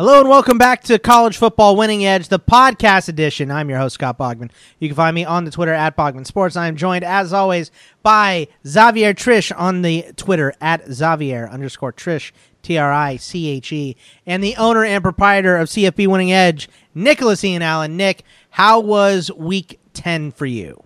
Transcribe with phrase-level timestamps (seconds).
[0.00, 3.50] Hello and welcome back to College Football Winning Edge, the podcast edition.
[3.50, 4.50] I'm your host, Scott Bogman.
[4.78, 6.56] You can find me on the Twitter at Bogman Sports.
[6.56, 7.70] I am joined, as always,
[8.02, 12.32] by Xavier Triche on the Twitter at Xavier underscore Triche,
[12.62, 13.94] T R I C H E,
[14.24, 17.98] and the owner and proprietor of CFB Winning Edge, Nicholas Ian Allen.
[17.98, 20.82] Nick, how was week 10 for you?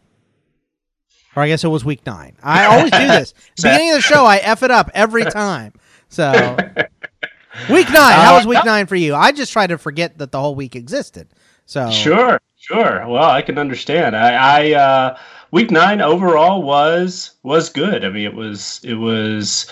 [1.37, 2.35] Or I guess it was week nine.
[2.43, 3.33] I always do this.
[3.63, 5.73] Beginning of the show, I F it up every time.
[6.09, 6.57] So.
[7.71, 8.15] Week nine.
[8.15, 9.15] How was week uh, nine for you?
[9.15, 11.29] I just try to forget that the whole week existed.
[11.67, 13.07] So sure, sure.
[13.09, 14.17] Well, I can understand.
[14.17, 15.19] I, I uh,
[15.51, 18.05] week nine overall was was good.
[18.05, 19.71] I mean, it was it was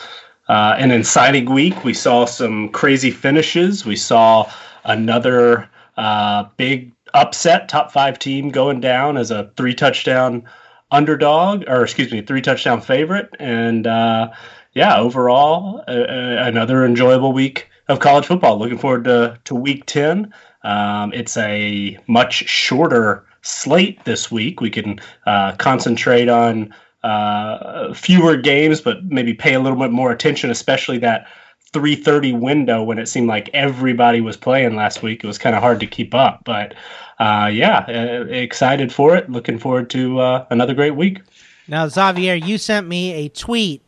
[0.49, 1.85] uh, an exciting week.
[1.85, 3.85] We saw some crazy finishes.
[3.85, 4.51] We saw
[4.85, 10.45] another uh, big upset, top five team going down as a three touchdown
[10.91, 14.31] underdog, or excuse me, three touchdown favorite, and uh,
[14.75, 18.59] yeah, overall, another enjoyable week of college football.
[18.59, 20.33] Looking forward to, to week 10.
[20.65, 24.61] Um, it's a much shorter slate this week.
[24.61, 30.13] We can uh, concentrate on uh, fewer games, but maybe pay a little bit more
[30.13, 31.27] attention, especially that
[31.73, 35.25] 3:30 window when it seemed like everybody was playing last week.
[35.25, 36.75] It was kind of hard to keep up, but
[37.19, 39.31] uh, yeah, uh, excited for it.
[39.31, 41.21] Looking forward to uh, another great week.
[41.69, 43.83] Now, Xavier, you sent me a tweet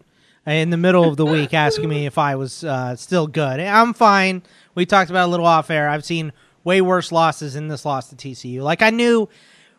[0.46, 3.60] in the middle of the week asking me if I was uh, still good.
[3.60, 4.42] I'm fine.
[4.74, 5.88] We talked about a little off air.
[5.88, 6.32] I've seen
[6.64, 8.62] way worse losses in this loss to TCU.
[8.62, 9.28] Like I knew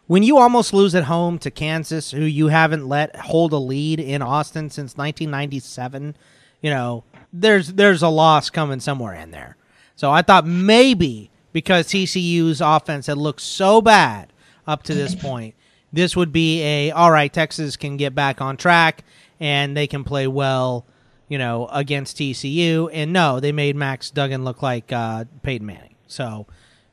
[0.08, 4.00] when you almost lose at home to Kansas, who you haven't let hold a lead
[4.00, 6.16] in Austin since 1997,
[6.62, 9.58] you know, there's there's a loss coming somewhere in there.
[9.96, 14.32] So I thought maybe because TCU's offense had looked so bad
[14.68, 15.56] up to this point,
[15.92, 17.32] this would be a all right.
[17.32, 19.04] Texas can get back on track
[19.40, 20.86] and they can play well,
[21.28, 22.90] you know, against TCU.
[22.92, 25.96] And no, they made Max Duggan look like uh, Peyton Manning.
[26.08, 26.48] So,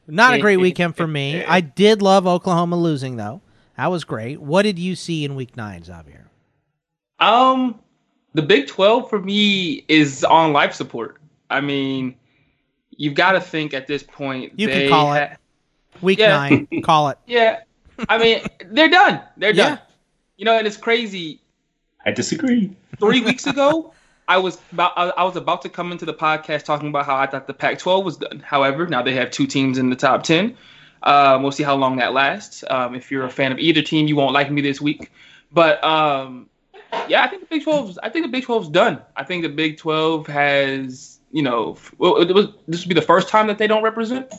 [0.06, 1.44] not a great weekend for me.
[1.44, 3.40] I did love Oklahoma losing though.
[3.76, 4.40] That was great.
[4.40, 6.30] What did you see in Week Nine, Xavier?
[7.18, 7.78] Um,
[8.34, 11.18] the Big Twelve for me is on life support.
[11.50, 12.16] I mean,
[12.90, 14.52] you've got to think at this point.
[14.56, 15.38] You can call ha- it
[16.00, 16.36] Week yeah.
[16.36, 16.68] Nine.
[16.82, 17.18] call it.
[17.26, 17.60] Yeah,
[18.08, 19.20] I mean, they're done.
[19.36, 19.74] They're done.
[19.74, 19.94] Yeah.
[20.36, 21.41] You know, and it's crazy.
[22.04, 22.76] I disagree.
[22.98, 23.92] Three weeks ago,
[24.28, 27.26] I was about I was about to come into the podcast talking about how I
[27.26, 28.40] thought the Pac-12 was done.
[28.40, 30.56] However, now they have two teams in the top ten.
[31.02, 32.62] Um, we'll see how long that lasts.
[32.68, 35.10] Um, if you're a fan of either team, you won't like me this week.
[35.52, 36.48] But um,
[37.08, 37.98] yeah, I think the Big 12.
[38.02, 39.02] I think the Big 12's done.
[39.16, 43.02] I think the Big 12 has, you know, well, it was this would be the
[43.02, 44.32] first time that they don't represent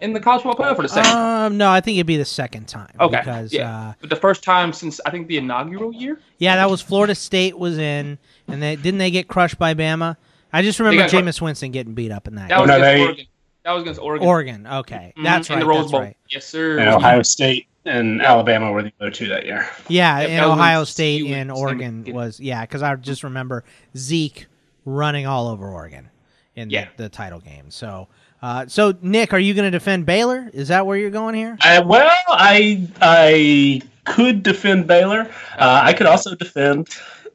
[0.00, 1.12] in the college football playoff for the second?
[1.12, 2.94] Um, no, I think it'd be the second time.
[3.00, 6.20] Okay, because, yeah, uh, but the first time since I think the inaugural year.
[6.38, 10.16] Yeah, that was Florida State was in, and they didn't they get crushed by Bama.
[10.52, 12.48] I just remember Jameis Winston getting beat up in that.
[12.48, 13.26] That was, no, they, Oregon.
[13.64, 14.26] that was against Oregon.
[14.28, 15.22] Oregon, okay, mm-hmm.
[15.22, 15.60] that's right.
[15.60, 16.00] the Rose Bowl.
[16.00, 16.16] Right.
[16.30, 16.78] Yes, sir.
[16.78, 19.68] And Ohio State and Alabama were the other two that year.
[19.88, 23.64] Yeah, yep, and Ohio State and Oregon was yeah, because I just remember
[23.96, 24.46] Zeke
[24.84, 26.08] running all over Oregon
[26.54, 26.88] in yeah.
[26.96, 27.70] the, the title game.
[27.70, 28.08] So
[28.42, 30.50] uh, so, Nick, are you going to defend Baylor?
[30.52, 31.56] Is that where you're going here?
[31.60, 35.30] Uh, well, I I could defend Baylor.
[35.58, 36.88] Uh, I could also defend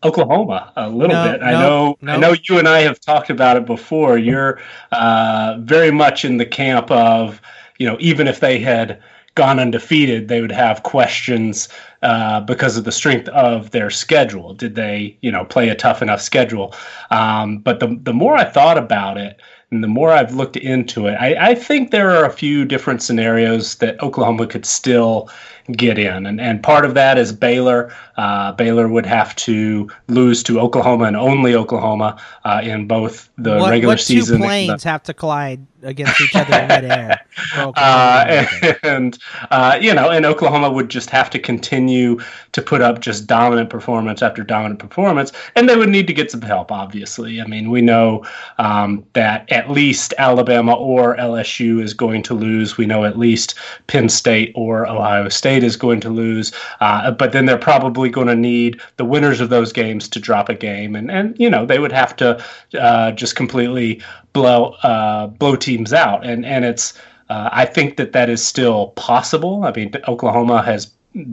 [0.03, 1.41] Oklahoma a little no, bit.
[1.41, 2.13] No, I know no.
[2.13, 4.17] I know you and I have talked about it before.
[4.17, 4.59] You're
[4.91, 7.41] uh, very much in the camp of
[7.79, 9.01] you know even if they had
[9.35, 11.67] gone undefeated, they would have questions
[12.03, 14.53] uh, because of the strength of their schedule.
[14.53, 16.75] Did they, you know, play a tough enough schedule?
[17.09, 19.41] Um, but the the more I thought about it,
[19.73, 23.01] and the more I've looked into it, I, I, think there are a few different
[23.01, 25.29] scenarios that Oklahoma could still
[25.71, 26.25] get in.
[26.25, 27.93] And, and part of that is Baylor.
[28.17, 33.57] Uh, Baylor would have to lose to Oklahoma and only Oklahoma uh, in both the
[33.57, 34.39] what, regular what season.
[34.39, 34.89] What two planes the...
[34.89, 37.25] have to collide against each other in midair?
[37.55, 38.45] uh,
[38.83, 39.17] and,
[39.51, 42.19] uh, you know, and Oklahoma would just have to continue
[42.51, 45.31] to put up just dominant performance after dominant performance.
[45.55, 47.41] And they would need to get some help, obviously.
[47.41, 48.23] I mean, we know
[48.57, 52.77] um, that at least Alabama or LSU is going to lose.
[52.77, 53.55] We know at least
[53.87, 58.27] Penn State or Ohio State is going to lose, uh, but then they're probably going
[58.27, 61.65] to need the winners of those games to drop a game, and and you know
[61.65, 62.43] they would have to
[62.79, 64.01] uh, just completely
[64.33, 66.93] blow uh, blow teams out, and and it's
[67.29, 69.63] uh, I think that that is still possible.
[69.63, 70.87] I mean, Oklahoma has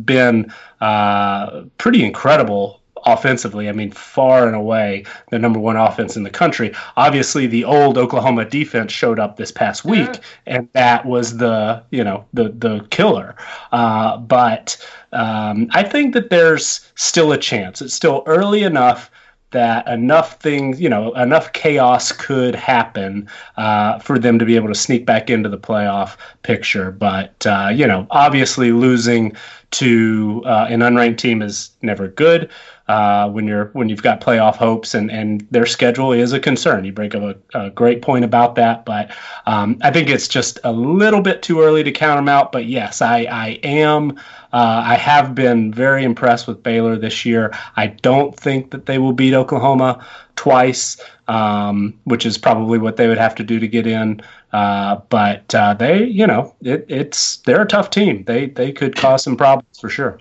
[0.05, 3.69] been uh, pretty incredible offensively.
[3.69, 6.73] I mean, far and away the number one offense in the country.
[6.97, 10.21] Obviously, the old Oklahoma defense showed up this past week, yeah.
[10.47, 13.37] and that was the you know the the killer.
[13.73, 14.77] Uh, but
[15.13, 17.83] um, I think that there's still a chance.
[17.83, 19.11] It's still early enough
[19.51, 24.69] that enough things, you know, enough chaos could happen uh, for them to be able
[24.69, 26.91] to sneak back into the playoff picture.
[26.91, 29.37] But, uh, you know, obviously losing
[29.73, 32.51] to uh, an unranked team is never good.
[32.91, 36.85] Uh, when you're when you've got playoff hopes and, and their schedule is a concern.
[36.85, 39.13] You bring up a, a great point about that, but
[39.47, 42.51] um, I think it's just a little bit too early to count them out.
[42.51, 44.19] But yes, I I am
[44.53, 47.57] uh, I have been very impressed with Baylor this year.
[47.77, 50.05] I don't think that they will beat Oklahoma
[50.35, 54.21] twice, um, which is probably what they would have to do to get in.
[54.53, 58.25] Uh, but uh, they, you know, it, it's they're a tough team.
[58.25, 60.19] They they could cause some problems for sure.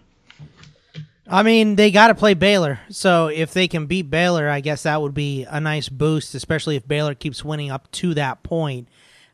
[1.30, 2.80] I mean, they got to play Baylor.
[2.90, 6.76] So if they can beat Baylor, I guess that would be a nice boost, especially
[6.76, 8.88] if Baylor keeps winning up to that point.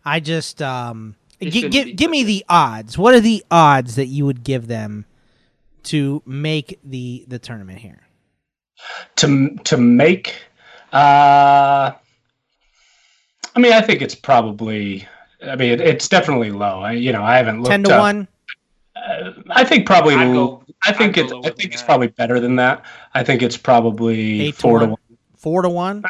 [0.04, 2.98] I just um, G- give give me the odds.
[2.98, 5.06] What are the odds that you would give them
[5.84, 8.02] to make the the tournament here?
[9.18, 10.36] To to make,
[10.94, 11.92] uh,
[13.56, 15.08] I mean, I think it's probably.
[15.46, 16.80] I mean, it, it's definitely low.
[16.80, 18.00] I, you know, I haven't looked ten to up.
[18.00, 18.28] one.
[19.06, 20.16] Uh, I think probably.
[20.16, 21.32] Go, I think it's.
[21.32, 21.86] I think it's that.
[21.86, 22.84] probably better than that.
[23.14, 24.92] I think it's probably Eight four to one.
[24.92, 25.18] one.
[25.38, 26.04] Four to one.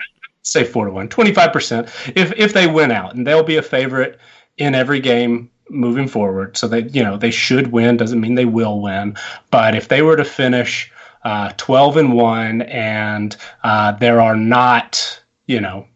[0.43, 1.09] say four to one.
[1.09, 1.89] Twenty five percent.
[2.15, 4.19] If if they win out, and they'll be a favorite
[4.57, 6.57] in every game moving forward.
[6.57, 7.97] So they, you know, they should win.
[7.97, 9.15] Doesn't mean they will win.
[9.51, 10.91] But if they were to finish
[11.23, 15.87] uh, 12 and one, and uh, there are not, you know,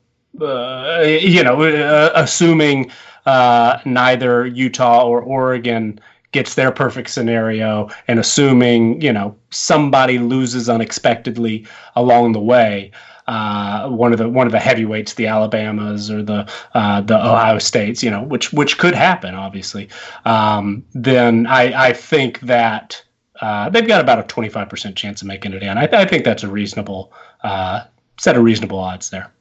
[0.41, 2.91] uh, you know, uh, assuming
[3.25, 5.99] uh, neither Utah or Oregon
[6.31, 11.65] gets their perfect scenario, and assuming you know somebody loses unexpectedly
[11.95, 12.91] along the way
[13.29, 17.59] uh, one of the one of the heavyweights, the Alabamas or the uh, the Ohio
[17.59, 19.87] States, you know, which which could happen, obviously.
[20.25, 23.03] Um, then I, I think that
[23.39, 25.77] uh, they've got about a twenty five percent chance of making it in.
[25.77, 27.83] I, I think that's a reasonable uh,
[28.19, 29.31] set of reasonable odds there.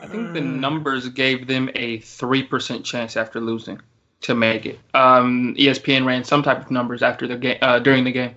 [0.00, 3.80] I think the numbers gave them a three percent chance after losing
[4.22, 4.78] to make it.
[4.94, 8.34] Um, ESPN ran some type of numbers after the game uh, during the game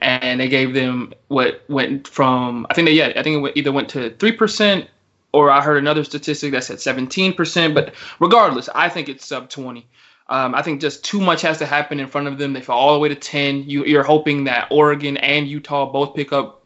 [0.00, 3.72] and they gave them what went from I think they yeah I think it either
[3.72, 4.88] went to three percent
[5.32, 7.74] or I heard another statistic that said seventeen percent.
[7.74, 9.86] But regardless, I think it's sub twenty.
[10.28, 12.52] Um, I think just too much has to happen in front of them.
[12.52, 13.68] They fall all the way to ten.
[13.68, 16.64] You, you're hoping that Oregon and Utah both pick up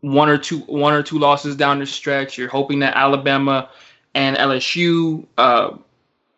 [0.00, 2.36] one or two one or two losses down the stretch.
[2.36, 3.70] You're hoping that Alabama
[4.14, 5.26] and LSU.
[5.38, 5.76] Uh,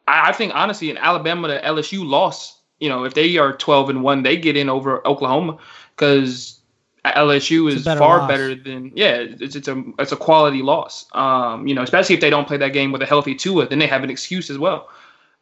[0.06, 3.90] I, I think honestly, in Alabama to LSU loss, you know, if they are twelve
[3.90, 5.58] and one, they get in over Oklahoma
[5.94, 6.60] because
[7.04, 8.28] LSU is better far loss.
[8.28, 9.16] better than yeah.
[9.16, 11.06] It's, it's a it's a quality loss.
[11.12, 13.78] Um, you know, especially if they don't play that game with a healthy Tua, then
[13.78, 14.88] they have an excuse as well.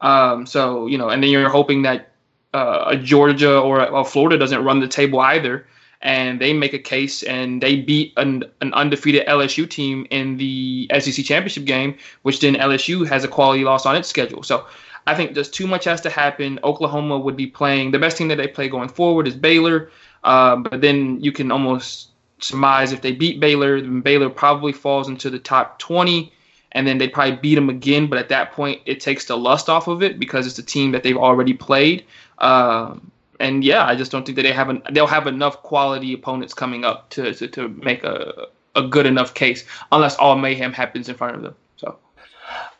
[0.00, 2.12] Um, so you know, and then you're hoping that
[2.54, 5.66] uh, a Georgia or a, a Florida doesn't run the table either,
[6.02, 10.90] and they make a case and they beat an, an undefeated LSU team in the
[10.98, 14.42] SEC championship game, which then LSU has a quality loss on its schedule.
[14.42, 14.66] So.
[15.06, 16.60] I think just too much has to happen.
[16.62, 19.90] Oklahoma would be playing the best team that they play going forward is Baylor.
[20.22, 22.10] Uh, but then you can almost
[22.42, 26.32] surmise if they beat Baylor, then Baylor probably falls into the top 20,
[26.72, 28.06] and then they probably beat them again.
[28.06, 30.92] But at that point, it takes the lust off of it because it's a team
[30.92, 32.04] that they've already played.
[32.38, 32.96] Uh,
[33.40, 36.54] and yeah, I just don't think that they have an, they'll have enough quality opponents
[36.54, 41.08] coming up to to, to make a a good enough case, unless all mayhem happens
[41.08, 41.54] in front of them.
[41.76, 41.98] So.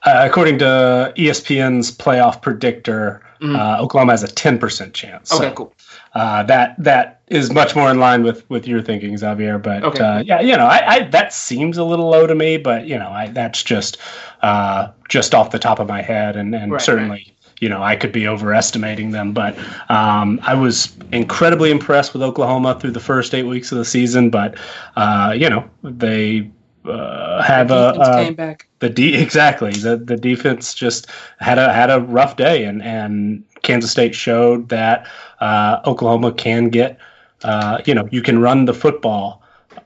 [0.05, 3.55] Uh, according to ESPN's playoff predictor, mm-hmm.
[3.55, 5.33] uh, Oklahoma has a 10% chance.
[5.33, 5.75] Okay, so, cool
[6.15, 9.59] uh, that that is much more in line with with your thinking, Xavier.
[9.59, 10.03] But okay.
[10.03, 12.99] uh, yeah, you know, I, I, that seems a little low to me, but you
[12.99, 13.99] know, I, that's just
[14.43, 17.11] uh, just off the top of my head, and and right, certainly.
[17.11, 17.37] Right.
[17.61, 19.57] You know, I could be overestimating them, but
[19.89, 24.31] um, I was incredibly impressed with Oklahoma through the first eight weeks of the season.
[24.31, 24.57] But
[24.97, 26.51] uh, you know, they
[26.85, 28.67] uh, have a, uh, back.
[28.79, 31.07] the D exactly the the defense just
[31.39, 35.07] had a had a rough day and and Kansas State showed that
[35.41, 36.99] uh, Oklahoma can get,
[37.45, 39.43] uh, you know, you can run the football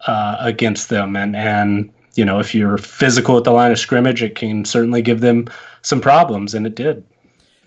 [0.06, 4.22] uh, against them, and and you know if you're physical at the line of scrimmage,
[4.22, 5.46] it can certainly give them
[5.82, 7.04] some problems, and it did.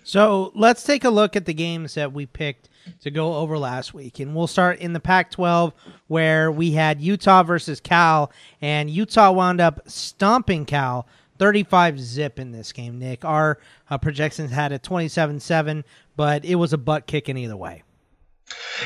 [0.08, 2.70] So let's take a look at the games that we picked
[3.02, 5.74] to go over last week, and we'll start in the Pac-12
[6.06, 11.06] where we had Utah versus Cal, and Utah wound up stomping Cal
[11.38, 13.22] 35 zip in this game, Nick.
[13.22, 13.58] Our
[13.90, 15.84] uh, projections had a 27 7,
[16.16, 17.82] but it was a butt kick in either way.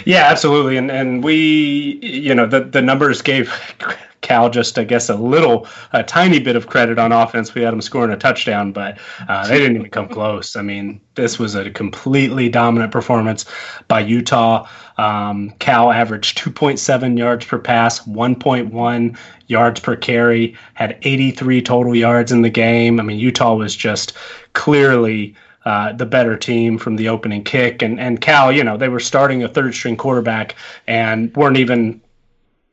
[0.04, 0.76] Yeah, absolutely.
[0.76, 3.52] And and we, you know, the, the numbers gave
[4.22, 7.54] Cal just, I guess, a little, a tiny bit of credit on offense.
[7.54, 10.56] We had them scoring a touchdown, but uh, they didn't even come close.
[10.56, 13.44] I mean, this was a completely dominant performance
[13.88, 14.66] by Utah.
[14.96, 22.30] Um, Cal averaged 2.7 yards per pass, 1.1 yards per carry, had 83 total yards
[22.30, 23.00] in the game.
[23.00, 24.12] I mean, Utah was just
[24.52, 27.82] clearly uh, the better team from the opening kick.
[27.82, 32.00] And, and Cal, you know, they were starting a third string quarterback and weren't even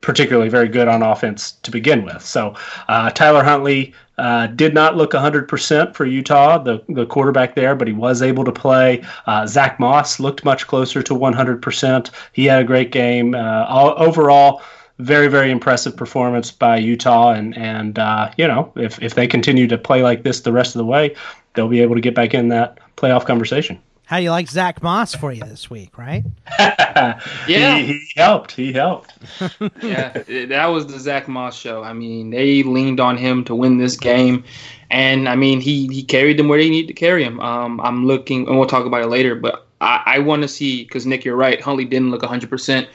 [0.02, 2.24] particularly very good on offense to begin with.
[2.24, 2.56] So
[2.88, 7.88] uh, Tyler Huntley uh, did not look 100% for Utah, the, the quarterback there, but
[7.88, 9.04] he was able to play.
[9.26, 12.12] Uh, Zach Moss looked much closer to 100%.
[12.34, 13.36] He had a great game.
[13.36, 14.62] Uh, all, overall,
[15.00, 17.32] very, very impressive performance by Utah.
[17.32, 20.76] And, and uh, you know, if, if they continue to play like this the rest
[20.76, 21.16] of the way,
[21.54, 23.80] they'll be able to get back in that playoff conversation.
[24.06, 26.24] How do you like Zach Moss for you this week, right?
[26.60, 28.52] yeah, he, he, helped.
[28.52, 29.14] He helped.
[29.84, 30.10] yeah,
[30.48, 31.84] that was the Zach Moss show.
[31.84, 34.44] I mean, they leaned on him to win this game,
[34.90, 37.40] and I mean, he he carried them where they need to carry him.
[37.40, 40.86] Um, I'm looking, and we'll talk about it later, but I, I want to see
[40.86, 41.62] because Nick, you're right.
[41.62, 42.90] Huntley didn't look 100, um, percent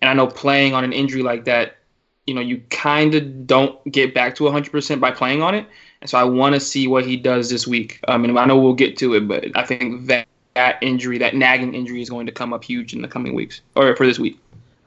[0.00, 1.76] and I know playing on an injury like that,
[2.26, 5.66] you know, you kind of don't get back to 100 percent by playing on it.
[6.00, 8.00] And so I want to see what he does this week.
[8.08, 11.34] I mean, I know we'll get to it, but I think that that injury, that
[11.34, 14.18] nagging injury, is going to come up huge in the coming weeks or for this
[14.18, 14.38] week.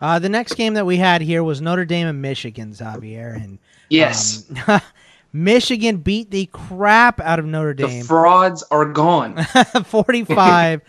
[0.01, 3.57] Uh, the next game that we had here was Notre Dame and Michigan, Xavier, and
[3.89, 4.81] yes, um,
[5.33, 7.99] Michigan beat the crap out of Notre Dame.
[7.99, 9.41] The frauds are gone.
[9.85, 10.81] 45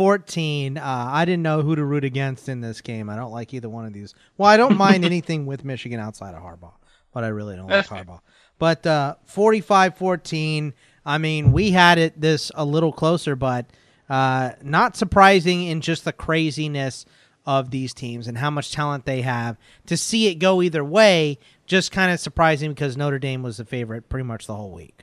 [0.00, 0.78] 14.
[0.78, 3.10] Uh, I didn't know who to root against in this game.
[3.10, 4.14] I don't like either one of these.
[4.38, 6.72] Well, I don't mind anything with Michigan outside of Harbaugh,
[7.12, 8.20] but I really don't like Harbaugh.
[8.58, 10.72] But uh, 45 14,
[11.04, 13.66] I mean, we had it this a little closer, but
[14.08, 17.04] uh, not surprising in just the craziness
[17.44, 19.58] of these teams and how much talent they have.
[19.84, 23.66] To see it go either way, just kind of surprising because Notre Dame was the
[23.66, 24.99] favorite pretty much the whole week.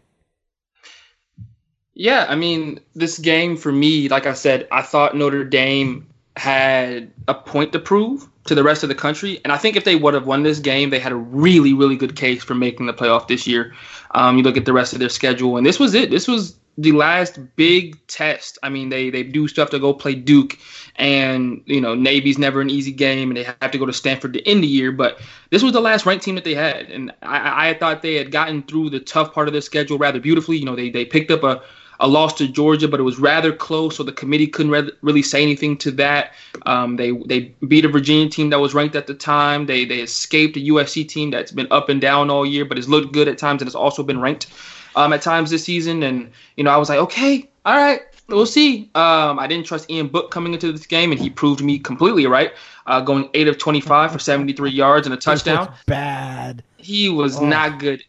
[2.00, 7.12] Yeah, I mean, this game for me, like I said, I thought Notre Dame had
[7.27, 9.42] a point to prove to the rest of the country.
[9.44, 11.96] And I think if they would have won this game, they had a really, really
[11.96, 13.74] good case for making the playoff this year.
[14.12, 16.12] Um, you look at the rest of their schedule, and this was it.
[16.12, 18.60] This was the last big test.
[18.62, 20.60] I mean, they they do stuff to go play Duke,
[20.98, 24.34] and you know Navy's never an easy game, and they have to go to Stanford
[24.34, 24.92] to end the year.
[24.92, 28.16] But this was the last ranked team that they had, and I, I thought they
[28.16, 30.58] had gotten through the tough part of their schedule rather beautifully.
[30.58, 31.63] You know, they they picked up a
[32.00, 35.22] a loss to Georgia, but it was rather close, so the committee couldn't re- really
[35.22, 36.34] say anything to that.
[36.66, 39.66] Um, they they beat a Virginia team that was ranked at the time.
[39.66, 42.88] They they escaped a USC team that's been up and down all year, but has
[42.88, 44.48] looked good at times and has also been ranked
[44.96, 46.04] um, at times this season.
[46.04, 48.89] And you know, I was like, okay, all right, we'll see.
[48.96, 52.27] Um, I didn't trust Ian Book coming into this game, and he proved me completely
[52.27, 52.54] right.
[52.86, 55.74] Uh, going eight of twenty-five for seventy-three yards and a touchdown.
[55.88, 56.63] Bad.
[56.77, 57.46] He was oh.
[57.46, 58.04] not good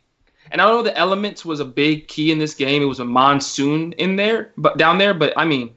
[0.50, 2.82] and I know the elements was a big key in this game.
[2.82, 5.14] It was a monsoon in there, but down there.
[5.14, 5.74] But I mean,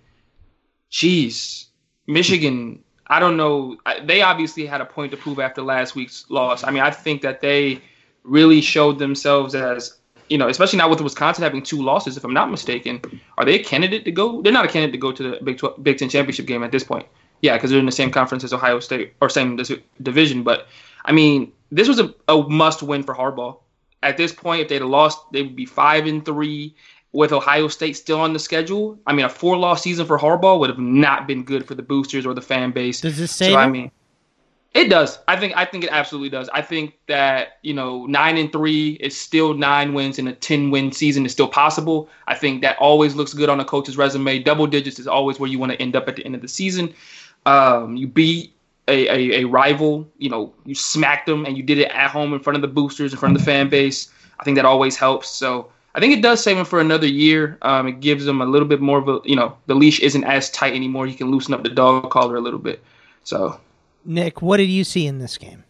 [0.92, 1.66] jeez,
[2.08, 2.84] Michigan.
[3.08, 3.78] I don't know.
[4.04, 6.64] They obviously had a point to prove after last week's loss.
[6.64, 7.82] I mean, I think that they
[8.24, 9.98] really showed themselves as
[10.30, 13.02] you know, especially now with Wisconsin having two losses, if I'm not mistaken.
[13.38, 14.42] Are they a candidate to go?
[14.42, 16.72] They're not a candidate to go to the Big 12, Big Ten championship game at
[16.72, 17.06] this point.
[17.42, 19.60] Yeah, because they're in the same conference as Ohio State or same
[20.02, 20.44] division.
[20.44, 20.68] But
[21.04, 23.58] I mean, this was a, a must win for Harbaugh
[24.04, 26.76] at this point, if they'd have lost, they would be five and three
[27.14, 28.98] with Ohio State still on the schedule.
[29.06, 31.84] I mean, a four loss season for Harbaugh would have not been good for the
[31.84, 33.02] boosters or the fan base.
[33.02, 33.52] Does this say?
[33.52, 33.92] So, I mean,
[34.74, 35.20] it does.
[35.28, 35.56] I think.
[35.56, 36.50] I think it absolutely does.
[36.54, 40.72] I think that you know nine and three is still nine wins, and a ten
[40.72, 42.10] win season is still possible.
[42.28, 44.40] I think that always looks good on a coach's resume.
[44.40, 46.48] Double digits is always where you want to end up at the end of the
[46.48, 46.94] season.
[47.46, 48.56] Um, you beat
[48.92, 52.34] a, a, a, rival, you know, you smacked them and you did it at home
[52.34, 54.12] in front of the boosters, in front of the fan base.
[54.40, 55.30] I think that always helps.
[55.30, 57.58] So I think it does save him for another year.
[57.62, 60.24] Um, it gives him a little bit more of a, you know, the leash isn't
[60.24, 61.08] as tight anymore.
[61.08, 62.84] He can loosen up the dog collar a little bit.
[63.24, 63.60] So,
[64.06, 65.64] Nick, what did you see in this game?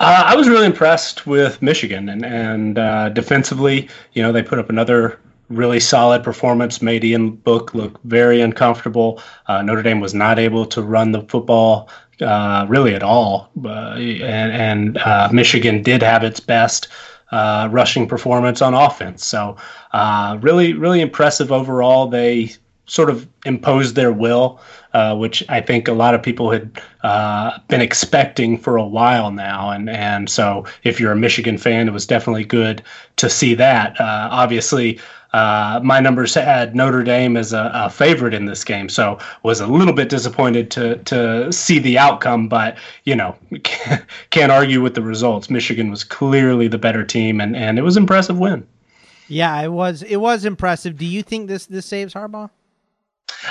[0.00, 4.58] Uh, I was really impressed with Michigan and and uh, defensively, you know, they put
[4.58, 6.82] up another really solid performance.
[6.82, 9.20] Made Ian Book look very uncomfortable.
[9.46, 11.88] Uh, Notre Dame was not able to run the football
[12.20, 16.88] uh, really at all, uh, and, and uh, Michigan did have its best.
[17.30, 19.24] Uh, rushing performance on offense.
[19.24, 19.56] So,
[19.92, 22.06] uh, really, really impressive overall.
[22.06, 22.50] They
[22.84, 24.60] sort of imposed their will,
[25.14, 26.78] which I think a lot of people had
[27.68, 29.70] been expecting for a while now.
[29.70, 32.82] And and so if you're a Michigan fan, it was definitely good
[33.16, 33.98] to see that.
[33.98, 35.00] Obviously,
[35.32, 39.60] uh, my numbers had Notre Dame as a, a, favorite in this game, so was
[39.60, 42.48] a little bit disappointed to to see the outcome.
[42.48, 45.48] But you know, can't, can't argue with the results.
[45.48, 48.66] Michigan was clearly the better team, and, and it was an impressive win.
[49.28, 50.98] Yeah, it was it was impressive.
[50.98, 52.50] Do you think this this saves Harbaugh?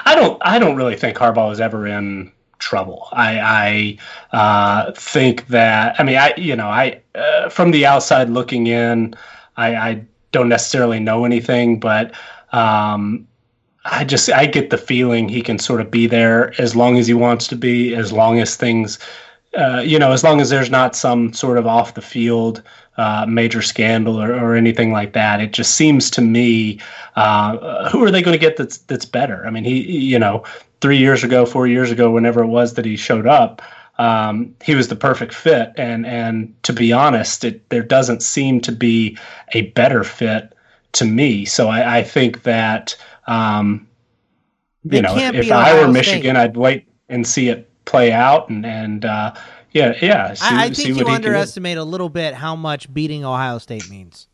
[0.06, 3.08] I don't I don't really think Harbaugh was ever in trouble.
[3.12, 3.98] I,
[4.32, 8.68] I uh, think that I mean I you know I uh, from the outside looking
[8.68, 9.16] in,
[9.58, 12.14] I, I don't necessarily know anything, but
[12.52, 13.28] um,
[13.86, 17.08] I just I get the feeling he can sort of be there as long as
[17.08, 19.00] he wants to be, as long as things,
[19.58, 22.62] uh, you know, as long as there's not some sort of off the field
[22.98, 25.40] uh, major scandal or, or anything like that.
[25.40, 26.80] It just seems to me,
[27.16, 29.46] uh, who are they going to get that's that's better?
[29.46, 30.44] I mean, he you know,
[30.82, 33.62] three years ago, four years ago, whenever it was that he showed up.
[34.02, 38.60] Um, he was the perfect fit, and and to be honest, it, there doesn't seem
[38.62, 39.16] to be
[39.54, 40.58] a better fit
[40.94, 41.46] to me.
[41.46, 42.96] So I, I think that
[43.28, 43.88] um,
[44.84, 46.36] you it know, if, if I were Michigan, State.
[46.36, 49.36] I'd wait and see it play out, and and uh,
[49.70, 50.34] yeah, yeah.
[50.34, 54.28] See, I, I think you underestimate a little bit how much beating Ohio State means.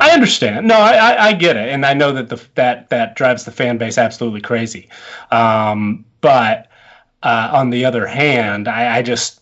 [0.00, 0.66] I understand.
[0.66, 3.52] No, I, I, I, get it, and I know that the that that drives the
[3.52, 4.88] fan base absolutely crazy.
[5.30, 6.68] Um, but
[7.24, 9.40] uh, on the other hand, I, I just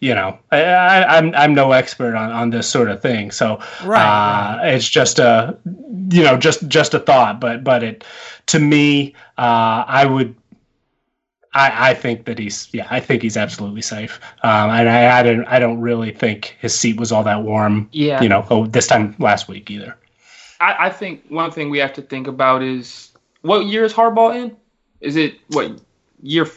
[0.00, 3.58] you know I, am I'm, I'm no expert on, on this sort of thing, so
[3.84, 4.74] right, uh, right.
[4.74, 5.58] it's just a
[6.10, 7.40] you know just just a thought.
[7.40, 8.04] But but it
[8.46, 10.34] to me, uh, I would
[11.54, 14.20] I, I think that he's yeah I think he's absolutely safe.
[14.42, 17.88] Um, and I I don't I don't really think his seat was all that warm.
[17.92, 18.22] Yeah.
[18.22, 19.96] You know, oh, this time last week either.
[20.60, 24.34] I, I think one thing we have to think about is what year is Harbaugh
[24.36, 24.56] in?
[25.00, 25.80] Is it what
[26.22, 26.48] year?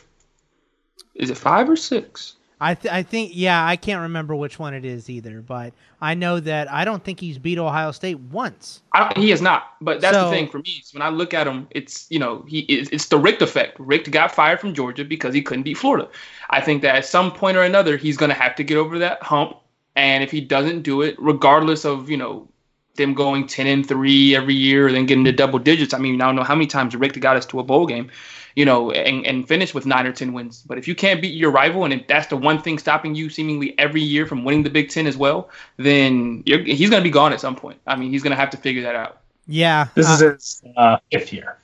[1.15, 2.36] Is it five or six?
[2.63, 6.13] I th- I think yeah, I can't remember which one it is either, but I
[6.13, 8.84] know that I don't think he's beat Ohio State once.
[9.15, 10.84] he has not, but that's so, the thing for me.
[10.94, 13.80] When I look at him, it's you know he it's, it's the Richt effect.
[13.80, 16.08] Richt got fired from Georgia because he couldn't beat Florida.
[16.51, 19.00] I think that at some point or another he's going to have to get over
[19.00, 19.58] that hump,
[19.96, 22.48] and if he doesn't do it, regardless of you know
[22.96, 25.96] them going ten and three every year and then getting to double digits.
[25.96, 28.12] I mean, I don't know how many times Richt got us to a bowl game
[28.55, 30.63] you know, and, and finish with nine or 10 wins.
[30.65, 33.29] But if you can't beat your rival, and if that's the one thing stopping you
[33.29, 37.12] seemingly every year from winning the Big Ten as well, then he's going to be
[37.12, 37.79] gone at some point.
[37.88, 39.22] I mean, he's going to have to figure that out.
[39.48, 39.88] Yeah.
[39.96, 41.58] This uh, is his uh, fifth year.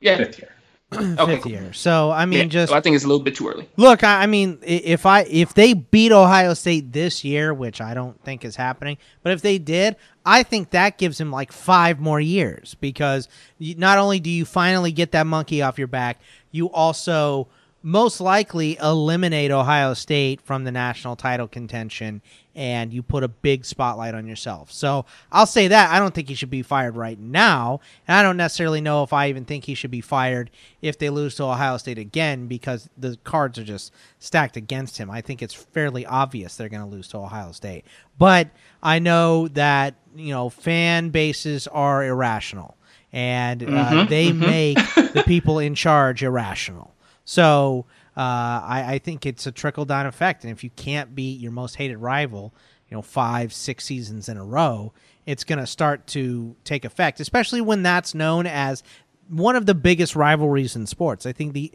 [0.00, 0.16] Yeah.
[0.16, 0.50] Fifth year.
[0.94, 1.72] okay, fifth year.
[1.74, 3.68] So I mean, yeah, just I think it's a little bit too early.
[3.76, 7.92] Look, I, I, mean, if I if they beat Ohio State this year, which I
[7.92, 12.00] don't think is happening, but if they did, I think that gives him like five
[12.00, 16.20] more years because not only do you finally get that monkey off your back,
[16.52, 17.48] you also
[17.82, 22.20] most likely eliminate Ohio State from the national title contention
[22.54, 24.72] and you put a big spotlight on yourself.
[24.72, 25.92] So I'll say that.
[25.92, 27.80] I don't think he should be fired right now.
[28.08, 30.50] And I don't necessarily know if I even think he should be fired
[30.82, 35.08] if they lose to Ohio State again because the cards are just stacked against him.
[35.08, 37.84] I think it's fairly obvious they're going to lose to Ohio State.
[38.18, 38.48] But
[38.82, 42.76] I know that, you know, fan bases are irrational
[43.12, 44.40] and uh, mm-hmm, they mm-hmm.
[44.40, 44.78] make
[45.12, 46.92] the people in charge irrational.
[47.28, 47.84] So
[48.16, 51.52] uh, I, I, think it's a trickle down effect, and if you can't beat your
[51.52, 52.54] most hated rival,
[52.88, 54.94] you know, five, six seasons in a row,
[55.26, 58.82] it's going to start to take effect, especially when that's known as
[59.28, 61.26] one of the biggest rivalries in sports.
[61.26, 61.70] I think the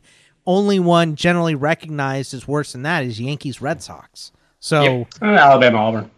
[0.48, 4.32] only one generally recognized as worse than that is Yankees Red Sox.
[4.60, 5.08] So yep.
[5.22, 6.12] Alabama Auburn.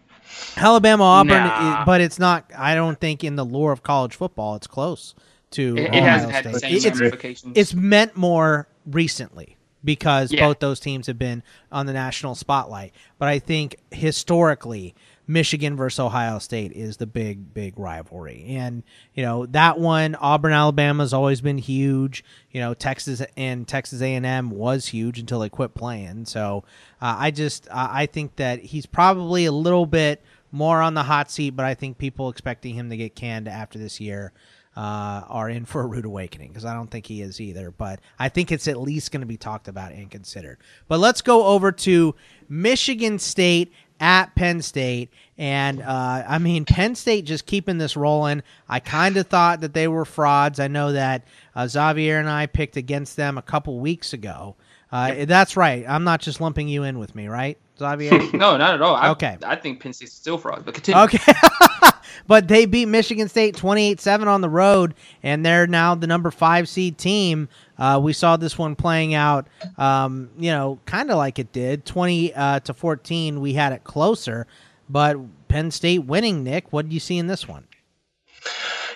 [0.56, 1.84] Alabama Auburn, nah.
[1.84, 2.50] but it's not.
[2.56, 5.14] I don't think in the lore of college football, it's close
[5.50, 5.76] to.
[5.76, 7.52] It, it hasn't had the same ramifications.
[7.54, 10.44] It's meant more recently because yeah.
[10.44, 12.92] both those teams have been on the national spotlight.
[13.18, 14.94] But I think historically,
[15.28, 18.44] Michigan versus Ohio State is the big, big rivalry.
[18.48, 18.82] And,
[19.14, 22.24] you know, that one, Auburn, Alabama has always been huge.
[22.50, 26.26] You know, Texas and Texas A&M was huge until they quit playing.
[26.26, 26.64] So
[27.00, 30.22] uh, I just, uh, I think that he's probably a little bit
[30.52, 33.78] more on the hot seat, but I think people expecting him to get canned after
[33.78, 34.32] this year
[34.76, 37.70] uh, are in for a rude awakening because I don't think he is either.
[37.70, 40.58] But I think it's at least going to be talked about and considered.
[40.86, 42.14] But let's go over to
[42.48, 45.10] Michigan State at Penn State.
[45.38, 48.42] And uh, I mean, Penn State just keeping this rolling.
[48.68, 50.60] I kind of thought that they were frauds.
[50.60, 54.56] I know that uh, Xavier and I picked against them a couple weeks ago.
[54.92, 55.84] Uh, that's right.
[55.88, 58.12] I'm not just lumping you in with me, right, Xavier?
[58.32, 58.94] no, not at all.
[58.94, 59.36] I, okay.
[59.44, 61.02] I think Penn State's still fraud, but continue.
[61.02, 61.32] Okay.
[62.26, 66.68] but they beat Michigan State 28-7 on the road, and they're now the number five
[66.68, 67.48] seed team.
[67.78, 69.46] Uh, we saw this one playing out,
[69.78, 73.40] um, you know, kind of like it did, 20 uh, to 14.
[73.40, 74.46] We had it closer,
[74.88, 75.16] but
[75.48, 76.42] Penn State winning.
[76.44, 77.66] Nick, what did you see in this one?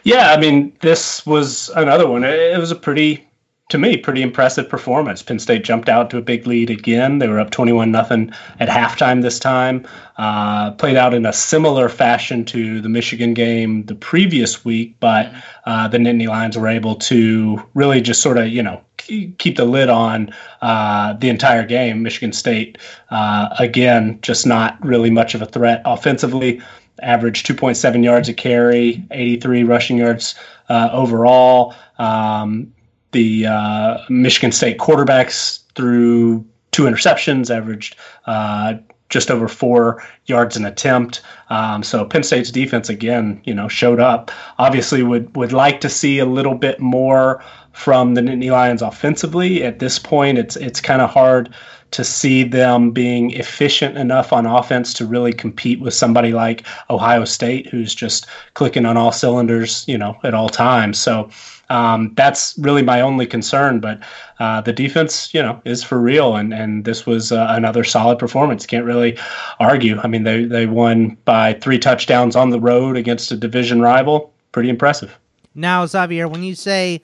[0.03, 2.25] Yeah, I mean, this was another one.
[2.25, 3.29] It was a pretty
[3.71, 5.23] to me, pretty impressive performance.
[5.23, 7.19] Penn State jumped out to a big lead again.
[7.19, 9.87] They were up 21 nothing at halftime this time.
[10.19, 15.33] Uh, played out in a similar fashion to the Michigan game the previous week, but
[15.65, 19.65] uh, the Nittany Lions were able to really just sort of, you know, keep the
[19.65, 22.03] lid on uh, the entire game.
[22.03, 22.77] Michigan State,
[23.11, 26.61] uh, again, just not really much of a threat offensively.
[27.03, 30.35] Averaged 2.7 yards a carry, 83 rushing yards
[30.69, 31.75] uh, overall.
[31.99, 32.73] Um,
[33.13, 37.97] the uh, Michigan State quarterbacks threw two interceptions, averaged
[38.27, 38.75] uh,
[39.09, 41.21] just over four yards an attempt.
[41.49, 44.31] Um, so Penn State's defense again, you know, showed up.
[44.59, 47.43] Obviously, would would like to see a little bit more
[47.73, 49.63] from the Nittany Lions offensively.
[49.63, 51.55] At this point, it's it's kind of hard
[51.91, 57.25] to see them being efficient enough on offense to really compete with somebody like Ohio
[57.25, 60.99] State, who's just clicking on all cylinders, you know, at all times.
[60.99, 61.29] So
[61.71, 63.81] um, that's really my only concern.
[63.81, 64.01] But
[64.39, 68.19] uh, the defense, you know, is for real, and and this was uh, another solid
[68.19, 68.67] performance.
[68.67, 69.17] Can't really
[69.59, 69.99] argue.
[69.99, 74.33] I mean, they they won by three touchdowns on the road against a division rival.
[74.53, 75.19] Pretty impressive.
[75.55, 77.01] Now, Xavier, when you say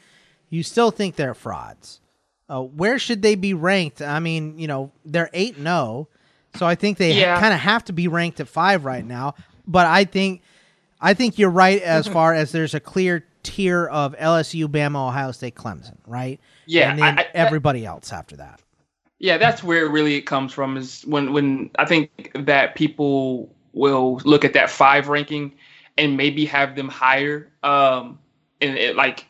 [0.51, 2.01] you still think they're frauds,
[2.49, 4.01] uh, where should they be ranked?
[4.03, 6.09] I mean, you know, they're 8 0.
[6.55, 7.35] so I think they yeah.
[7.35, 9.35] ha- kind of have to be ranked at five right now.
[9.67, 10.43] But I think,
[11.01, 15.33] I think you're right as far as there's a clear tier of LSU, Bama, Ohio
[15.33, 16.41] State, Clemson, right?
[16.67, 18.61] Yeah, and then I, I, everybody else after that.
[19.19, 20.77] Yeah, that's where really it comes from.
[20.77, 25.53] Is when when I think that people will look at that five ranking
[25.97, 28.19] and maybe have them higher, um,
[28.61, 29.25] in it, like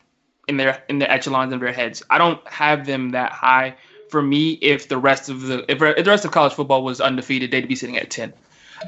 [0.47, 2.03] in their in the echelons of their heads.
[2.09, 3.75] I don't have them that high.
[4.09, 7.01] For me, if the rest of the if, if the rest of college football was
[7.01, 8.33] undefeated, they'd be sitting at ten.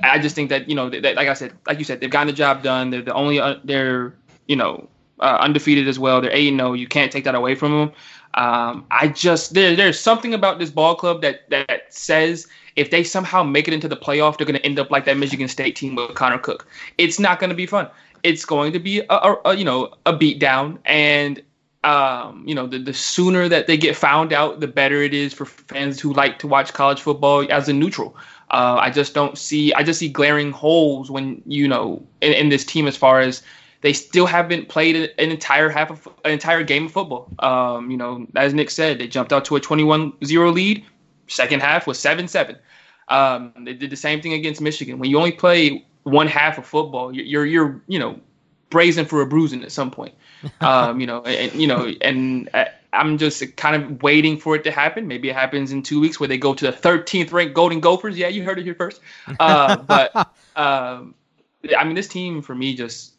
[0.04, 2.28] I just think that you know, that, like I said, like you said, they've gotten
[2.28, 2.90] the job done.
[2.90, 4.14] They're the only uh, they're
[4.48, 4.88] you know
[5.20, 6.22] uh, undefeated as well.
[6.22, 6.74] They're eight zero.
[6.74, 7.92] You can't take that away from them.
[8.36, 13.04] Um, I just there there's something about this ball club that that says if they
[13.04, 15.76] somehow make it into the playoff, they're going to end up like that Michigan State
[15.76, 16.68] team with Connor Cook.
[16.98, 17.90] It's not going to be fun.
[18.24, 21.42] It's going to be a, a, a you know a beat down, and
[21.84, 25.34] um, you know the the sooner that they get found out, the better it is
[25.34, 28.16] for fans who like to watch college football as a neutral.
[28.52, 29.74] Uh, I just don't see.
[29.74, 33.44] I just see glaring holes when you know in, in this team as far as
[33.82, 37.30] they still haven't played an entire half of an entire game of football.
[37.40, 40.86] Um, you know, as Nick said, they jumped out to a 21-0 lead.
[41.28, 42.58] Second half was 7-7.
[43.08, 45.00] Um, they did the same thing against Michigan.
[45.00, 48.20] When you only play one half of football, you're you're you know
[48.70, 50.14] brazen for a bruising at some point.
[50.62, 52.50] Um, you know, and you know, and
[52.94, 55.06] I'm just kind of waiting for it to happen.
[55.06, 58.18] Maybe it happens in two weeks where they go to the 13th ranked Golden Gophers.
[58.18, 59.02] Yeah, you heard it here first.
[59.40, 60.16] Uh, but
[60.56, 61.14] um,
[61.78, 63.16] I mean, this team for me just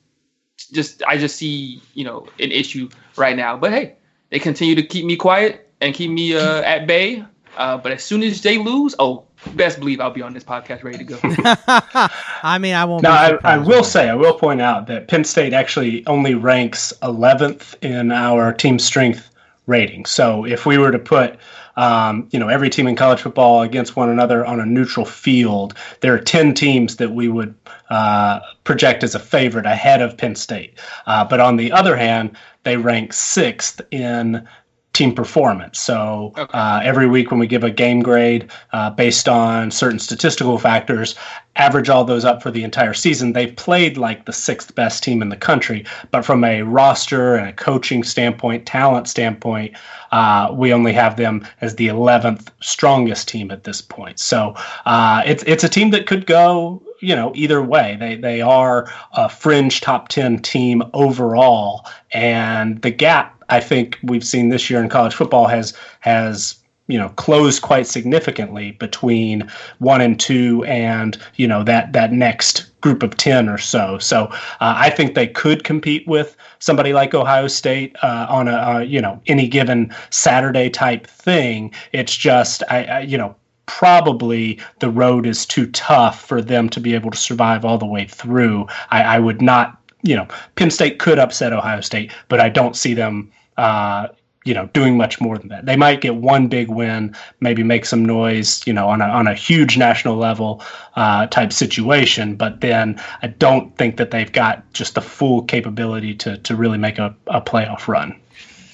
[0.73, 3.57] just I just see you know an issue right now.
[3.57, 3.97] But hey,
[4.31, 7.25] they continue to keep me quiet and keep me uh, at bay.
[7.57, 10.83] Uh, but as soon as they lose, oh, best believe I'll be on this podcast
[10.83, 11.19] ready to go.
[12.43, 13.03] I mean, I won't.
[13.03, 16.93] No, I, I, will say, I will point out that Penn State actually only ranks
[17.03, 19.31] 11th in our team strength
[19.67, 20.05] rating.
[20.07, 21.39] So if we were to put
[21.77, 25.75] um, you know, every team in college football against one another on a neutral field.
[26.01, 27.55] There are 10 teams that we would
[27.89, 30.79] uh, project as a favorite ahead of Penn State.
[31.07, 34.47] Uh, but on the other hand, they rank sixth in
[34.93, 35.79] team performance.
[35.79, 36.53] So okay.
[36.53, 41.15] uh, every week when we give a game grade uh, based on certain statistical factors,
[41.57, 45.23] average all those up for the entire season, they've played like the sixth best team
[45.23, 45.85] in the country.
[46.11, 49.77] But from a roster and a coaching standpoint, talent standpoint,
[50.11, 54.19] uh, we only have them as the 11th strongest team at this point.
[54.19, 54.55] So
[54.87, 58.93] uh, it's it's a team that could go you know either way they they are
[59.13, 64.83] a fringe top 10 team overall and the gap I think we've seen this year
[64.83, 66.57] in college football has has
[66.91, 72.67] you know closed quite significantly between one and two and you know that that next
[72.81, 73.99] group of 10 or so.
[73.99, 78.57] So uh, i think they could compete with somebody like ohio state uh, on a
[78.57, 81.73] uh, you know any given saturday type thing.
[81.93, 83.37] It's just I, I you know
[83.67, 87.87] probably the road is too tough for them to be able to survive all the
[87.87, 88.67] way through.
[88.91, 92.75] I, I would not you know penn state could upset ohio state but i don't
[92.75, 93.31] see them
[93.61, 94.09] uh,
[94.45, 95.67] you know, doing much more than that.
[95.67, 99.27] They might get one big win, maybe make some noise, you know, on a on
[99.27, 100.63] a huge national level
[100.97, 102.37] uh, type situation.
[102.37, 106.79] But then I don't think that they've got just the full capability to to really
[106.79, 108.19] make a, a playoff run.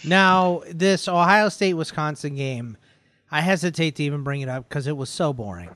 [0.05, 2.77] Now, this Ohio State Wisconsin game,
[3.33, 5.71] I hesitate to even bring it up because it was so boring.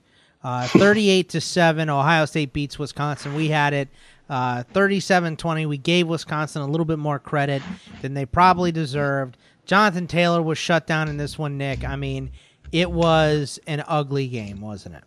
[0.44, 3.35] Uh, 38 to 7, Ohio State beats Wisconsin.
[3.35, 3.88] We had it
[4.31, 5.66] uh, 37 20.
[5.66, 7.61] We gave Wisconsin a little bit more credit
[8.01, 9.37] than they probably deserved.
[9.66, 11.85] Jonathan Taylor was shut down in this one, Nick.
[11.85, 12.31] I mean,
[12.73, 15.05] it was an ugly game, wasn't it?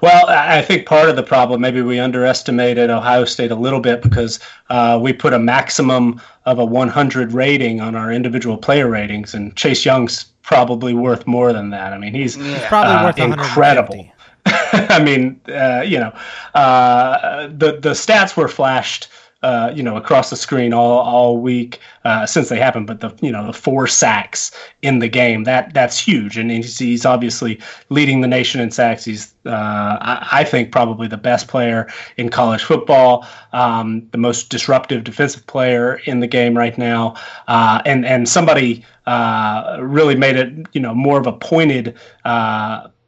[0.00, 4.02] Well, I think part of the problem, maybe we underestimated Ohio State a little bit
[4.02, 4.40] because
[4.70, 9.54] uh, we put a maximum of a 100 rating on our individual player ratings, and
[9.54, 11.92] Chase Young's probably worth more than that.
[11.92, 14.11] I mean, he's, he's probably uh, worth incredible.
[14.46, 16.12] I mean, uh, you know,
[16.54, 19.08] uh, the the stats were flashed
[19.42, 22.86] uh, you know, across the screen all all week uh, since they happened.
[22.86, 24.52] But the you know the four sacks
[24.82, 29.04] in the game that that's huge, and he's, he's obviously leading the nation in sacks.
[29.04, 34.48] He's uh, I, I, think probably the best player in college football, um, the most
[34.48, 37.16] disruptive defensive player in the game right now,
[37.48, 38.84] uh, and and somebody
[39.80, 41.98] really made it you know more of a pointed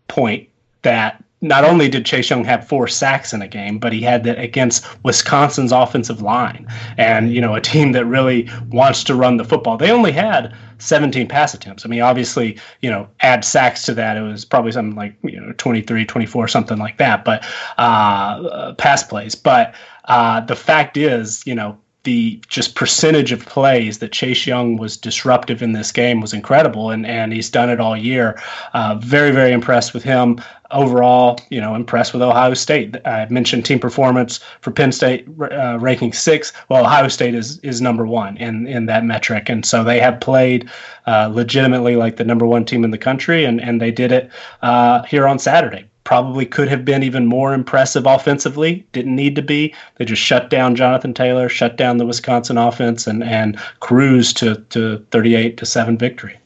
[0.09, 0.49] point
[0.83, 4.25] that not only did Chase Young have four sacks in a game, but he had
[4.25, 9.37] that against Wisconsin's offensive line and, you know, a team that really wants to run
[9.37, 9.77] the football.
[9.77, 11.85] They only had 17 pass attempts.
[11.85, 15.39] I mean, obviously, you know, add sacks to that, it was probably something like, you
[15.39, 17.45] know, 23, 24, something like that, but
[17.77, 19.35] uh, pass plays.
[19.35, 19.75] But
[20.07, 24.97] uh, the fact is, you know, the just percentage of plays that Chase Young was
[24.97, 28.41] disruptive in this game was incredible, and and he's done it all year.
[28.73, 30.41] Uh, very very impressed with him
[30.71, 31.39] overall.
[31.51, 32.97] You know, impressed with Ohio State.
[33.07, 36.53] I mentioned team performance for Penn State uh, ranking six.
[36.69, 40.21] Well, Ohio State is is number one in in that metric, and so they have
[40.21, 40.71] played
[41.07, 44.31] uh, legitimately like the number one team in the country, and and they did it
[44.63, 48.87] uh, here on Saturday probably could have been even more impressive offensively.
[48.93, 49.75] Didn't need to be.
[49.97, 54.57] They just shut down Jonathan Taylor, shut down the Wisconsin offense, and and cruised to
[54.71, 56.39] to 38 to seven victory.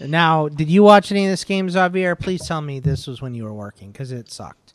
[0.00, 2.16] Now, did you watch any of this game, Xavier?
[2.16, 4.74] Please tell me this was when you were working because it sucked.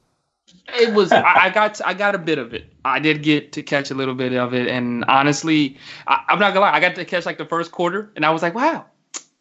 [0.79, 1.11] It was.
[1.11, 1.79] I got.
[1.85, 2.71] I got a bit of it.
[2.85, 6.53] I did get to catch a little bit of it, and honestly, I, I'm not
[6.53, 6.73] gonna lie.
[6.73, 8.85] I got to catch like the first quarter, and I was like, "Wow,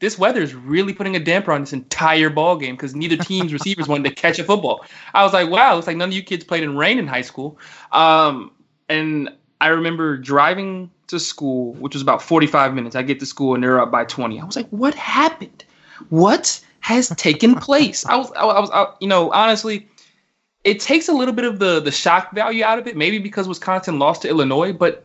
[0.00, 3.52] this weather is really putting a damper on this entire ball game because neither team's
[3.52, 4.84] receivers wanted to catch a football.
[5.14, 7.22] I was like, wow, it's like none of you kids played in rain in high
[7.22, 7.58] school.
[7.92, 8.52] Um,
[8.88, 9.30] and
[9.61, 12.94] I remember driving to school, which was about 45 minutes.
[12.94, 14.40] I get to school and they're up by 20.
[14.40, 15.64] I was like, what happened?
[16.11, 18.06] What has taken place?
[18.06, 19.88] I was, I, was, I, you know, honestly,
[20.64, 22.96] it takes a little bit of the the shock value out of it.
[22.96, 25.04] Maybe because Wisconsin lost to Illinois, but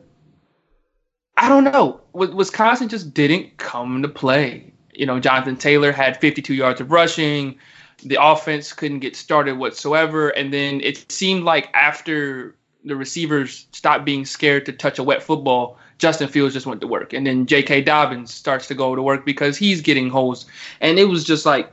[1.37, 2.01] I don't know.
[2.13, 7.57] Wisconsin just didn't come to play you know, Jonathan Taylor had 52 yards of rushing.
[8.03, 10.29] The offense couldn't get started whatsoever.
[10.29, 15.23] And then it seemed like after the receivers stopped being scared to touch a wet
[15.23, 17.13] football, Justin Fields just went to work.
[17.13, 17.81] And then J.K.
[17.81, 20.45] Dobbins starts to go to work because he's getting holes.
[20.81, 21.71] And it was just like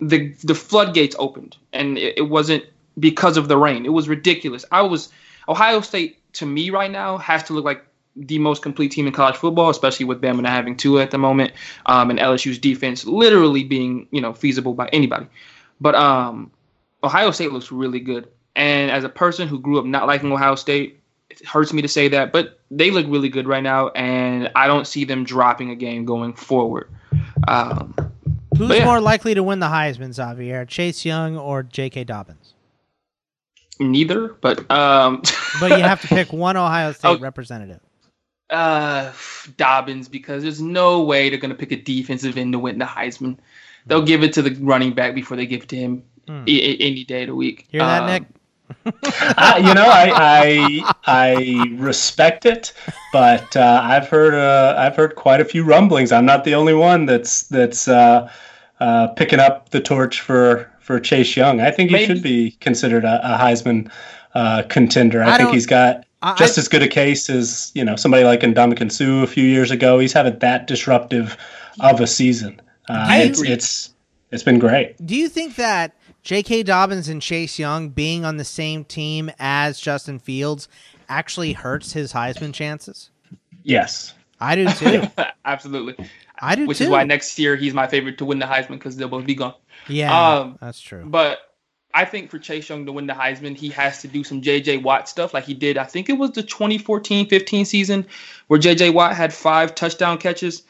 [0.00, 1.56] the the floodgates opened.
[1.72, 2.64] And it, it wasn't
[2.98, 3.86] because of the rain.
[3.86, 4.64] It was ridiculous.
[4.70, 5.10] I was
[5.48, 7.84] Ohio State to me right now has to look like
[8.16, 11.18] the most complete team in college football, especially with Bama not having Tua at the
[11.18, 11.52] moment,
[11.86, 15.26] um, and LSU's defense literally being you know feasible by anybody.
[15.80, 16.50] But um,
[17.02, 20.54] Ohio State looks really good, and as a person who grew up not liking Ohio
[20.54, 24.50] State, it hurts me to say that, but they look really good right now, and
[24.54, 26.90] I don't see them dropping a game going forward.
[27.48, 27.94] Um,
[28.58, 28.84] Who's yeah.
[28.84, 30.66] more likely to win the Heisman, Xavier?
[30.66, 32.04] Chase Young or J.K.
[32.04, 32.54] Dobbins?
[33.78, 35.22] Neither, but um,
[35.58, 37.80] but you have to pick one Ohio State oh, representative
[38.50, 39.12] uh,
[39.56, 42.84] Dobbins because there's no way they're going to pick a defensive end to win the
[42.84, 43.38] Heisman.
[43.86, 46.44] They'll give it to the running back before they give it to him hmm.
[46.46, 47.66] I- any day of the week.
[47.70, 48.24] Hear that, um, Nick?
[49.36, 52.72] uh, you know, I, I, I respect it,
[53.12, 56.12] but uh, I've heard uh, I've heard quite a few rumblings.
[56.12, 58.30] I'm not the only one that's that's uh,
[58.78, 61.60] uh, picking up the torch for for Chase Young.
[61.60, 62.06] I think he Maybe.
[62.06, 63.90] should be considered a, a Heisman
[64.34, 65.22] uh, contender.
[65.22, 68.24] I, I think he's got I, just as good a case as you know somebody
[68.24, 69.98] like Ndamukong Suh a few years ago.
[69.98, 71.36] He's having that disruptive
[71.80, 72.60] of a season.
[72.88, 73.94] Uh, it's it's
[74.30, 75.04] it's been great.
[75.04, 76.64] Do you think that J.K.
[76.64, 80.68] Dobbins and Chase Young being on the same team as Justin Fields
[81.08, 83.10] actually hurts his Heisman chances?
[83.62, 85.02] Yes, I do too.
[85.44, 86.66] Absolutely, I do.
[86.66, 86.84] Which too.
[86.84, 89.34] is why next year he's my favorite to win the Heisman because they'll both be
[89.34, 89.54] gone.
[89.88, 91.04] Yeah, um, that's true.
[91.06, 91.49] But
[91.92, 94.82] I think for Chase Young to win the Heisman, he has to do some JJ
[94.82, 95.76] Watt stuff like he did.
[95.76, 98.06] I think it was the 2014-15 season
[98.46, 100.62] where JJ Watt had five touchdown catches.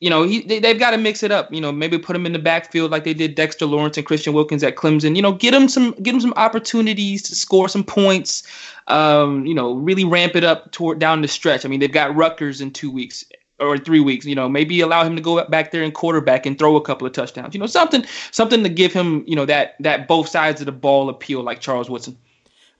[0.00, 1.50] You know, he they, have got to mix it up.
[1.52, 4.34] You know, maybe put him in the backfield like they did Dexter Lawrence and Christian
[4.34, 5.16] Wilkins at Clemson.
[5.16, 8.42] You know, get him some get him some opportunities to score some points.
[8.88, 11.64] Um, you know, really ramp it up toward down the stretch.
[11.64, 13.24] I mean, they've got Rutgers in two weeks.
[13.58, 14.26] Or three weeks.
[14.26, 17.06] You know, maybe allow him to go back there and quarterback and throw a couple
[17.06, 17.54] of touchdowns.
[17.54, 20.72] You know, something something to give him you know that that both sides of the
[20.72, 22.16] ball appeal like Charles Woodson.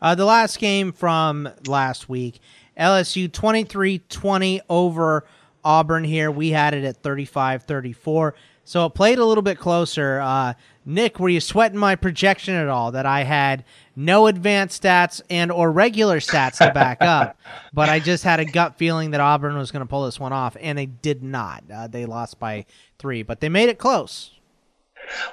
[0.00, 2.40] Uh, the last game from last week,
[2.78, 5.26] LSU 23-20 over
[5.64, 6.04] Auburn.
[6.04, 8.32] Here we had it at 35-34.
[8.64, 10.20] So it played a little bit closer.
[10.20, 10.52] Uh,
[10.88, 13.64] Nick, were you sweating my projection at all that I had
[13.96, 17.36] no advanced stats and or regular stats to back up,
[17.72, 20.32] but I just had a gut feeling that Auburn was going to pull this one
[20.32, 21.64] off, and they did not.
[21.72, 22.66] Uh, they lost by
[23.00, 24.30] three, but they made it close.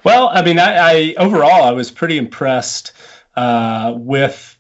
[0.04, 2.92] Well, I mean, I, I overall I was pretty impressed
[3.36, 4.58] uh, with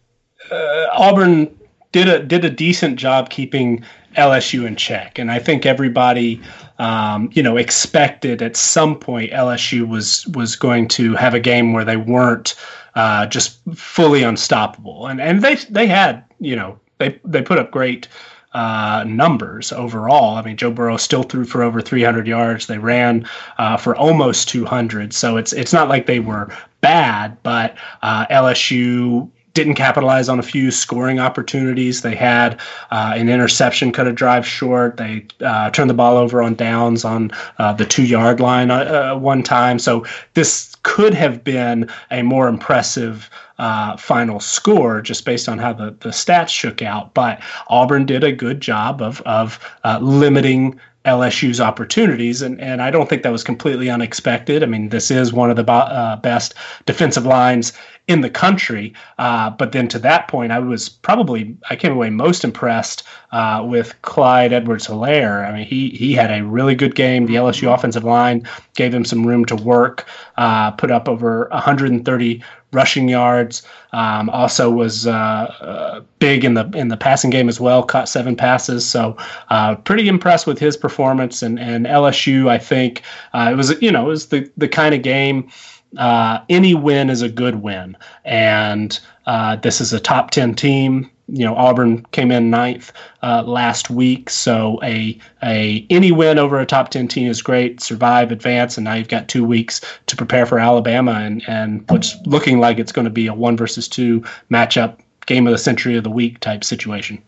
[0.51, 1.59] uh, Auburn
[1.91, 3.83] did a did a decent job keeping
[4.15, 6.41] LSU in check, and I think everybody
[6.79, 11.73] um, you know, expected at some point LSU was was going to have a game
[11.73, 12.55] where they weren't
[12.95, 17.71] uh, just fully unstoppable, and and they they had you know they they put up
[17.71, 18.07] great.
[18.55, 20.35] Uh, numbers overall.
[20.35, 22.67] I mean, Joe Burrow still threw for over 300 yards.
[22.67, 25.11] They ran uh, for almost 200.
[25.11, 30.43] So it's it's not like they were bad, but uh, LSU didn't capitalize on a
[30.43, 32.01] few scoring opportunities.
[32.01, 32.59] They had
[32.91, 34.97] uh, an interception, cut a drive short.
[34.97, 39.13] They uh, turned the ball over on downs on uh, the two yard line uh,
[39.13, 39.77] uh, one time.
[39.79, 45.73] So this could have been a more impressive uh, final score just based on how
[45.73, 47.13] the, the stats shook out.
[47.13, 49.59] But Auburn did a good job of, of
[50.01, 54.63] limiting LSU's opportunities, and and I don't think that was completely unexpected.
[54.63, 56.53] I mean, this is one of the uh, best
[56.85, 57.73] defensive lines
[58.07, 58.93] in the country.
[59.17, 63.63] Uh, but then to that point, I was probably I came away most impressed uh,
[63.65, 65.47] with Clyde Edwards-Helaire.
[65.47, 67.25] I mean, he he had a really good game.
[67.25, 70.07] The LSU offensive line gave him some room to work.
[70.37, 73.63] Uh, put up over 130 rushing yards.
[73.93, 77.83] Um, also was uh, uh, big in the in the passing game as well.
[77.83, 79.15] Caught seven passes, so
[79.49, 81.41] uh, pretty impressed with his performance.
[81.41, 84.93] And and LSU, I think uh, it was you know it was the the kind
[84.93, 85.49] of game.
[85.97, 91.09] Uh, any win is a good win, and uh, this is a top ten team
[91.27, 96.59] you know Auburn came in ninth uh, last week, so a a any win over
[96.59, 97.81] a top ten team is great.
[97.81, 102.15] Survive, advance, and now you've got two weeks to prepare for Alabama and and what's
[102.25, 105.95] looking like it's going to be a one versus two matchup, game of the century
[105.95, 107.21] of the week type situation.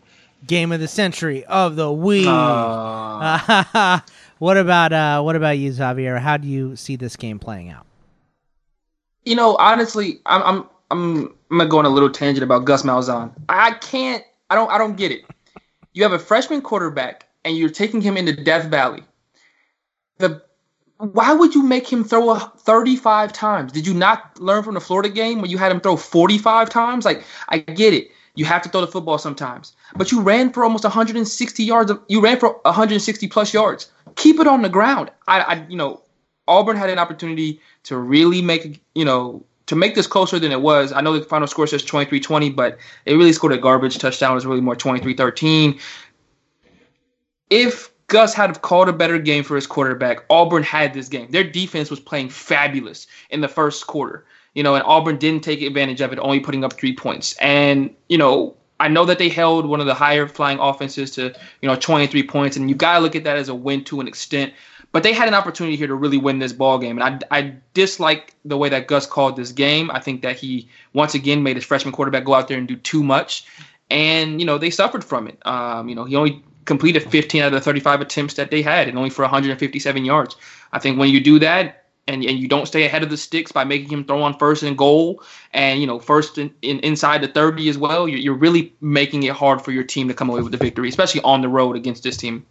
[0.46, 2.26] Game of the century of the week.
[2.28, 4.00] Uh.
[4.38, 6.18] what about uh, what about you, Xavier?
[6.18, 7.86] How do you see this game playing out?
[9.26, 12.82] You know, honestly, I'm I'm I'm I'm gonna go on a little tangent about Gus
[12.82, 13.32] Malzahn.
[13.48, 14.24] I can't.
[14.48, 14.70] I don't.
[14.70, 15.22] I don't get it.
[15.92, 19.02] You have a freshman quarterback, and you're taking him into Death Valley.
[20.18, 20.42] The
[20.98, 23.72] why would you make him throw a 35 times?
[23.72, 27.04] Did you not learn from the Florida game where you had him throw 45 times?
[27.04, 28.10] Like I get it.
[28.36, 31.90] You have to throw the football sometimes, but you ran for almost 160 yards.
[31.90, 33.90] Of, you ran for 160 plus yards.
[34.14, 35.10] Keep it on the ground.
[35.26, 36.02] I, I, you know,
[36.46, 40.60] Auburn had an opportunity to really make, you know, to make this closer than it
[40.60, 44.32] was, I know the final score says 23-20, but it really scored a garbage touchdown.
[44.32, 45.80] It was really more 23-13.
[47.50, 51.30] If Gus had called a better game for his quarterback, Auburn had this game.
[51.30, 54.24] Their defense was playing fabulous in the first quarter.
[54.54, 57.36] You know, and Auburn didn't take advantage of it, only putting up three points.
[57.40, 61.34] And, you know, I know that they held one of the higher flying offenses to,
[61.60, 64.00] you know, 23 points, and you got to look at that as a win to
[64.00, 64.54] an extent.
[64.92, 67.54] But they had an opportunity here to really win this ball game, and I, I
[67.74, 69.90] dislike the way that Gus called this game.
[69.90, 72.76] I think that he once again made his freshman quarterback go out there and do
[72.76, 73.46] too much,
[73.90, 75.38] and you know they suffered from it.
[75.46, 78.88] Um, you know he only completed 15 out of the 35 attempts that they had,
[78.88, 80.36] and only for 157 yards.
[80.72, 83.52] I think when you do that, and, and you don't stay ahead of the sticks
[83.52, 85.22] by making him throw on first and goal
[85.52, 89.24] and you know first in, in inside the 30 as well you're, you're really making
[89.24, 91.76] it hard for your team to come away with the victory especially on the road
[91.76, 92.46] against this team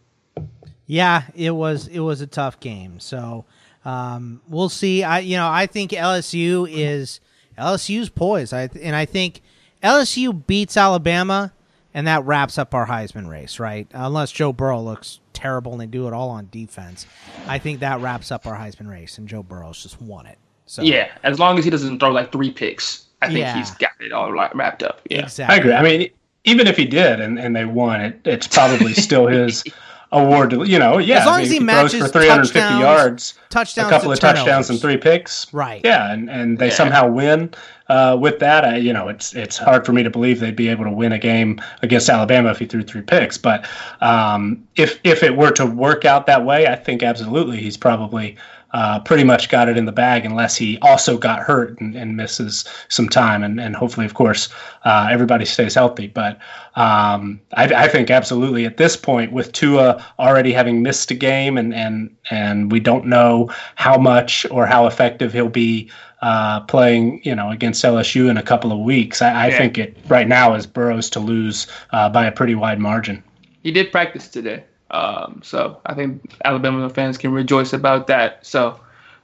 [0.87, 2.99] yeah, it was it was a tough game.
[2.99, 3.45] So
[3.83, 5.03] um, we'll see.
[5.03, 7.19] I you know I think LSU is
[7.57, 8.53] LSU's poised.
[8.53, 9.41] I and I think
[9.83, 11.53] LSU beats Alabama,
[11.93, 13.87] and that wraps up our Heisman race, right?
[13.93, 17.05] Unless Joe Burrow looks terrible and they do it all on defense,
[17.47, 20.37] I think that wraps up our Heisman race, and Joe Burrow's just won it.
[20.65, 23.57] So yeah, as long as he doesn't throw like three picks, I think yeah.
[23.57, 25.01] he's got it all wrapped up.
[25.09, 25.55] Yeah, exactly.
[25.55, 25.73] I agree.
[25.73, 26.09] I mean,
[26.43, 29.63] even if he did and, and they won, it it's probably still his
[30.11, 30.53] award.
[30.53, 33.87] You know, yeah, as long I mean, as he, he matches for 350 yards, touchdowns,
[33.87, 34.39] a couple of turnovers.
[34.43, 35.81] touchdowns and three picks, right?
[35.83, 36.73] Yeah, and, and they Yeah.
[36.73, 37.53] somehow win
[37.89, 38.63] uh, with that.
[38.65, 41.11] I, you know, it's it's hard for me to believe they'd be able to win
[41.11, 43.37] a game against Alabama if he threw three picks.
[43.37, 43.67] But
[44.01, 48.37] um, if if it were to work out that way, I think absolutely he's probably.
[48.75, 52.17] Uh, pretty much got it in the bag unless he also got hurt and, and
[52.17, 53.41] misses some time.
[53.41, 54.49] And, and hopefully, of course,
[54.83, 56.07] uh, everybody stays healthy.
[56.07, 56.39] But
[56.75, 61.57] um, I, I, think absolutely at this point, with Tua already having missed a game
[61.57, 65.89] and, and, and we don't know how much or how effective he'll be
[66.21, 69.57] uh, playing, you know, against LSU in a couple of weeks, I, I yeah.
[69.57, 73.23] think it right now is Burrow's to lose uh, by a pretty wide margin.
[73.63, 74.65] He did practice today.
[74.91, 78.45] Um, so I think Alabama fans can rejoice about that.
[78.45, 78.79] So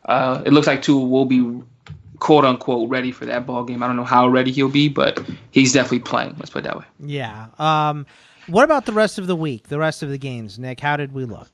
[0.05, 1.61] uh, it looks like Tua will be
[2.19, 3.83] quote unquote ready for that ball game.
[3.83, 6.35] I don't know how ready he'll be, but he's definitely playing.
[6.37, 6.85] Let's put it that way.
[6.99, 7.47] Yeah.
[7.59, 8.05] Um,
[8.47, 9.67] what about the rest of the week?
[9.67, 10.79] The rest of the games, Nick?
[10.79, 11.49] How did we look?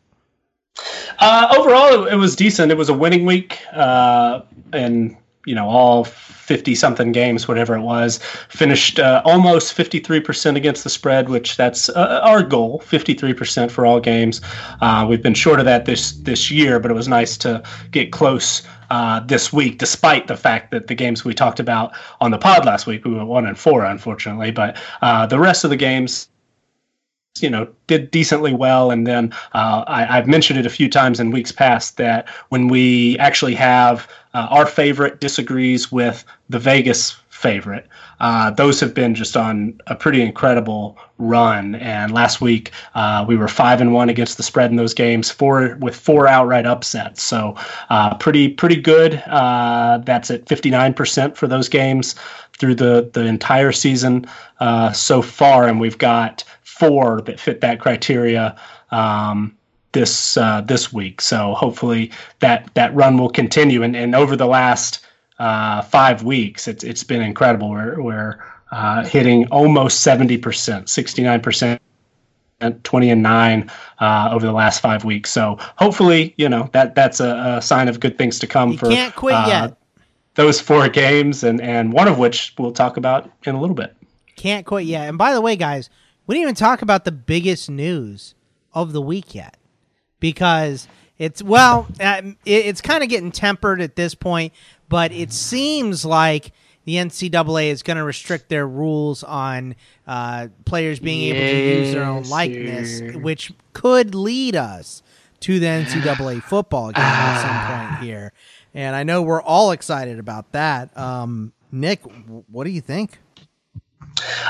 [1.19, 2.71] Uh, overall, it, it, was decent.
[2.71, 4.41] It was a winning week, uh,
[4.71, 5.17] and
[5.47, 8.19] you know all 50 something games whatever it was
[8.49, 13.99] finished uh, almost 53% against the spread which that's uh, our goal 53% for all
[13.99, 14.41] games.
[14.81, 18.11] Uh, we've been short of that this this year but it was nice to get
[18.11, 22.37] close uh, this week despite the fact that the games we talked about on the
[22.37, 25.77] pod last week we went one and four unfortunately but uh, the rest of the
[25.77, 26.27] games
[27.41, 28.91] you know did decently well.
[28.91, 32.67] And then uh, I, have mentioned it a few times in weeks past that when
[32.67, 37.87] we actually have uh, our favorite disagrees with the vegas favorite
[38.19, 41.75] uh, those have been just on a pretty incredible run.
[41.75, 45.29] And last week uh, we were five and one against the spread in those games
[45.29, 47.23] four with four outright upsets.
[47.23, 47.55] So
[47.89, 52.15] uh, pretty pretty good uh, that's at 59% for those games
[52.57, 54.25] through the the entire season
[54.93, 55.67] so far.
[55.67, 56.43] And we've got
[56.77, 58.55] four that fit that criteria
[58.91, 59.57] um,
[59.91, 61.21] this uh, this week.
[61.21, 63.83] So hopefully that that run will continue.
[63.83, 65.05] And, and over the last
[65.39, 67.69] uh, five weeks, it's it's been incredible.
[67.69, 71.81] We're we're uh, hitting almost seventy percent, sixty nine percent.
[72.59, 73.69] 20 and 9
[73.99, 75.31] uh, over the last five weeks.
[75.31, 78.77] So hopefully, you know, that that's a, a sign of good things to come you
[78.79, 79.77] for can't quit uh, yet.
[80.33, 83.95] those four games and, and one of which we'll talk about in a little bit.
[84.37, 85.07] Can't quit yet.
[85.07, 85.91] And by the way, guys,
[86.27, 88.35] we didn't even talk about the biggest news
[88.73, 89.57] of the week yet
[90.19, 94.53] because it's well, uh, it's kind of getting tempered at this point,
[94.87, 96.51] but it seems like
[96.85, 99.75] the NCAA is going to restrict their rules on
[100.05, 103.11] uh, players being yes, able to use their own likeness, sir.
[103.13, 105.01] which could lead us
[105.41, 108.31] to the NCAA football game at some point here.
[108.73, 110.95] And I know we're all excited about that.
[110.97, 112.03] Um, Nick,
[112.49, 113.19] what do you think?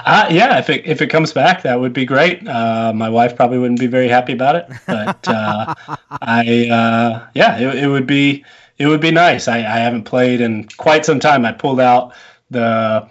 [0.05, 2.47] Uh, yeah, if it if it comes back, that would be great.
[2.47, 5.73] Uh, my wife probably wouldn't be very happy about it, but uh,
[6.21, 8.43] I uh, yeah, it, it, would be
[8.77, 9.47] it would be nice.
[9.47, 11.45] I, I haven't played in quite some time.
[11.45, 12.13] I pulled out
[12.49, 13.09] the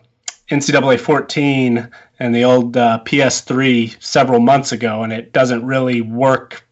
[0.51, 6.66] NCAA 14 and the old uh, PS3 several months ago, and it doesn't really work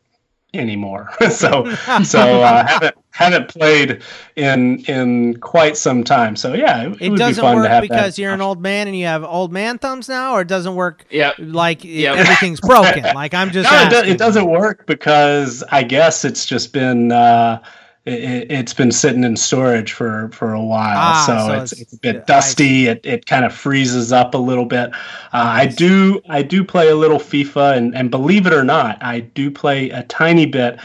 [0.57, 1.11] anymore.
[1.31, 4.03] so so uh, haven't haven't played
[4.37, 6.37] in in quite some time.
[6.37, 8.23] So yeah, it, it doesn't be work because that.
[8.23, 11.05] you're an old man and you have old man thumbs now, or it doesn't work.
[11.11, 12.17] Yeah, like yep.
[12.17, 13.03] everything's broken.
[13.15, 13.71] like I'm just.
[13.71, 17.13] No, it, does, not work because I guess it's just been.
[17.13, 17.63] Uh,
[18.07, 21.93] it, has been sitting in storage for, for a while, ah, so, so it's, it's,
[21.95, 22.87] a bit dusty.
[22.87, 24.91] It, it kind of freezes up a little bit.
[24.93, 24.97] Uh,
[25.33, 29.21] I do I do play a little FIFA, and, and believe it or not, I
[29.21, 30.79] do play a tiny bit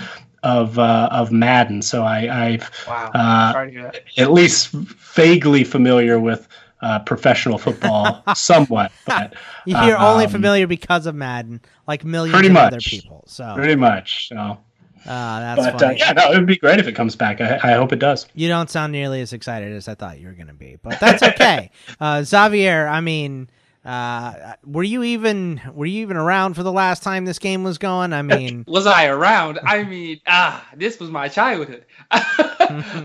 [0.44, 1.82] of uh, of Madden.
[1.82, 3.12] So I, I've wow.
[3.14, 6.48] uh, at least vaguely familiar with
[6.82, 8.92] uh, professional football somewhat.
[9.06, 9.34] But
[9.66, 13.26] you're um, only familiar because of Madden, like millions of much, other people.
[13.28, 14.30] So pretty much.
[14.30, 14.58] So
[15.06, 17.42] uh, that's but uh, yeah, no, it would be great if it comes back.
[17.42, 18.28] I, I, hope it does.
[18.34, 21.00] You don't sound nearly as excited as I thought you were going to be, but
[21.00, 21.72] that's okay.
[22.00, 23.50] uh, Xavier, I mean,
[23.86, 27.78] uh, were you even were you even around for the last time this game was
[27.78, 28.12] going?
[28.14, 29.60] I mean, was I around?
[29.64, 31.86] I mean, ah, this was my childhood.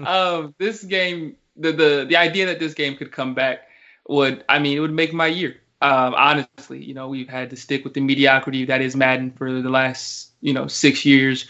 [0.07, 3.69] um, this game, the the the idea that this game could come back
[4.09, 5.61] would, I mean, it would make my year.
[5.81, 9.61] Um, honestly, you know, we've had to stick with the mediocrity that is Madden for
[9.61, 11.47] the last, you know, six years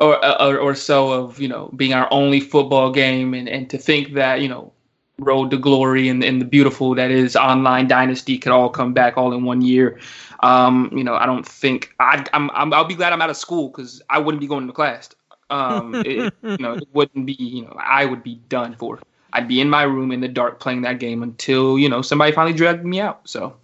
[0.00, 3.78] or, or, or so of you know being our only football game, and, and to
[3.78, 4.72] think that you know
[5.18, 9.18] road to glory and, and the beautiful that is online dynasty could all come back
[9.18, 10.00] all in one year.
[10.42, 13.36] Um, you know, I don't think I, I'm, I'm I'll be glad I'm out of
[13.36, 15.10] school because I wouldn't be going to class.
[15.50, 18.98] Um, it, you know, it wouldn't be you know I would be done for.
[19.32, 22.32] I'd be in my room in the dark playing that game until you know somebody
[22.32, 23.28] finally dragged me out.
[23.28, 23.54] So,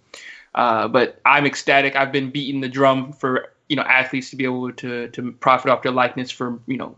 [0.55, 1.95] uh, but I'm ecstatic.
[1.95, 5.71] I've been beating the drum for you know athletes to be able to to profit
[5.71, 6.95] off their likeness for you know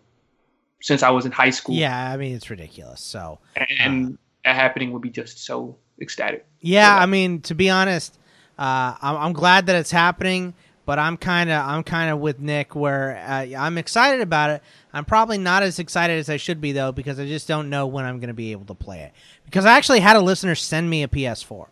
[0.81, 1.75] since I was in high school.
[1.75, 3.01] Yeah, I mean it's ridiculous.
[3.01, 6.45] So and uh, happening would be just so ecstatic.
[6.61, 8.17] Yeah, I mean to be honest,
[8.57, 10.53] uh, I'm, I'm glad that it's happening.
[10.89, 14.63] but I'm kind of I'm kind of with Nick where uh, I'm excited about it.
[14.91, 17.85] I'm probably not as excited as I should be though because I just don't know
[17.85, 19.13] when I'm going to be able to play it.
[19.45, 21.67] Because I actually had a listener send me a PS4,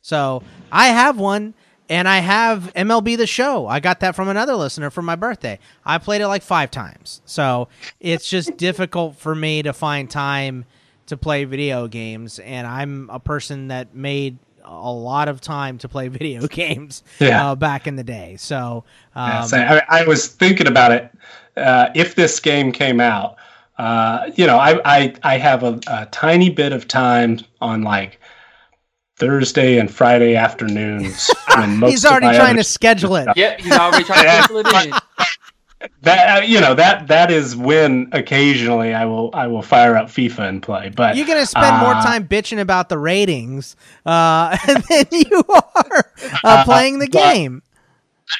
[0.00, 1.52] so I have one.
[1.92, 3.66] And I have MLB The Show.
[3.66, 5.58] I got that from another listener for my birthday.
[5.84, 7.20] I played it like five times.
[7.26, 7.68] So
[8.00, 10.64] it's just difficult for me to find time
[11.08, 12.38] to play video games.
[12.38, 17.50] And I'm a person that made a lot of time to play video games Yeah.
[17.50, 18.36] uh, back in the day.
[18.38, 18.84] So,
[19.14, 21.10] um, Yeah, so I, I was thinking about it.
[21.58, 23.36] Uh, if this game came out,
[23.76, 28.18] uh, you know, I I, I have a, a tiny bit of time on like
[29.22, 31.30] Thursday and Friday afternoons.
[31.56, 33.28] when most he's of already my trying to schedule it.
[33.36, 34.92] Yep, he's already trying to pencil it in.
[36.02, 40.08] that uh, you know that that is when occasionally I will I will fire up
[40.08, 40.88] FIFA and play.
[40.88, 46.12] But You're gonna spend more uh, time bitching about the ratings uh, than you are
[46.42, 47.62] uh, playing the but- game.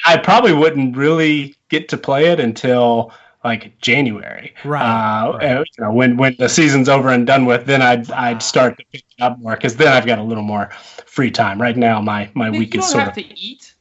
[0.05, 3.13] I probably wouldn't really get to play it until
[3.43, 4.53] like January.
[4.63, 5.57] Right, Uh, right.
[5.57, 8.77] uh, You know, when when the season's over and done with, then I'd I'd start
[8.77, 10.69] to pick it up more because then I've got a little more
[11.05, 11.61] free time.
[11.61, 13.73] Right now, my my Nick, week you is don't sort have of to eat.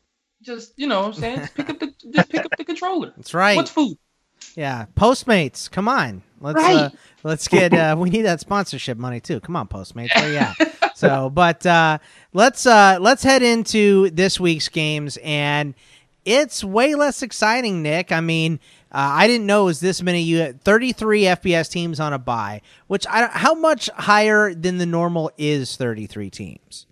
[0.43, 3.13] Just you know, what I'm saying, just pick up the just pick up the controller.
[3.17, 3.57] That's right.
[3.57, 3.97] What's food?
[4.57, 6.23] Yeah, Postmates, come on.
[6.41, 6.91] Let's uh,
[7.23, 9.39] let's get uh, we need that sponsorship money too.
[9.41, 10.15] Come on, Postmates.
[10.17, 10.97] Where you at?
[10.97, 11.99] so, but uh,
[12.33, 15.75] let's uh, let's head into this week's games, and
[16.25, 18.11] it's way less exciting, Nick.
[18.11, 18.59] I mean,
[18.93, 20.23] uh, I didn't know it was this many.
[20.23, 24.87] You had 33 FBS teams on a bye, which I how much higher than the
[24.87, 26.87] normal is 33 teams?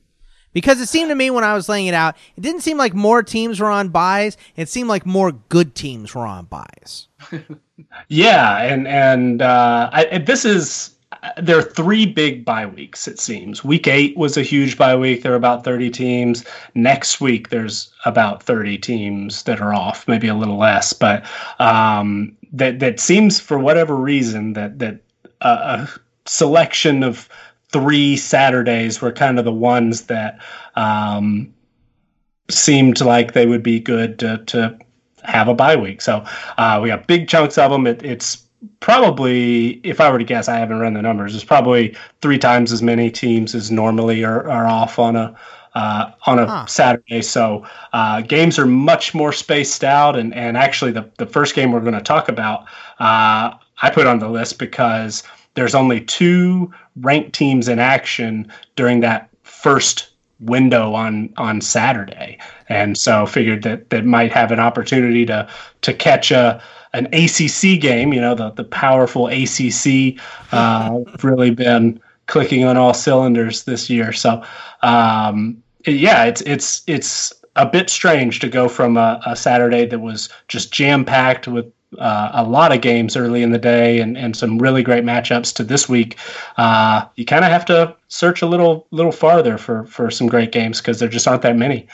[0.53, 2.95] Because it seemed to me when I was laying it out, it didn't seem like
[2.95, 4.37] more teams were on byes.
[4.57, 7.07] It seemed like more good teams were on byes.
[8.09, 10.97] yeah, and and uh, I, this is
[11.39, 13.09] there are three big bye weeks.
[13.09, 15.23] It seems week eight was a huge bye week.
[15.23, 16.45] There are about thirty teams.
[16.75, 21.25] Next week there's about thirty teams that are off, maybe a little less, but
[21.59, 25.01] um, that that seems for whatever reason that that
[25.41, 27.29] uh, a selection of
[27.71, 30.39] three Saturdays were kind of the ones that
[30.77, 31.53] um,
[32.49, 34.79] seemed like they would be good to, to
[35.23, 36.01] have a bye week.
[36.01, 36.25] So
[36.59, 37.87] uh, we got big chunks of them.
[37.87, 38.45] It, it's
[38.81, 41.35] probably, if I were to guess, I haven't run the numbers.
[41.35, 45.37] It's probably three times as many teams as normally are, are off on a
[45.75, 46.67] uh, on a Huh.
[46.67, 47.23] Saturday.
[47.23, 50.17] So uh, games are much more spaced out.
[50.17, 52.63] And and actually, the the first game we're going to talk about,
[52.99, 55.23] uh, I put on the list because
[55.55, 60.09] there's only two ranked teams in action during that first
[60.41, 62.39] window on on Saturday,
[62.69, 65.49] and so figured that that might have an opportunity to
[65.83, 66.63] to catch a
[66.93, 68.13] an ACC game.
[68.13, 70.21] You know, the the powerful ACC
[70.53, 74.13] uh, really been clicking on all cylinders this year.
[74.13, 74.43] So,
[74.83, 79.99] um, yeah, it's it's it's a bit strange to go from a, a Saturday that
[79.99, 84.17] was just jam packed with uh, a lot of games early in the day and,
[84.17, 86.17] and some really great matchups to this week.
[86.57, 90.53] Uh, you kind of have to search a little little farther for for some great
[90.53, 91.89] games because there just aren't that many.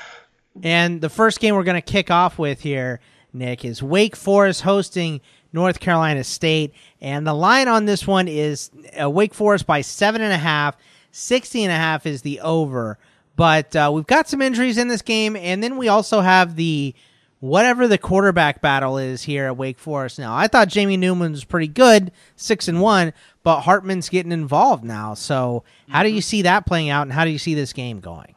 [0.62, 3.00] And the first game we're going to kick off with here,
[3.36, 5.20] Nick, is Wake Forest hosting
[5.52, 6.74] North Carolina State.
[7.00, 8.70] And the line on this one is
[9.00, 10.76] uh, Wake Forest by seven and a half.
[11.12, 12.98] 60 and a half is the over.
[13.36, 15.36] But uh, we've got some injuries in this game.
[15.36, 16.94] And then we also have the
[17.40, 20.34] whatever the quarterback battle is here at Wake Forest now.
[20.34, 23.12] I thought Jamie Newman was pretty good, six and one,
[23.42, 25.14] but Hartman's getting involved now.
[25.14, 28.00] So how do you see that playing out and how do you see this game
[28.00, 28.34] going?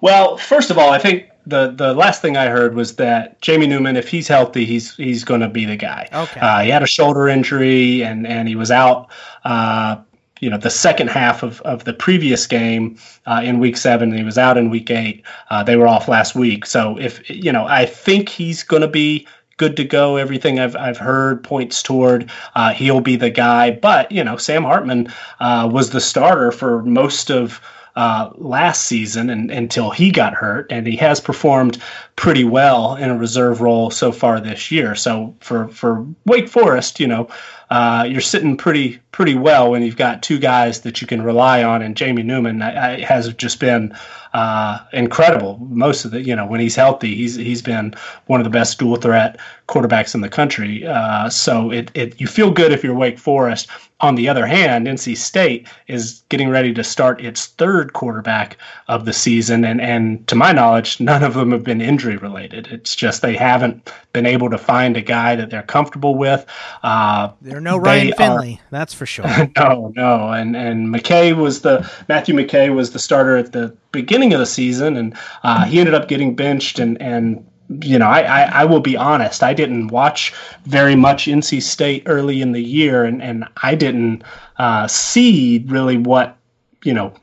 [0.00, 3.66] Well, first of all, I think the the last thing I heard was that Jamie
[3.66, 6.08] Newman, if he's healthy, he's he's going to be the guy.
[6.12, 6.40] Okay.
[6.40, 9.10] Uh, he had a shoulder injury and and he was out.
[9.44, 9.96] Uh,
[10.40, 14.22] you know the second half of, of the previous game uh, in week seven he
[14.22, 17.64] was out in week eight uh, they were off last week so if you know
[17.66, 19.26] i think he's going to be
[19.56, 24.10] good to go everything i've, I've heard points toward uh, he'll be the guy but
[24.10, 27.60] you know sam hartman uh, was the starter for most of
[27.96, 31.80] uh, last season and, until he got hurt, and he has performed
[32.16, 34.94] pretty well in a reserve role so far this year.
[34.94, 37.28] So for for Wake Forest, you know,
[37.70, 41.62] uh, you're sitting pretty pretty well when you've got two guys that you can rely
[41.62, 43.96] on, and Jamie Newman I, I, has just been
[44.32, 45.56] uh, incredible.
[45.70, 47.94] Most of the, you know, when he's healthy, he's he's been
[48.26, 49.38] one of the best dual threat
[49.68, 50.84] quarterbacks in the country.
[50.84, 53.68] Uh, so it, it you feel good if you're Wake Forest.
[54.00, 58.58] On the other hand, NC State is getting ready to start its third quarterback
[58.88, 62.66] of the season, and and to my knowledge, none of them have been injury related.
[62.66, 66.44] It's just they haven't been able to find a guy that they're comfortable with.
[66.82, 69.26] Uh, There are no Ryan are- Finley, that's for sure.
[69.56, 74.32] no, no, and and McKay was the Matthew McKay was the starter at the beginning
[74.32, 77.44] of the season, and uh, he ended up getting benched and and
[77.80, 79.42] you know, I, I, I, will be honest.
[79.42, 80.34] I didn't watch
[80.64, 84.22] very much NC State early in the year, and, and I didn't
[84.58, 86.36] uh, see really what
[86.82, 87.14] you know.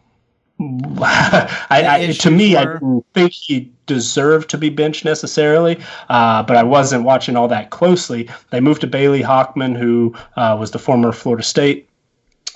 [1.01, 2.55] I, I to me.
[2.55, 7.47] I didn't think he deserved to be benched necessarily, uh, but I wasn't watching all
[7.47, 8.29] that closely.
[8.51, 11.89] They moved to Bailey Hockman, who uh, was the former Florida State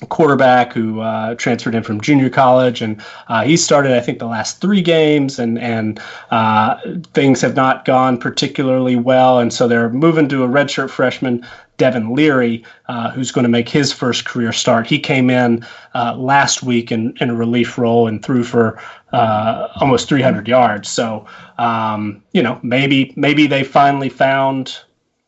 [0.09, 4.25] quarterback who uh, transferred in from junior college, and uh, he started, I think, the
[4.27, 5.99] last three games, and and
[6.31, 6.77] uh,
[7.13, 11.45] things have not gone particularly well, and so they're moving to a redshirt freshman.
[11.77, 14.87] Devin Leary, uh, who's going to make his first career start.
[14.87, 18.79] He came in uh, last week in, in a relief role and threw for
[19.11, 20.89] uh, almost 300 yards.
[20.89, 21.25] So,
[21.57, 24.79] um, you know, maybe maybe they finally found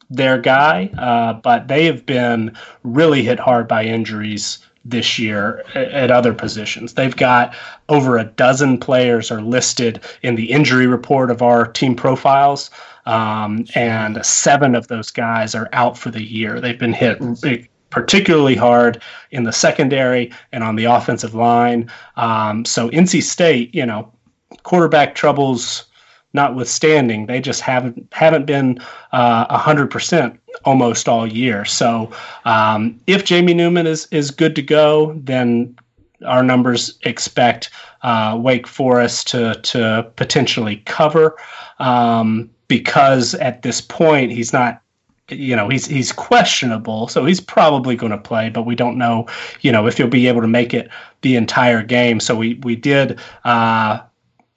[0.10, 6.10] their guy, uh, but they have been really hit hard by injuries this year at
[6.12, 6.94] other positions.
[6.94, 7.54] They've got
[7.90, 12.72] over a dozen players are listed in the injury report of our team profiles,
[13.06, 16.62] um, and seven of those guys are out for the year.
[16.62, 17.22] They've been hit
[17.90, 21.90] particularly hard in the secondary and on the offensive line.
[22.16, 24.12] Um, so NC State, you know,
[24.64, 25.86] quarterback troubles
[26.34, 28.80] notwithstanding, they just haven't haven't been
[29.12, 31.66] uh, a hundred percent almost all year.
[31.66, 32.12] So
[32.46, 35.76] um, if Jamie Newman is is good to go, then
[36.26, 37.70] our numbers expect
[38.02, 41.36] uh, Wake Forest to to potentially cover
[41.80, 44.82] um, because at this point he's not
[45.30, 49.26] you know he's he's questionable so he's probably going to play but we don't know
[49.62, 50.90] you know if he'll be able to make it
[51.22, 54.00] the entire game so we we did uh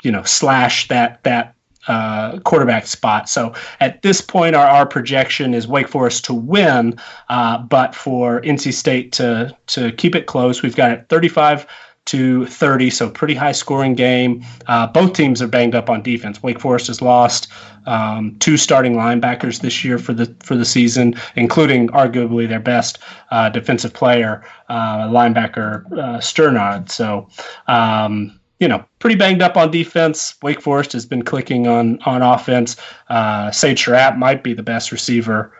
[0.05, 1.55] you know slash that that
[1.88, 3.28] uh, quarterback spot.
[3.28, 8.40] So at this point, our, our projection is Wake Forest to win, uh, but for
[8.42, 10.62] NC State to to keep it close.
[10.62, 11.66] We've got it 35
[12.06, 14.44] to 30, so pretty high scoring game.
[14.66, 16.42] Uh, both teams are banged up on defense.
[16.42, 17.48] Wake Forest has lost
[17.86, 22.98] um, two starting linebackers this year for the for the season, including arguably their best
[23.30, 26.90] uh, defensive player, uh, linebacker uh, Strnad.
[26.90, 27.28] So.
[27.68, 30.34] Um, you know, pretty banged up on defense.
[30.42, 32.76] Wake Forest has been clicking on on offense.
[33.08, 35.52] Uh, Sage Surratt might be the best receiver,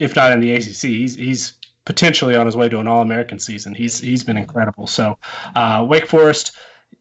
[0.00, 0.82] if not in the ACC.
[0.82, 3.74] He's he's potentially on his way to an All American season.
[3.74, 4.88] He's he's been incredible.
[4.88, 5.16] So
[5.54, 6.56] uh, Wake Forest,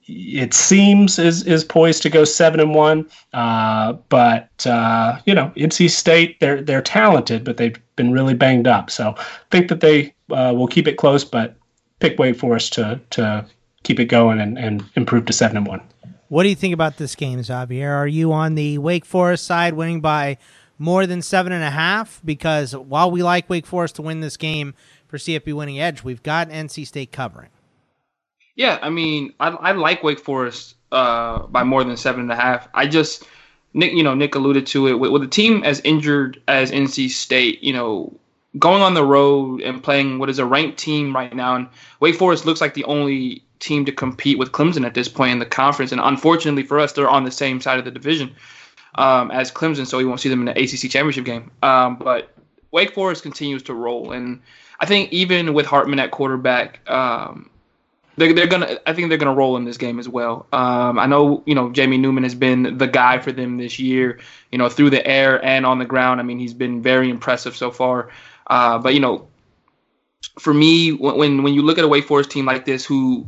[0.07, 3.09] it seems is is poised to go seven and one.
[3.33, 8.67] Uh, but uh, you know, NC State they're they're talented, but they've been really banged
[8.67, 8.91] up.
[8.91, 9.15] So
[9.49, 11.55] think that they uh, will keep it close, but
[11.99, 13.45] pick Wake Forest to to
[13.83, 15.81] keep it going and, and improve to seven and one.
[16.29, 17.91] What do you think about this game, Xavier?
[17.91, 20.37] Are you on the Wake Forest side, winning by
[20.77, 22.21] more than seven and a half?
[22.23, 24.75] Because while we like Wake Forest to win this game
[25.07, 27.49] for CFB winning edge, we've got NC State covering.
[28.55, 32.35] Yeah, I mean, I, I like Wake Forest uh, by more than seven and a
[32.35, 32.67] half.
[32.73, 33.25] I just
[33.73, 37.09] Nick, you know, Nick alluded to it with, with a team as injured as NC
[37.09, 37.63] State.
[37.63, 38.19] You know,
[38.57, 41.67] going on the road and playing what is a ranked team right now, and
[41.99, 45.39] Wake Forest looks like the only team to compete with Clemson at this point in
[45.39, 45.91] the conference.
[45.91, 48.35] And unfortunately for us, they're on the same side of the division
[48.95, 51.51] um, as Clemson, so we won't see them in the ACC championship game.
[51.61, 52.33] Um, but
[52.71, 54.41] Wake Forest continues to roll, and
[54.79, 57.49] I think even with Hartman at quarterback, um,
[58.17, 58.77] they're, they're gonna.
[58.85, 60.45] I think they're gonna roll in this game as well.
[60.51, 64.19] Um, I know you know Jamie Newman has been the guy for them this year.
[64.51, 66.19] You know through the air and on the ground.
[66.19, 68.09] I mean he's been very impressive so far.
[68.47, 69.27] Uh, but you know
[70.39, 73.27] for me, when when you look at a Wake Forest team like this, who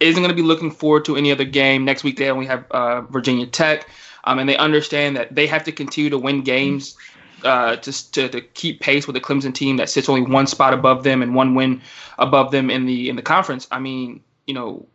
[0.00, 2.70] isn't going to be looking forward to any other game next week, they only have
[2.70, 3.88] uh, Virginia Tech,
[4.24, 6.96] um, and they understand that they have to continue to win games
[7.44, 10.74] uh, to, to to keep pace with the Clemson team that sits only one spot
[10.74, 11.80] above them and one win
[12.18, 13.68] above them in the in the conference.
[13.70, 14.86] I mean, you know,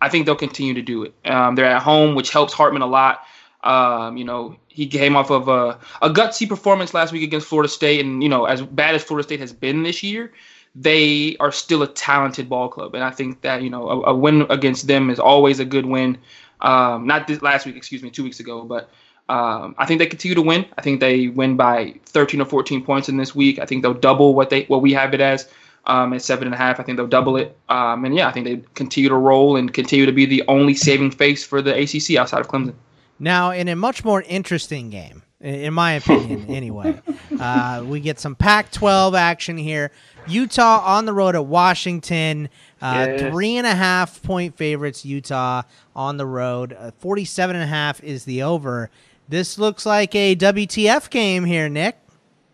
[0.00, 1.14] I think they'll continue to do it.
[1.24, 3.22] Um, they're at home, which helps Hartman a lot.
[3.62, 7.68] Um, you know, he came off of a, a gutsy performance last week against Florida
[7.68, 10.32] State, and you know, as bad as Florida State has been this year,
[10.74, 14.14] they are still a talented ball club, and I think that you know a, a
[14.14, 16.18] win against them is always a good win.
[16.60, 18.90] Um, not this last week, excuse me, two weeks ago, but
[19.28, 20.66] um, I think they continue to win.
[20.76, 23.58] I think they win by 13 or 14 points in this week.
[23.58, 25.48] I think they'll double what they what we have it as
[25.86, 26.80] um, at seven and a half.
[26.80, 27.56] I think they'll double it.
[27.68, 30.74] Um, and yeah, I think they continue to roll and continue to be the only
[30.74, 32.74] saving face for the ACC outside of Clemson.
[33.22, 37.00] Now, in a much more interesting game, in my opinion, anyway,
[37.38, 39.92] uh, we get some Pac 12 action here.
[40.26, 42.48] Utah on the road at Washington.
[42.80, 43.30] Uh, yes.
[43.30, 45.62] Three and a half point favorites, Utah
[45.94, 46.72] on the road.
[46.72, 48.90] Uh, 47 and a half is the over.
[49.28, 51.98] This looks like a WTF game here, Nick.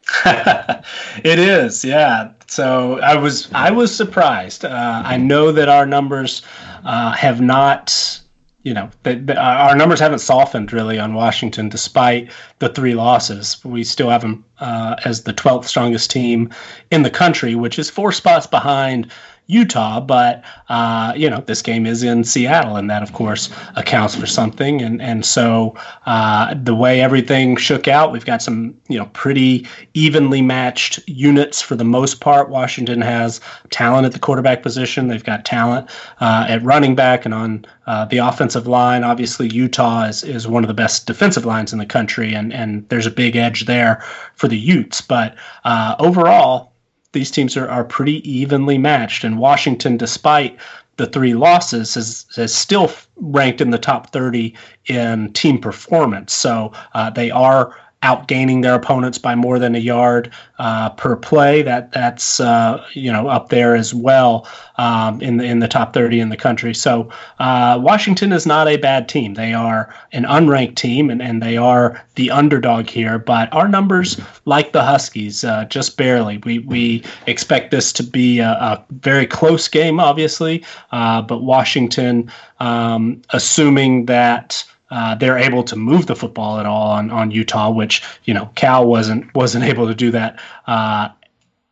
[0.24, 2.32] it is, yeah.
[2.46, 4.64] So I was I was surprised.
[4.64, 6.42] Uh, I know that our numbers
[6.84, 8.20] uh, have not
[8.66, 13.64] you know, the, the, our numbers haven't softened really on Washington despite the three losses.
[13.64, 16.50] We still have them uh, as the 12th strongest team
[16.90, 19.12] in the country, which is four spots behind
[19.48, 24.16] Utah, but uh, you know this game is in Seattle, and that of course accounts
[24.16, 24.82] for something.
[24.82, 25.76] And and so
[26.06, 31.62] uh, the way everything shook out, we've got some you know pretty evenly matched units
[31.62, 32.48] for the most part.
[32.48, 33.40] Washington has
[33.70, 35.06] talent at the quarterback position.
[35.06, 35.90] They've got talent
[36.20, 39.04] uh, at running back and on uh, the offensive line.
[39.04, 42.88] Obviously, Utah is is one of the best defensive lines in the country, and and
[42.88, 44.02] there's a big edge there
[44.34, 45.00] for the Utes.
[45.00, 46.72] But uh, overall
[47.16, 49.24] these teams are, are pretty evenly matched.
[49.24, 50.58] And Washington, despite
[50.98, 54.54] the three losses, is, has still ranked in the top 30
[54.84, 56.34] in team performance.
[56.34, 61.62] So uh, they are outgaining their opponents by more than a yard uh, per play.
[61.62, 65.92] That that's uh, you know up there as well um, in the in the top
[65.94, 66.74] 30 in the country.
[66.74, 69.34] So uh, Washington is not a bad team.
[69.34, 73.18] They are an unranked team and, and they are the underdog here.
[73.18, 76.38] But our numbers, like the Huskies, uh, just barely.
[76.38, 80.64] We we expect this to be a, a very close game, obviously.
[80.92, 82.30] Uh, but Washington,
[82.60, 87.70] um, assuming that uh, they're able to move the football at all on, on Utah,
[87.70, 91.08] which you know Cal wasn't wasn't able to do that uh,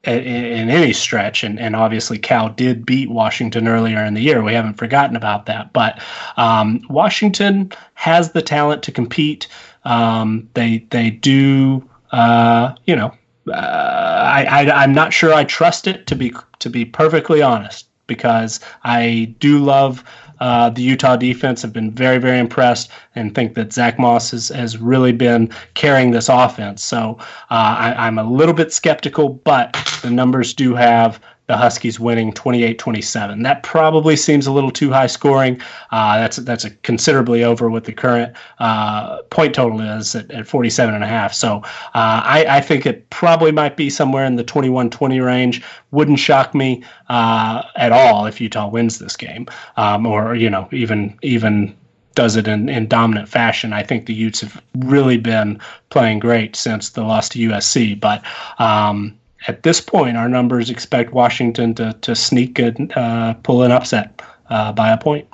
[0.02, 4.42] in, in, any stretch, and, and obviously Cal did beat Washington earlier in the year.
[4.42, 6.02] We haven't forgotten about that, but
[6.36, 9.46] um, Washington has the talent to compete.
[9.84, 13.14] Um, they they do, uh, you know.
[13.46, 17.88] Uh, I, I I'm not sure I trust it to be to be perfectly honest
[18.06, 20.02] because I do love
[20.44, 24.48] uh, the Utah defense have been very, very impressed and think that Zach Moss has,
[24.50, 26.84] has really been carrying this offense.
[26.84, 27.16] So
[27.50, 29.72] uh, I, I'm a little bit skeptical, but
[30.02, 33.42] the numbers do have the Huskies winning 28-27.
[33.42, 35.60] That probably seems a little too high scoring.
[35.90, 40.94] Uh, that's that's considerably over what the current uh, point total is at, at 47
[40.94, 41.34] and a half.
[41.34, 41.58] So
[41.94, 45.62] uh, I, I, think it probably might be somewhere in the 21-20 range.
[45.90, 50.68] Wouldn't shock me uh, at all if Utah wins this game, um, or you know
[50.72, 51.76] even even
[52.14, 53.72] does it in, in dominant fashion.
[53.72, 58.22] I think the Utes have really been playing great since the loss to USC, but.
[58.58, 63.72] Um, at this point, our numbers expect Washington to, to sneak and uh, pull an
[63.72, 65.28] upset uh, by a point.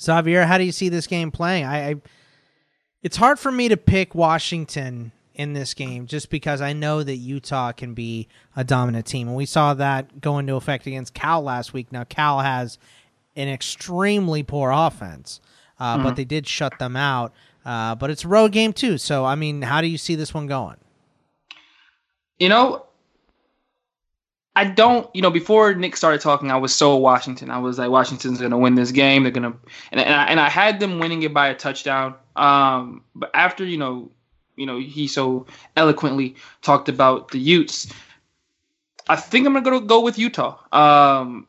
[0.00, 1.64] Xavier, how do you see this game playing?
[1.64, 1.94] I, I,
[3.02, 7.16] it's hard for me to pick Washington in this game just because I know that
[7.16, 11.42] Utah can be a dominant team, and we saw that go into effect against Cal
[11.42, 11.90] last week.
[11.90, 12.78] Now Cal has
[13.34, 15.40] an extremely poor offense,
[15.80, 16.04] uh, mm-hmm.
[16.04, 17.32] but they did shut them out.
[17.64, 20.34] Uh, but it's a road game too, so I mean, how do you see this
[20.34, 20.76] one going?
[22.38, 22.86] You know,
[24.54, 27.50] I don't, you know, before Nick started talking, I was so Washington.
[27.50, 29.22] I was like, Washington's going to win this game.
[29.22, 29.58] They're going to,
[29.90, 32.14] and, and I, and I had them winning it by a touchdown.
[32.36, 34.10] Um, but after, you know,
[34.56, 35.46] you know, he so
[35.76, 37.90] eloquently talked about the Utes,
[39.08, 40.58] I think I'm going to go with Utah.
[40.72, 41.46] Um,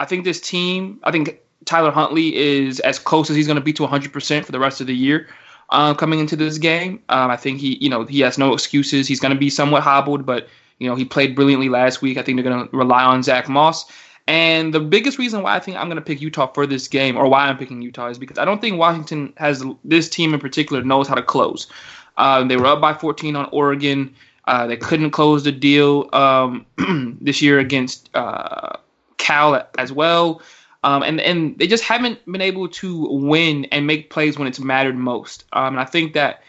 [0.00, 3.62] I think this team, I think Tyler Huntley is as close as he's going to
[3.62, 5.28] be to 100% for the rest of the year.
[5.70, 9.08] Uh, coming into this game, um, I think he, you know, he has no excuses.
[9.08, 10.48] He's going to be somewhat hobbled, but
[10.82, 12.18] you know, he played brilliantly last week.
[12.18, 13.84] I think they're going to rely on Zach Moss.
[14.26, 17.16] And the biggest reason why I think I'm going to pick Utah for this game,
[17.16, 20.40] or why I'm picking Utah, is because I don't think Washington has this team in
[20.40, 21.66] particular knows how to close.
[22.16, 24.14] Uh, they were up by 14 on Oregon.
[24.46, 26.66] Uh, they couldn't close the deal um,
[27.20, 28.76] this year against uh,
[29.18, 30.42] Cal as well.
[30.84, 34.58] Um, and and they just haven't been able to win and make plays when it's
[34.58, 35.44] mattered most.
[35.52, 36.42] Um, and I think that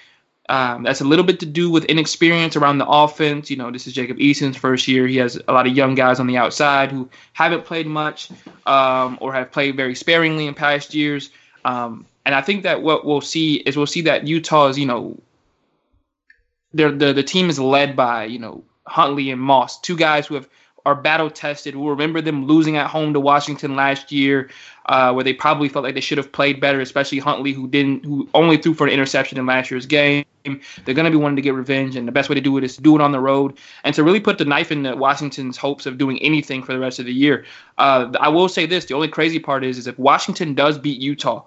[0.50, 3.50] um, that's a little bit to do with inexperience around the offense.
[3.50, 5.08] You know, this is Jacob Eason's first year.
[5.08, 8.30] He has a lot of young guys on the outside who haven't played much
[8.66, 11.30] um, or have played very sparingly in past years.
[11.64, 14.86] Um, and I think that what we'll see is we'll see that Utah is, you
[14.86, 15.18] know,
[16.74, 20.50] the the team is led by you know Huntley and Moss, two guys who have
[20.86, 21.76] are battle tested.
[21.76, 24.50] We'll remember them losing at home to Washington last year,
[24.88, 28.04] uh, where they probably felt like they should have played better, especially Huntley, who didn't,
[28.04, 30.26] who only threw for an interception in last year's game.
[30.44, 32.66] They're going to be wanting to get revenge, and the best way to do it
[32.66, 35.56] is to do it on the road and to really put the knife in Washington's
[35.56, 37.46] hopes of doing anything for the rest of the year.
[37.78, 41.00] Uh, I will say this: the only crazy part is, is if Washington does beat
[41.00, 41.46] Utah,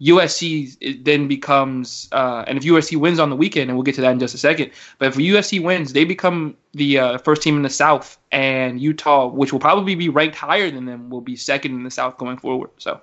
[0.00, 4.00] USC then becomes, uh, and if USC wins on the weekend, and we'll get to
[4.00, 7.56] that in just a second, but if USC wins, they become the uh, first team
[7.56, 11.34] in the South, and Utah, which will probably be ranked higher than them, will be
[11.34, 12.70] second in the South going forward.
[12.78, 13.00] So,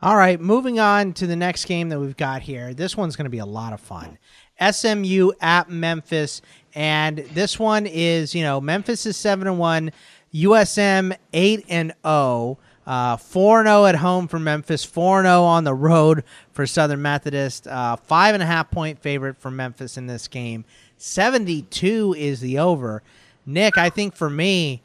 [0.00, 2.72] all right, moving on to the next game that we've got here.
[2.72, 4.16] This one's going to be a lot of fun.
[4.60, 6.40] SMU at Memphis,
[6.74, 9.92] and this one is, you know, Memphis is seven and one,
[10.32, 12.58] USM eight and zero.
[12.88, 12.92] Oh.
[12.92, 17.66] Uh, 4 0 at home for Memphis, 4 0 on the road for Southern Methodist.
[17.66, 20.64] Uh, five and a half point favorite for Memphis in this game.
[20.96, 23.02] 72 is the over.
[23.46, 24.82] Nick, I think for me,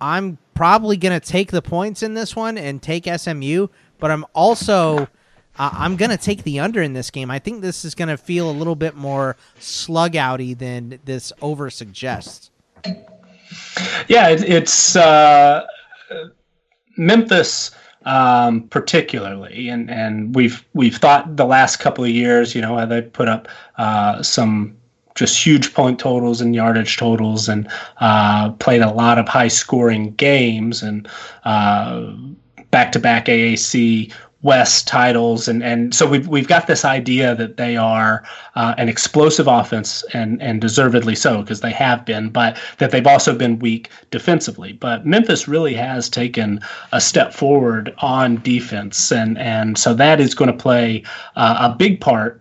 [0.00, 3.68] I'm probably to take the points in this one and take SMU,
[3.98, 5.08] but I'm also.
[5.58, 7.30] Uh, I'm to take the under in this game.
[7.30, 11.68] I think this is to feel a little bit more slug outy than this over
[11.68, 12.50] suggests.
[14.08, 15.66] Yeah, it, it's uh,
[17.06, 17.70] Memphis
[18.04, 23.02] um, particularly, and and we've we've thought the last couple of years, you know, they
[23.02, 23.48] put up
[23.78, 24.76] uh, some
[25.14, 27.68] just huge point totals and yardage totals, and
[28.00, 31.08] uh, played a lot of high scoring games and
[31.44, 34.12] back to back AAC
[34.42, 38.24] West titles, and and so we've we've got this idea that they are
[38.56, 43.06] uh, an explosive offense, and and deservedly so because they have been, but that they've
[43.06, 44.72] also been weak defensively.
[44.72, 46.60] But Memphis really has taken
[46.92, 51.04] a step forward on defense, and and so that is going to play
[51.36, 52.40] uh, a big part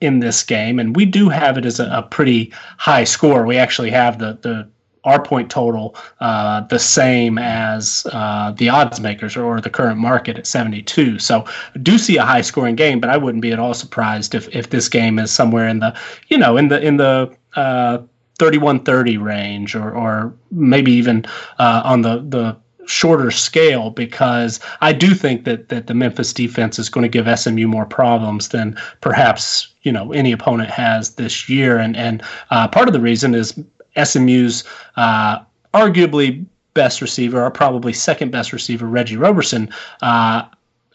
[0.00, 0.78] in this game.
[0.78, 3.44] And we do have it as a, a pretty high score.
[3.44, 4.68] We actually have the the
[5.04, 10.38] our point total uh, the same as uh, the odds makers or the current market
[10.38, 11.18] at 72.
[11.18, 11.44] So
[11.82, 14.70] do see a high scoring game, but I wouldn't be at all surprised if, if
[14.70, 15.96] this game is somewhere in the
[16.28, 17.98] you know in the in the uh,
[18.38, 21.24] 31-30 range or or maybe even
[21.58, 26.78] uh, on the the shorter scale because I do think that that the Memphis defense
[26.78, 31.48] is going to give SMU more problems than perhaps you know any opponent has this
[31.48, 33.58] year and and uh, part of the reason is
[34.02, 34.64] SMU's
[34.96, 35.40] uh,
[35.74, 39.70] arguably best receiver, or probably second best receiver, Reggie Roberson,
[40.02, 40.44] uh,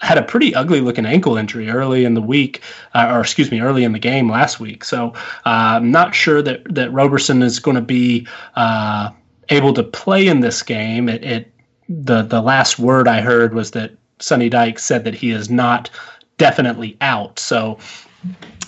[0.02, 2.62] had a pretty ugly looking ankle injury early in the week,
[2.93, 4.84] uh, or excuse me, early in the game last week.
[4.84, 5.14] So
[5.46, 9.12] uh, I'm not sure that that Roberson is going to be uh,
[9.50, 11.08] able to play in this game.
[11.10, 11.52] It, it
[11.88, 15.89] the the last word I heard was that Sonny Dyke said that he is not
[16.38, 17.39] definitely out.
[17.39, 17.78] So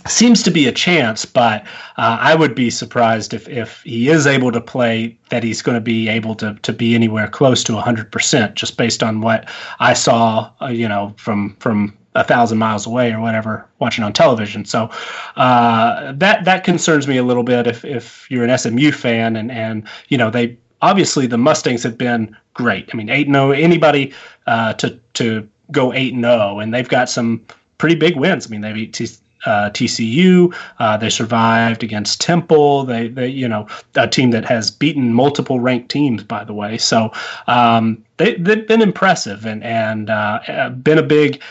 [0.07, 1.63] seems to be a chance, but
[1.97, 5.75] uh, I would be surprised if, if he is able to play that he's going
[5.75, 9.49] to be able to, to be anywhere close to 100% just based on what
[9.79, 14.11] I saw, uh, you know, from from a thousand miles away or whatever watching on
[14.11, 14.65] television.
[14.65, 14.89] So
[15.35, 19.51] uh, that that concerns me a little bit if, if you're an SMU fan and,
[19.51, 22.89] and you know they obviously the Mustangs have been great.
[22.91, 24.13] I mean, 8 0, anybody
[24.47, 27.45] uh, to, to go 8 0, and they've got some
[27.77, 28.47] pretty big wins.
[28.47, 29.07] I mean, they beat T-
[29.45, 30.53] uh, TCU.
[30.79, 32.83] Uh, they survived against Temple.
[32.85, 36.77] They, they, you know, a team that has beaten multiple ranked teams, by the way.
[36.77, 37.11] So
[37.47, 41.41] um, they, they've been impressive and and uh, been a big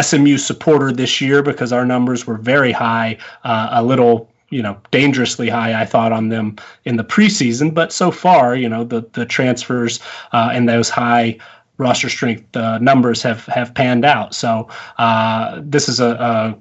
[0.00, 4.76] SMU supporter this year because our numbers were very high, uh, a little you know
[4.90, 9.04] dangerously high I thought on them in the preseason, but so far you know the
[9.12, 10.00] the transfers
[10.32, 11.38] uh, and those high
[11.78, 14.34] roster strength uh, numbers have have panned out.
[14.34, 14.68] So
[14.98, 16.58] uh, this is a, a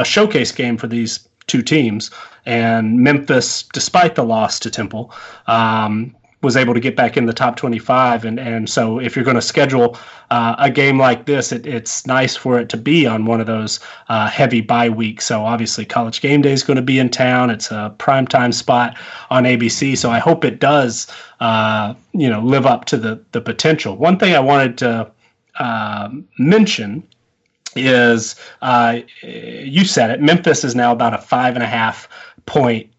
[0.00, 2.10] a showcase game for these two teams.
[2.46, 5.12] And Memphis, despite the loss to Temple,
[5.46, 8.24] um, was able to get back in the top 25.
[8.24, 9.98] And, and so if you're going to schedule
[10.30, 13.48] uh, a game like this, it, it's nice for it to be on one of
[13.48, 15.26] those uh, heavy bye weeks.
[15.26, 17.50] So obviously college game day is going to be in town.
[17.50, 18.96] It's a prime time spot
[19.30, 19.98] on ABC.
[19.98, 21.08] So I hope it does,
[21.40, 23.96] uh, you know, live up to the, the potential.
[23.96, 25.10] One thing I wanted to
[25.58, 27.02] uh, mention
[27.76, 30.20] is uh, you said it.
[30.20, 32.08] Memphis is now about a five and a half
[32.46, 32.90] point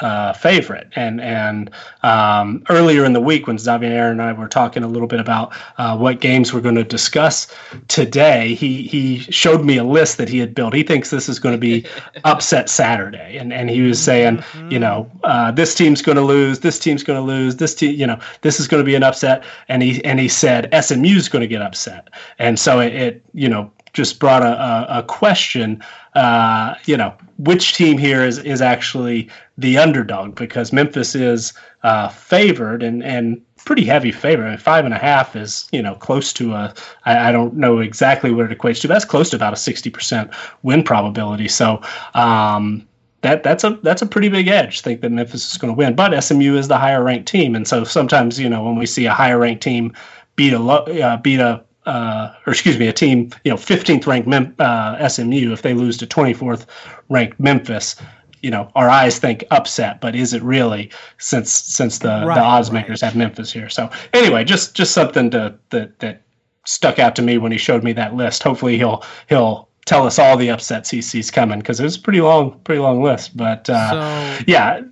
[0.00, 0.88] uh, favorite.
[0.96, 1.70] And and
[2.02, 5.54] um, earlier in the week, when Xavier and I were talking a little bit about
[5.78, 7.46] uh, what games we're going to discuss
[7.88, 10.74] today, he he showed me a list that he had built.
[10.74, 11.86] He thinks this is going to be
[12.24, 14.70] upset Saturday, and and he was saying, mm-hmm.
[14.70, 17.98] you know, uh, this team's going to lose, this team's going to lose, this team,
[17.98, 21.28] you know, this is going to be an upset, and he and he said SMU's
[21.28, 25.02] going to get upset, and so it, it you know just brought a, a, a
[25.02, 25.82] question.
[26.14, 30.34] Uh, you know, which team here is is actually the underdog?
[30.34, 34.46] Because Memphis is uh, favored and and pretty heavy favorite.
[34.46, 36.74] I mean, five and a half is you know close to a.
[37.06, 38.88] I, I don't know exactly what it equates to.
[38.88, 40.30] That's close to about a sixty percent
[40.62, 41.48] win probability.
[41.48, 41.80] So.
[42.12, 42.86] Um,
[43.22, 44.82] that that's a that's a pretty big edge.
[44.82, 47.66] Think that Memphis is going to win, but SMU is the higher ranked team, and
[47.66, 49.94] so sometimes you know when we see a higher ranked team
[50.36, 54.28] beat a uh, beat a uh, or excuse me, a team, you know, 15th ranked
[54.28, 56.66] Mem- uh, SMU, if they lose to 24th
[57.08, 57.96] ranked Memphis,
[58.42, 62.42] you know, our eyes think upset, but is it really since since the, right, the
[62.42, 62.82] odds right.
[62.82, 63.70] makers have Memphis here?
[63.70, 66.20] So anyway, just just something to that that
[66.66, 68.42] stuck out to me when he showed me that list.
[68.42, 72.00] Hopefully he'll he'll tell us all the upsets he sees coming because it was a
[72.00, 73.34] pretty long pretty long list.
[73.34, 74.82] But uh, so, yeah.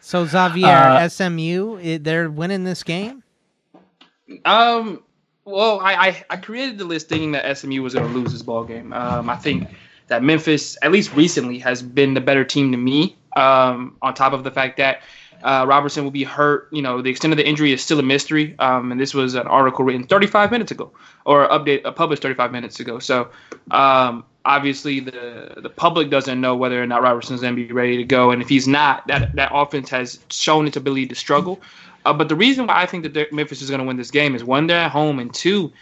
[0.00, 3.22] so Xavier, uh, SMU, they're winning this game.
[4.46, 5.02] Um,
[5.46, 8.42] Well, I, I, I created the list thinking that SMU was going to lose this
[8.42, 8.92] ball game.
[8.92, 9.68] Um, I think
[10.08, 13.16] that Memphis, at least recently, has been the better team to me.
[13.36, 15.02] Um, on top of the fact that
[15.42, 16.68] uh, Robertson will be hurt.
[16.72, 18.56] You know, the extent of the injury is still a mystery.
[18.58, 20.90] Um, and this was an article written 35 minutes ago,
[21.24, 22.98] or update uh, published 35 minutes ago.
[22.98, 23.28] So
[23.70, 27.96] um, obviously, the the public doesn't know whether or not Robertson's going to be ready
[27.98, 28.32] to go.
[28.32, 31.60] And if he's not, that that offense has shown its ability to struggle.
[32.06, 34.34] Uh, but the reason why I think that Memphis is going to win this game
[34.34, 35.72] is one, they're at home, and two,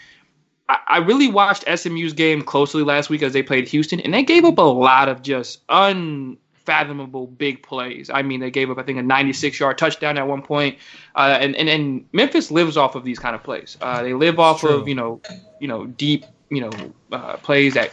[0.71, 4.23] I, I really watched SMU's game closely last week as they played Houston, and they
[4.23, 8.09] gave up a lot of just un fathomable big plays.
[8.09, 10.79] I mean, they gave up, I think, a 96 yard touchdown at one point.
[11.15, 13.77] Uh, and, and, and Memphis lives off of these kind of plays.
[13.83, 15.21] Uh, they live off of, you know,
[15.61, 16.71] you know, deep, you know,
[17.13, 17.91] uh, plays that,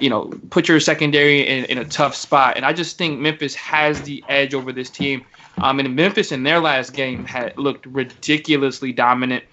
[0.00, 2.56] you know, put your secondary in, in a tough spot.
[2.56, 5.24] And I just think Memphis has the edge over this team.
[5.58, 9.44] Um, and Memphis in their last game had looked ridiculously dominant.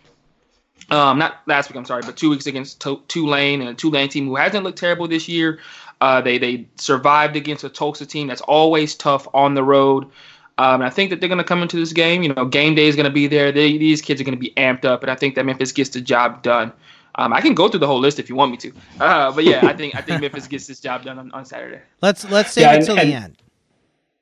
[0.89, 4.27] Um, not last week, I'm sorry, but two weeks against Tulane and a Tulane team
[4.27, 5.59] who hasn't looked terrible this year.
[6.01, 10.05] Uh, they they survived against a Tulsa team that's always tough on the road.
[10.57, 12.21] Um, and I think that they're going to come into this game.
[12.21, 13.51] You know, game day is going to be there.
[13.51, 15.89] They, these kids are going to be amped up, and I think that Memphis gets
[15.91, 16.71] the job done.
[17.15, 19.43] Um, I can go through the whole list if you want me to, uh, but
[19.43, 21.81] yeah, I think I think Memphis gets this job done on, on Saturday.
[22.01, 23.37] Let's let's save yeah, it till the end.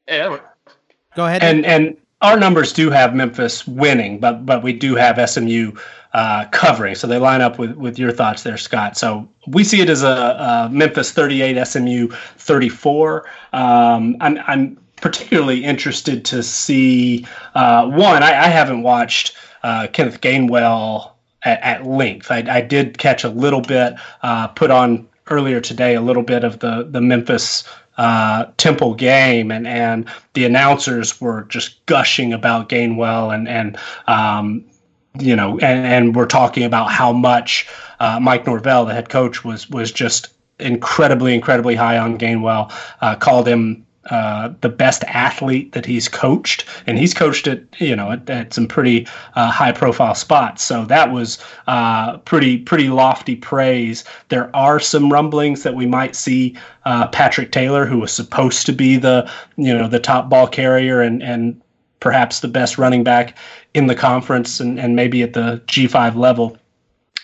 [0.08, 0.38] Yeah,
[1.16, 1.44] go ahead.
[1.44, 5.74] And and our numbers do have Memphis winning, but but we do have SMU
[6.14, 6.96] uh, covering.
[6.96, 8.98] So they line up with with your thoughts there, Scott.
[8.98, 13.26] So we see it as a, a Memphis 38, SMU 34.
[13.54, 18.22] Um, I'm I'm particularly interested to see uh, one.
[18.22, 21.12] I, I, haven't watched uh, Kenneth Gainwell
[21.44, 22.30] at, at length.
[22.30, 26.44] I, I, did catch a little bit, uh, put on earlier today a little bit
[26.44, 27.64] of the the Memphis
[28.02, 33.78] uh, Temple game, and and the announcers were just gushing about Gainwell, and and
[34.08, 34.66] um,
[35.20, 37.68] you know, and and we're talking about how much
[38.00, 40.30] uh, Mike Norvell, the head coach, was was just
[40.60, 42.74] incredibly, incredibly high on Gainwell.
[43.02, 47.96] Uh, called him uh, the best athlete that he's coached, and he's coached at you
[47.96, 50.64] know at, at some pretty uh, high profile spots.
[50.64, 51.38] So that was
[51.68, 54.04] uh, pretty pretty lofty praise.
[54.30, 58.74] There are some rumblings that we might see uh, Patrick Taylor, who was supposed to
[58.74, 61.62] be the you know the top ball carrier and and
[62.00, 63.38] perhaps the best running back
[63.76, 66.58] in the conference and, and maybe at the G5 level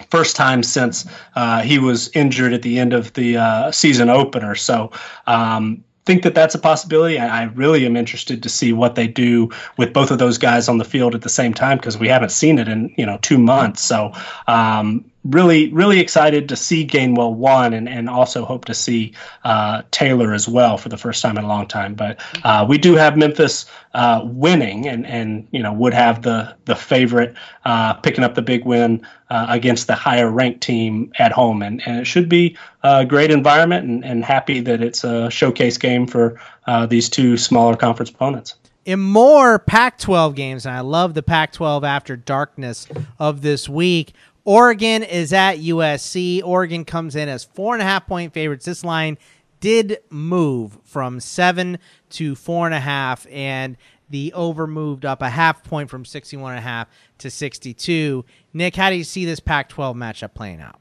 [0.09, 1.05] first time since
[1.35, 4.55] uh, he was injured at the end of the uh, season opener.
[4.55, 4.91] So
[5.25, 7.19] um, think that that's a possibility.
[7.19, 10.69] I, I, really am interested to see what they do with both of those guys
[10.69, 13.19] on the field at the same time because we haven't seen it in you know
[13.21, 13.81] two months.
[13.81, 14.13] So
[14.47, 19.13] um, really, really excited to see Gainwell one, and, and also hope to see
[19.43, 21.95] uh, Taylor as well for the first time in a long time.
[21.95, 26.55] But uh, we do have Memphis uh, winning, and and you know would have the
[26.65, 31.31] the favorite uh, picking up the big win uh, against the higher ranked team at
[31.31, 35.29] home, and, and it should be a great environment, and, and happy that it's a
[35.29, 38.55] showcase game for uh, these two smaller conference opponents
[38.87, 42.87] in more Pac 12 games, and I love the Pac 12 after darkness
[43.19, 44.13] of this week.
[44.47, 46.41] Oregon is at USC.
[46.41, 48.63] Oregon comes in as four and a half point favorites.
[48.63, 49.17] This line
[49.59, 51.79] did move from seven
[52.11, 53.75] to four and a half, and
[54.09, 56.87] the over moved up a half point from 61 and a half
[57.17, 58.23] to 62.
[58.53, 60.79] Nick, how do you see this Pac 12 matchup playing out?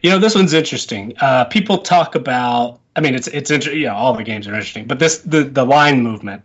[0.00, 1.12] You know, this one's interesting.
[1.20, 3.82] Uh, people talk about, I mean, it's, it's, interesting.
[3.82, 6.42] yeah, all the games are interesting, but this, the, the line movement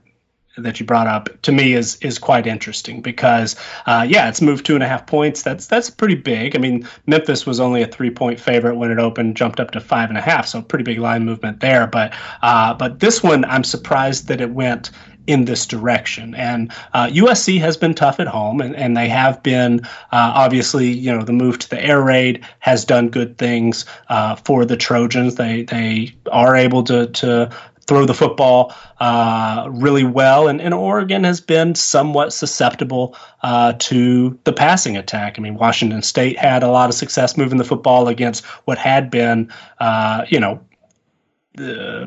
[0.58, 4.66] that you brought up to me is is quite interesting because uh, yeah, it's moved
[4.66, 5.44] two and a half points.
[5.44, 6.56] That's that's pretty big.
[6.56, 9.80] I mean, Memphis was only a three point favorite when it opened, jumped up to
[9.80, 11.88] five and a half, so pretty big line movement there.
[11.88, 14.92] But uh, but this one, I'm surprised that it went
[15.28, 16.36] in this direction.
[16.36, 19.82] And uh, USC has been tough at home, and, and they have been
[20.12, 24.36] uh, obviously, you know, the move to the air raid has done good things uh,
[24.36, 25.36] for the Trojans.
[25.36, 27.52] They they are able to to
[27.88, 30.48] throw the football uh, really well.
[30.48, 35.38] And, and, Oregon has been somewhat susceptible uh, to the passing attack.
[35.38, 39.12] I mean, Washington State had a lot of success moving the football against what had
[39.12, 40.60] been, uh, you know,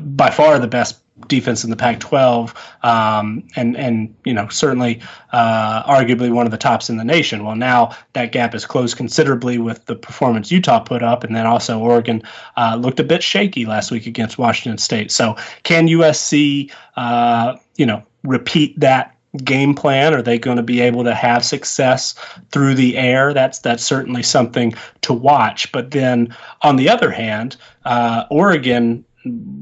[0.01, 5.01] by far the best defense in the Pac-12, um, and and you know certainly
[5.31, 7.43] uh, arguably one of the tops in the nation.
[7.43, 11.45] Well, now that gap is closed considerably with the performance Utah put up, and then
[11.45, 12.23] also Oregon
[12.57, 15.11] uh, looked a bit shaky last week against Washington State.
[15.11, 19.15] So can USC, uh, you know, repeat that?
[19.43, 22.15] game plan are they going to be able to have success
[22.51, 27.55] through the air that's that's certainly something to watch but then on the other hand
[27.85, 29.05] uh, oregon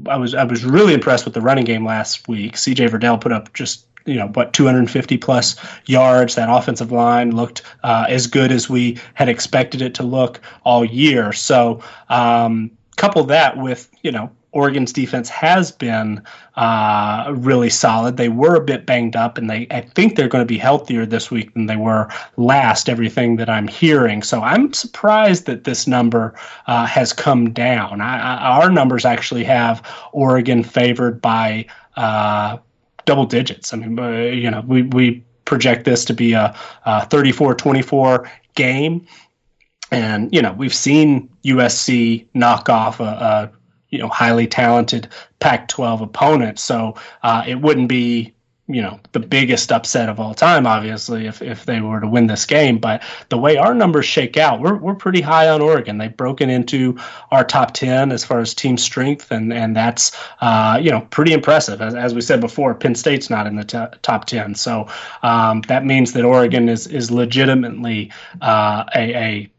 [0.08, 2.56] I was I was really impressed with the running game last week.
[2.56, 2.88] C.J.
[2.88, 5.56] Verdell put up just you know what 250 plus
[5.86, 10.40] yards that offensive line looked uh, as good as we had expected it to look
[10.64, 16.22] all year so um, couple that with you know Oregon's defense has been
[16.56, 18.16] uh, really solid.
[18.16, 21.04] They were a bit banged up, and they I think they're going to be healthier
[21.04, 22.88] this week than they were last.
[22.88, 26.34] Everything that I'm hearing, so I'm surprised that this number
[26.66, 28.00] uh, has come down.
[28.00, 29.82] I, I, our numbers actually have
[30.12, 32.58] Oregon favored by uh,
[33.04, 33.72] double digits.
[33.72, 39.06] I mean, uh, you know, we we project this to be a, a 34-24 game.
[39.90, 43.57] And you know we've seen USC knock off a, a
[43.90, 45.08] you know highly talented
[45.40, 46.58] Pac-12 opponent.
[46.58, 48.34] So uh, it wouldn't be
[48.70, 52.26] you know the biggest upset of all time, obviously, if, if they were to win
[52.26, 52.78] this game.
[52.78, 55.96] But the way our numbers shake out, we're we're pretty high on Oregon.
[55.96, 56.98] They've broken into
[57.30, 61.32] our top ten as far as team strength, and and that's uh, you know pretty
[61.32, 61.80] impressive.
[61.80, 64.86] As, as we said before, Penn State's not in the t- top ten, so
[65.22, 68.12] um, that means that Oregon is is legitimately
[68.42, 69.50] uh, a, a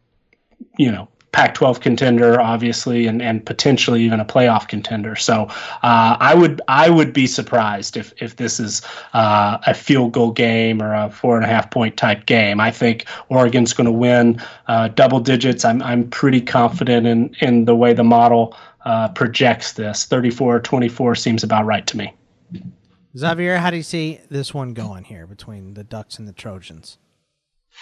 [0.77, 5.15] you know Pac-12 contender, obviously, and, and potentially even a playoff contender.
[5.15, 5.43] So
[5.84, 8.82] uh, I would I would be surprised if if this is
[9.13, 12.59] uh, a field goal game or a four and a half point type game.
[12.59, 15.63] I think Oregon's going to win uh, double digits.
[15.63, 18.55] I'm I'm pretty confident in in the way the model
[18.86, 20.07] uh, projects this.
[20.07, 22.13] 34-24 seems about right to me.
[23.17, 26.97] Xavier, how do you see this one going here between the Ducks and the Trojans?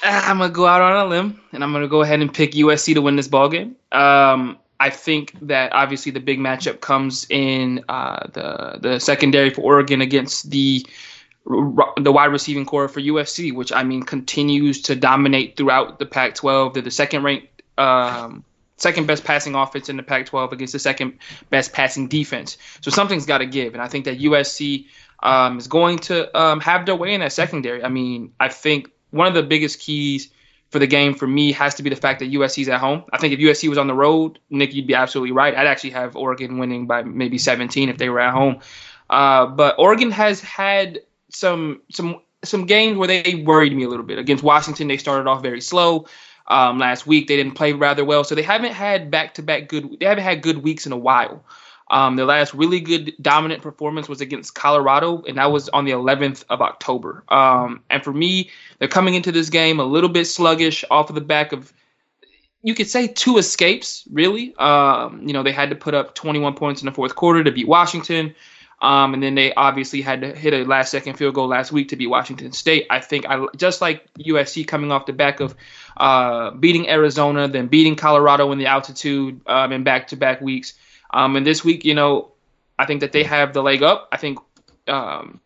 [0.04, 2.94] I'm gonna go out on a limb and I'm gonna go ahead and pick USC
[2.94, 3.76] to win this ball game.
[3.92, 9.62] Um, I think that obviously the big matchup comes in uh, the the secondary for
[9.62, 10.86] Oregon against the
[11.46, 16.74] the wide receiving core for USC, which I mean continues to dominate throughout the Pac-12.
[16.74, 18.44] They're the second ranked, um,
[18.76, 21.18] second best passing offense in the Pac-12 against the second
[21.50, 22.58] best passing defense.
[22.82, 24.88] So something's got to give, and I think that USC
[25.24, 27.84] um, is going to um, have their way in that secondary.
[27.84, 30.30] I mean, I think one of the biggest keys
[30.70, 33.04] for the game for me has to be the fact that USC's at home.
[33.14, 35.56] I think if USC was on the road, Nick, you'd be absolutely right.
[35.56, 38.60] I'd actually have Oregon winning by maybe 17 if they were at home.
[39.10, 41.00] Uh, but Oregon has had
[41.30, 44.20] some some some games where they worried me a little bit.
[44.20, 46.06] Against Washington, they started off very slow.
[46.48, 49.68] Um, last week, they didn't play rather well, so they haven't had back to back
[49.68, 49.98] good.
[50.00, 51.44] They haven't had good weeks in a while.
[51.90, 55.92] Um, their last really good dominant performance was against Colorado, and that was on the
[55.92, 57.24] 11th of October.
[57.30, 61.16] Um, and for me, they're coming into this game a little bit sluggish off of
[61.16, 61.72] the back of,
[62.62, 64.54] you could say, two escapes, really.
[64.58, 67.52] Um, you know, they had to put up 21 points in the fourth quarter to
[67.52, 68.36] beat Washington.
[68.80, 71.90] Um, and then they obviously had to hit a last second field goal last week
[71.90, 72.86] to beat Washington State.
[72.92, 75.56] I think I just like USC coming off the back of
[75.96, 80.76] uh, beating Arizona, then beating Colorado in the altitude um, in back to back weeks.
[81.12, 82.32] Um, and this week, you know,
[82.80, 84.10] I think that they have the leg up.
[84.12, 84.40] I think
[84.88, 85.40] um,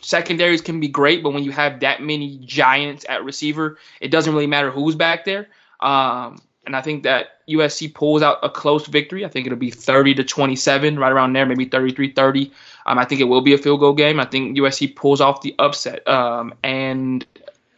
[0.00, 4.32] secondaries can be great, but when you have that many giants at receiver, it doesn't
[4.32, 5.48] really matter who's back there.
[5.80, 9.24] Um, and I think that USC pulls out a close victory.
[9.24, 12.52] I think it'll be 30 to 27, right around there, maybe 33 30.
[12.86, 14.20] Um, I think it will be a field goal game.
[14.20, 16.06] I think USC pulls off the upset.
[16.06, 17.24] Um, and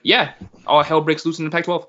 [0.03, 0.33] yeah,
[0.67, 1.87] all hell breaks loose in the Pac 12.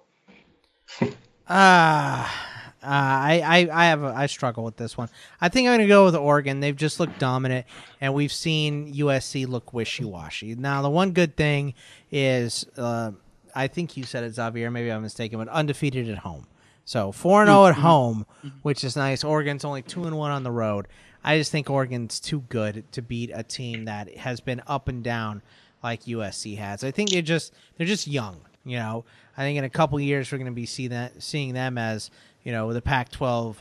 [1.54, 2.51] Ah.
[2.84, 5.10] Uh, I, I, I have a, I struggle with this one.
[5.40, 6.60] I think I'm going to go with Oregon.
[6.60, 7.68] They've just looked dominant,
[8.00, 10.56] and we've seen USC look wishy washy.
[10.56, 11.76] Now, the one good thing
[12.12, 13.12] is, uh,
[13.54, 14.72] I think you said it, Xavier.
[14.72, 16.48] Maybe I'm mistaken, but undefeated at home.
[16.86, 17.82] So four and zero at mm-hmm.
[17.82, 18.26] home,
[18.64, 19.24] which is nice.
[19.24, 20.88] Oregon's only two and one on the road.
[21.24, 25.04] I just think Oregon's too good to beat a team that has been up and
[25.04, 25.44] down
[25.84, 26.84] like USC has.
[26.84, 28.42] I think they're just they're just young.
[28.64, 29.06] You know,
[29.38, 32.12] I think in a couple years we're going to be see that seeing them as
[32.44, 33.56] you know, the Pac-12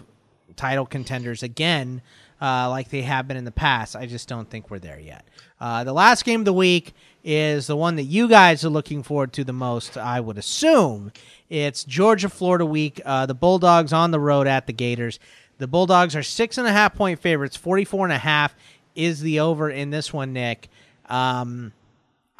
[0.56, 2.02] title contenders again,
[2.40, 3.96] uh, like they have been in the past.
[3.96, 5.24] I just don't think we're there yet.
[5.60, 9.02] Uh, the last game of the week is the one that you guys are looking
[9.02, 9.98] forward to the most.
[9.98, 11.12] I would assume
[11.48, 13.00] it's Georgia Florida week.
[13.04, 15.18] Uh, the Bulldogs on the road at the Gators.
[15.58, 17.56] The Bulldogs are six and a half point favorites.
[17.56, 18.54] 44 and a half
[18.94, 20.68] is the over in this one, Nick.
[21.06, 21.72] Um,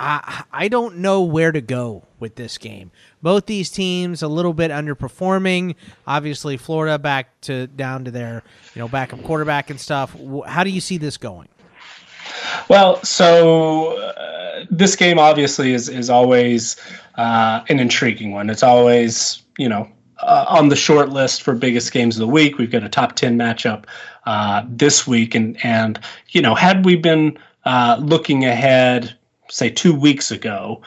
[0.00, 2.90] I I don't know where to go with this game.
[3.22, 5.74] Both these teams a little bit underperforming.
[6.06, 8.42] Obviously, Florida back to down to their
[8.74, 10.16] you know backup quarterback and stuff.
[10.46, 11.48] How do you see this going?
[12.68, 16.76] Well, so uh, this game obviously is is always
[17.16, 18.48] uh, an intriguing one.
[18.48, 19.86] It's always you know
[20.20, 22.56] uh, on the short list for biggest games of the week.
[22.56, 23.84] We've got a top ten matchup
[24.24, 26.00] uh, this week, and and
[26.30, 29.14] you know had we been uh, looking ahead
[29.50, 30.82] say two weeks ago,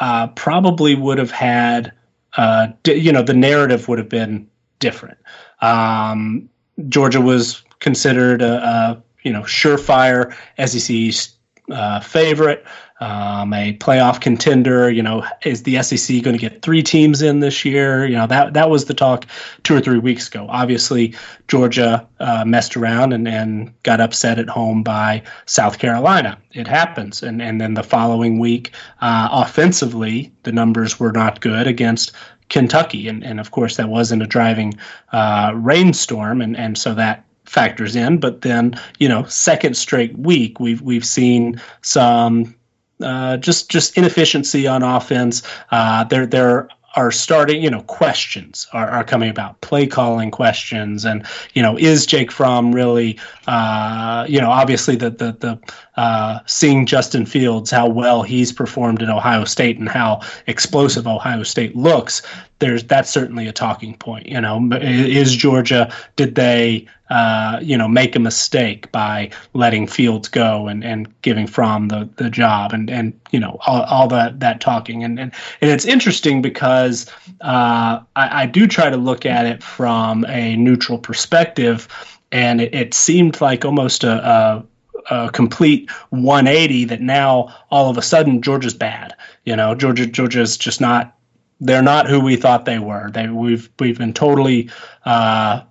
[0.00, 1.92] uh, probably would have had,
[2.36, 4.48] uh, you know, the narrative would have been
[4.78, 5.18] different.
[5.60, 6.48] Um,
[6.88, 10.34] Georgia was considered a, a, you know surefire
[10.66, 11.34] SEC
[11.70, 12.64] uh, favorite.
[13.04, 14.90] Um, a playoff contender.
[14.90, 18.06] You know, is the SEC going to get three teams in this year?
[18.06, 19.26] You know, that that was the talk
[19.62, 20.46] two or three weeks ago.
[20.48, 21.14] Obviously,
[21.48, 26.38] Georgia uh, messed around and, and got upset at home by South Carolina.
[26.52, 28.70] It happens, and and then the following week,
[29.02, 32.12] uh, offensively, the numbers were not good against
[32.48, 34.72] Kentucky, and and of course that wasn't a driving
[35.12, 38.16] uh, rainstorm, and and so that factors in.
[38.16, 42.54] But then, you know, second straight week, we've we've seen some
[43.00, 45.42] uh, just just inefficiency on offense.
[45.70, 51.04] Uh, there there are starting, you know, questions are, are coming about play calling questions,
[51.04, 53.18] and you know, is Jake Fromm really,
[53.48, 55.58] uh, you know, obviously the the the
[55.96, 61.42] uh, seeing Justin Fields how well he's performed at Ohio State and how explosive Ohio
[61.42, 62.22] State looks.
[62.64, 64.26] There's that's certainly a talking point.
[64.26, 70.26] You know, is Georgia did they uh, you know, make a mistake by letting Fields
[70.26, 74.40] go and, and giving Fromm the, the job and, and you know, all, all that,
[74.40, 75.04] that talking.
[75.04, 75.30] And, and,
[75.60, 77.06] and it's interesting because
[77.42, 81.86] uh, I, I do try to look at it from a neutral perspective.
[82.32, 84.66] And it, it seemed like almost a, a
[85.10, 89.12] a complete 180 that now all of a sudden Georgia's bad.
[89.44, 91.14] You know, Georgia Georgia's just not
[91.60, 93.10] they're not who we thought they were.
[93.10, 94.70] They we've we've been totally
[95.04, 95.62] uh,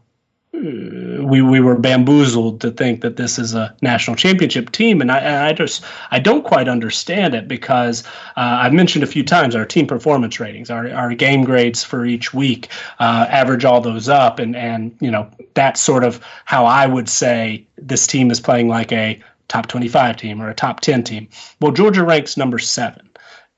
[0.53, 5.18] we we were bamboozled to think that this is a national championship team, and I
[5.18, 8.05] and I just I don't quite understand it because
[8.38, 12.05] uh, I've mentioned a few times our team performance ratings, our our game grades for
[12.05, 12.69] each week,
[12.99, 17.10] uh, average all those up, and and you know that's sort of how I would
[17.10, 21.03] say this team is playing like a top twenty five team or a top ten
[21.03, 21.27] team.
[21.61, 23.10] Well, Georgia ranks number seven,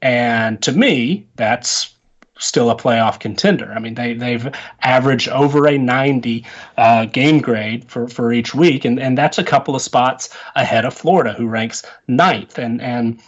[0.01, 1.94] and to me that's
[2.37, 3.71] still a playoff contender.
[3.73, 6.45] I mean, they they've averaged over a 90
[6.77, 10.85] uh, game grade for, for each week, and, and that's a couple of spots ahead
[10.85, 12.57] of Florida, who ranks ninth.
[12.57, 13.19] And and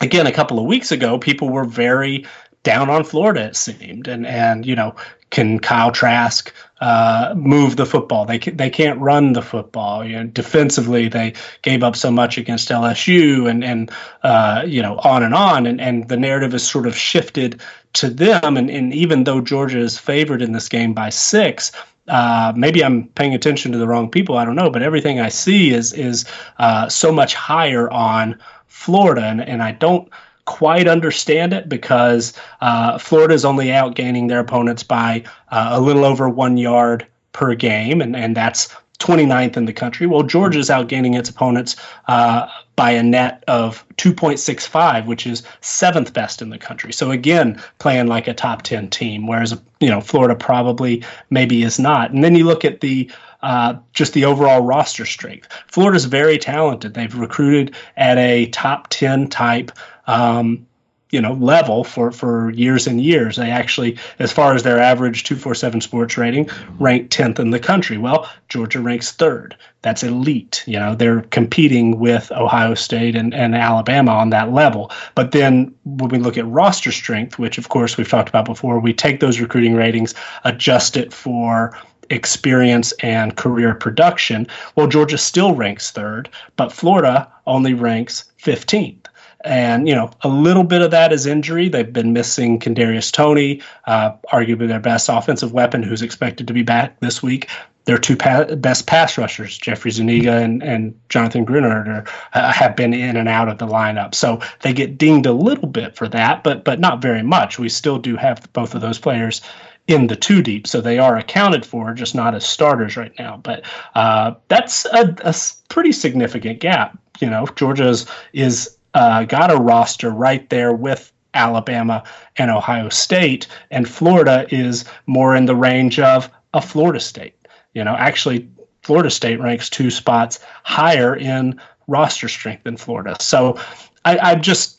[0.00, 2.26] again, a couple of weeks ago, people were very
[2.62, 3.46] down on Florida.
[3.46, 4.94] It seemed, and and you know,
[5.30, 8.24] can Kyle Trask uh, move the football?
[8.26, 10.04] They they can't run the football.
[10.04, 13.90] You know, defensively, they gave up so much against LSU, and and
[14.22, 15.66] uh, you know, on and on.
[15.66, 17.60] And and the narrative has sort of shifted
[17.94, 18.56] to them.
[18.56, 21.72] And, and even though Georgia is favored in this game by six,
[22.08, 24.36] uh, maybe I'm paying attention to the wrong people.
[24.36, 26.24] I don't know, but everything I see is is
[26.58, 30.08] uh, so much higher on Florida, and, and I don't
[30.44, 36.04] quite understand it because uh, Florida is only outgaining their opponents by uh, a little
[36.04, 40.06] over one yard per game, and, and that's 29th in the country.
[40.06, 41.76] Well, Georgia's outgaining its opponents
[42.08, 46.92] uh, by a net of 2.65, which is seventh best in the country.
[46.92, 51.78] So again, playing like a top 10 team, whereas you know Florida probably maybe is
[51.78, 52.10] not.
[52.12, 53.10] And then you look at the
[53.42, 55.48] uh, just the overall roster strength.
[55.66, 56.94] Florida's very talented.
[56.94, 59.72] They've recruited at a top 10 type
[60.06, 60.66] um,
[61.12, 63.36] you know level for for years and years.
[63.36, 66.48] They actually, as far as their average two four seven sports rating,
[66.80, 67.98] ranked tenth in the country.
[67.98, 69.56] Well, Georgia ranks third.
[69.82, 70.64] That's elite.
[70.66, 74.90] You know they're competing with Ohio State and, and Alabama on that level.
[75.14, 78.80] But then when we look at roster strength, which of course we've talked about before,
[78.80, 80.14] we take those recruiting ratings,
[80.44, 81.78] adjust it for
[82.10, 84.46] experience and career production.
[84.76, 89.01] Well, Georgia still ranks third, but Florida only ranks 15th.
[89.44, 91.68] And, you know, a little bit of that is injury.
[91.68, 96.62] They've been missing Kadarius Toney, uh, arguably their best offensive weapon, who's expected to be
[96.62, 97.48] back this week.
[97.84, 102.94] Their two pa- best pass rushers, Jabari Zuniga and, and Jonathan Greenard, uh, have been
[102.94, 104.14] in and out of the lineup.
[104.14, 107.58] So they get dinged a little bit for that, but but not very much.
[107.58, 109.42] We still do have both of those players
[109.88, 113.40] in the two deep, so they are accounted for, just not as starters right now.
[113.42, 113.64] But
[113.96, 115.34] uh, that's a, a
[115.68, 116.96] pretty significant gap.
[117.20, 122.04] You know, Georgia's is uh, got a roster right there with Alabama
[122.36, 127.34] and Ohio State, and Florida is more in the range of a Florida State.
[127.74, 128.48] You know, actually,
[128.82, 133.16] Florida State ranks two spots higher in roster strength than Florida.
[133.20, 133.58] So
[134.04, 134.78] I, I just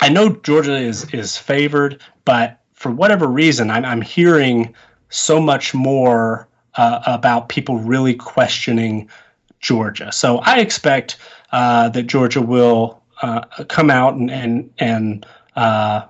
[0.00, 4.74] I know Georgia is is favored, but for whatever reason, I'm, I'm hearing
[5.08, 9.08] so much more uh, about people really questioning
[9.60, 10.12] Georgia.
[10.12, 11.16] So I expect
[11.52, 15.26] uh, that Georgia will uh, come out and and and
[15.56, 16.02] uh,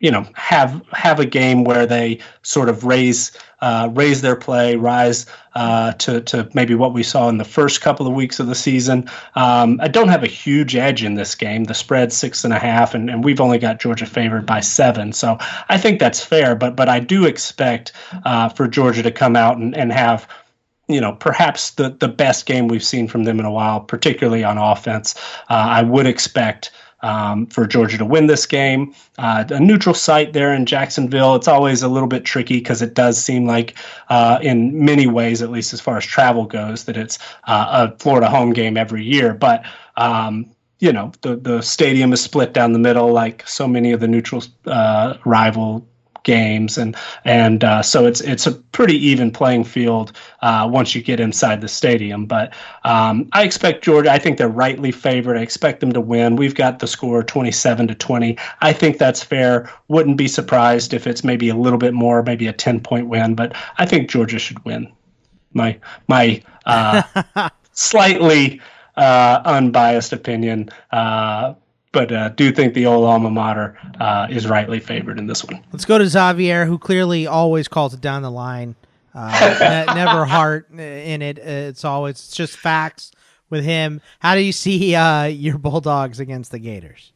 [0.00, 4.76] you know have have a game where they sort of raise uh, raise their play,
[4.76, 8.46] rise uh, to to maybe what we saw in the first couple of weeks of
[8.46, 9.08] the season.
[9.34, 11.64] Um, I don't have a huge edge in this game.
[11.64, 15.12] The spread six and a half, and, and we've only got Georgia favored by seven,
[15.12, 15.38] so
[15.68, 16.54] I think that's fair.
[16.54, 17.92] But but I do expect
[18.24, 20.28] uh, for Georgia to come out and, and have
[20.88, 24.44] you know, perhaps the, the best game we've seen from them in a while, particularly
[24.44, 25.14] on offense.
[25.50, 28.94] Uh, I would expect um, for Georgia to win this game.
[29.18, 31.34] Uh, a neutral site there in Jacksonville.
[31.34, 33.76] It's always a little bit tricky because it does seem like,
[34.08, 37.98] uh, in many ways, at least as far as travel goes, that it's uh, a
[37.98, 39.34] Florida home game every year.
[39.34, 39.64] But
[39.96, 44.00] um, you know, the the stadium is split down the middle, like so many of
[44.00, 45.86] the neutral uh, rival
[46.26, 46.94] games, and
[47.24, 50.12] and uh, so it's it's a pretty even playing field
[50.42, 52.26] uh, once you get inside the stadium.
[52.26, 52.52] But
[52.84, 54.12] um, I expect Georgia.
[54.12, 55.38] I think they're rightly favored.
[55.38, 56.36] I expect them to win.
[56.36, 58.36] We've got the score twenty seven to twenty.
[58.60, 59.70] I think that's fair.
[59.88, 63.34] Wouldn't be surprised if it's maybe a little bit more, maybe a ten point win.
[63.34, 64.92] But I think Georgia should win.
[65.54, 65.78] My
[66.08, 68.60] my uh, slightly
[68.96, 70.70] uh, unbiased opinion.
[71.96, 75.64] But uh, do think the old alma mater uh, is rightly favored in this one.
[75.72, 78.74] Let's go to Xavier, who clearly always calls it down the line.
[79.14, 81.38] Uh, ne- never heart in it.
[81.38, 83.12] It's always it's just facts
[83.48, 84.02] with him.
[84.18, 87.14] How do you see uh, your Bulldogs against the Gators?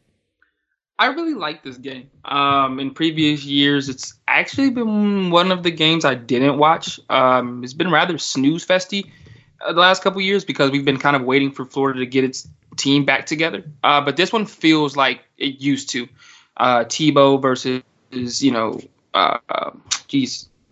[0.98, 2.10] I really like this game.
[2.24, 6.98] Um, in previous years, it's actually been one of the games I didn't watch.
[7.10, 9.10] Um, it's been rather snooze festy
[9.66, 12.48] the last couple years because we've been kind of waiting for Florida to get its
[12.76, 13.64] team back together.
[13.82, 16.08] Uh, but this one feels like it used to.
[16.56, 17.82] Uh, Tebow versus
[18.42, 18.80] you know,
[19.14, 19.38] uh,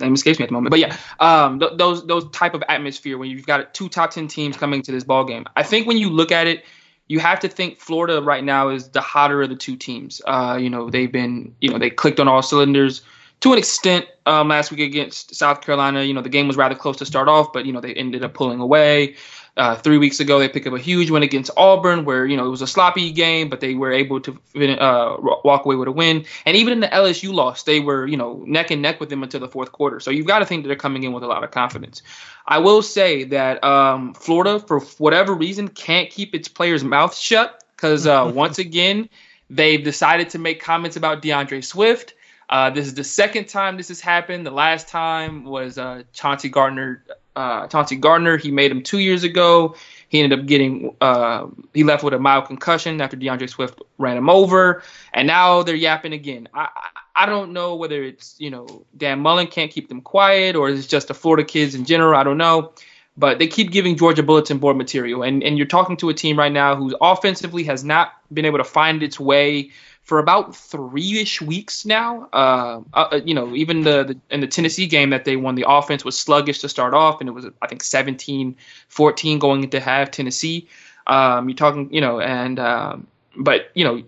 [0.01, 0.71] name escapes me at the moment.
[0.71, 4.29] But yeah, um, th- those those type of atmosphere when you've got two top ten
[4.29, 5.47] teams coming to this ball game.
[5.57, 6.65] I think when you look at it,
[7.09, 10.21] you have to think Florida right now is the hotter of the two teams.
[10.27, 13.03] Uh, you know, they've been you know they clicked on all cylinders
[13.41, 16.03] to an extent um, last week against South Carolina.
[16.03, 18.25] You know, the game was rather close to start off, but you know they ended
[18.25, 19.17] up pulling away.
[19.57, 22.47] Uh, three weeks ago, they picked up a huge win against Auburn, where you know
[22.47, 24.39] it was a sloppy game, but they were able to
[24.81, 26.25] uh, walk away with a win.
[26.47, 29.23] And even in the LSU loss, they were you know neck and neck with them
[29.23, 29.99] until the fourth quarter.
[29.99, 32.03] So you've got to think that they're coming in with a lot of confidence.
[32.47, 37.65] I will say that um, Florida, for whatever reason, can't keep its players' mouths shut
[37.75, 39.09] because uh, once again
[39.51, 42.15] they've decided to make comments about D'Andre Swift.
[42.51, 44.47] Uh, this is the second time this has happened.
[44.47, 47.05] The last time was uh, Chauncey Gardner
[47.39, 48.37] uh, Chauncey Gardner.
[48.37, 49.77] He made him two years ago.
[50.09, 54.17] He ended up getting uh, he left with a mild concussion after D'Andre Swift ran
[54.17, 56.49] him over, and now they're yapping again.
[56.53, 56.89] I, I
[57.23, 60.87] I don't know whether it's you know Dan Mullen can't keep them quiet or it's
[60.87, 62.19] just the Florida kids in general.
[62.19, 62.73] I don't know,
[63.17, 66.37] but they keep giving Georgia bulletin board material, and and you're talking to a team
[66.39, 69.71] right now who's offensively has not been able to find its way
[70.09, 72.31] for about three-ish weeks now.
[72.33, 75.67] Uh, uh, you know, even the, the, in the Tennessee game that they won, the
[75.69, 80.11] offense was sluggish to start off, and it was I think 17-14 going into half
[80.11, 80.67] Tennessee.
[81.07, 83.07] Um, you're talking, you know, and um,
[83.37, 84.03] but you know,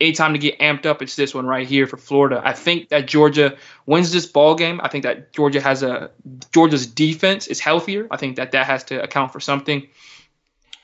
[0.00, 2.40] anytime to get amped up, it's this one right here for Florida.
[2.44, 3.56] I think that Georgia
[3.86, 4.80] wins this ball game.
[4.84, 6.12] I think that Georgia has a
[6.52, 8.06] Georgia's defense is healthier.
[8.12, 9.88] I think that that has to account for something.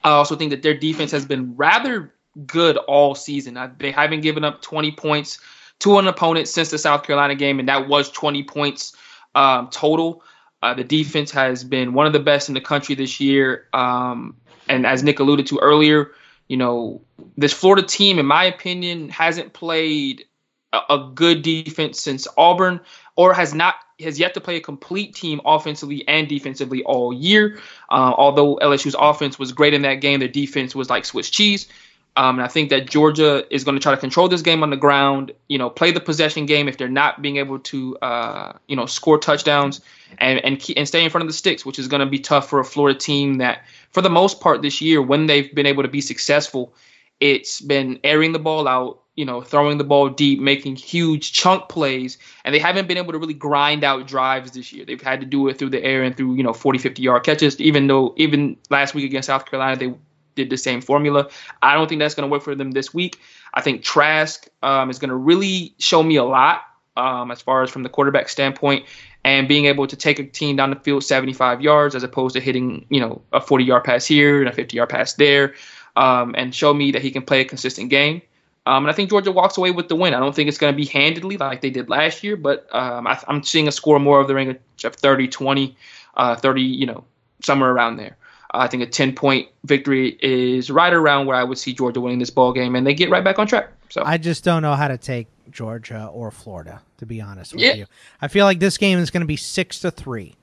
[0.03, 2.13] I also think that their defense has been rather
[2.47, 3.59] good all season.
[3.79, 5.39] They haven't given up 20 points
[5.81, 8.95] to an opponent since the South Carolina game, and that was 20 points
[9.35, 10.23] um, total.
[10.63, 13.67] Uh, the defense has been one of the best in the country this year.
[13.73, 14.37] Um,
[14.69, 16.13] and as Nick alluded to earlier,
[16.49, 17.01] you know,
[17.37, 20.25] this Florida team, in my opinion, hasn't played
[20.73, 22.81] a, a good defense since Auburn
[23.17, 27.59] or has not has yet to play a complete team offensively and defensively all year.
[27.91, 31.69] Uh, although LSU's offense was great in that game, their defense was like Swiss cheese.
[32.17, 34.71] Um, and I think that Georgia is going to try to control this game on
[34.71, 38.53] the ground, you know, play the possession game if they're not being able to, uh,
[38.67, 39.81] you know, score touchdowns
[40.19, 42.19] and and, keep, and stay in front of the sticks, which is going to be
[42.19, 45.67] tough for a Florida team that, for the most part this year, when they've been
[45.67, 46.75] able to be successful,
[47.21, 51.69] it's been airing the ball out, you know, throwing the ball deep, making huge chunk
[51.69, 54.85] plays, and they haven't been able to really grind out drives this year.
[54.85, 57.23] They've had to do it through the air and through, you know, 40, 50 yard
[57.23, 59.95] catches, even though even last week against South Carolina, they
[60.35, 61.29] did the same formula.
[61.63, 63.19] I don't think that's going to work for them this week.
[63.55, 66.63] I think Trask um, is going to really show me a lot
[66.97, 68.87] um, as far as from the quarterback standpoint
[69.25, 72.41] and being able to take a team down the field 75 yards as opposed to
[72.41, 75.55] hitting, you know, a 40 yard pass here and a 50 yard pass there
[75.97, 78.23] um, and show me that he can play a consistent game.
[78.67, 80.15] Um, and I think Georgia walks away with the win.
[80.15, 83.07] I don't think it's going to be handedly like they did last year, but um,
[83.07, 85.77] I, am seeing a score more of the range of 30, 20,
[86.17, 87.05] uh, 30, you know,
[87.43, 88.17] somewhere around there.
[88.53, 92.19] I think a 10 point victory is right around where I would see Georgia winning
[92.19, 93.71] this ball game, and they get right back on track.
[93.89, 97.63] So I just don't know how to take Georgia or Florida, to be honest with
[97.63, 97.75] yeah.
[97.75, 97.87] you.
[98.21, 100.37] I feel like this game is going to be six to three.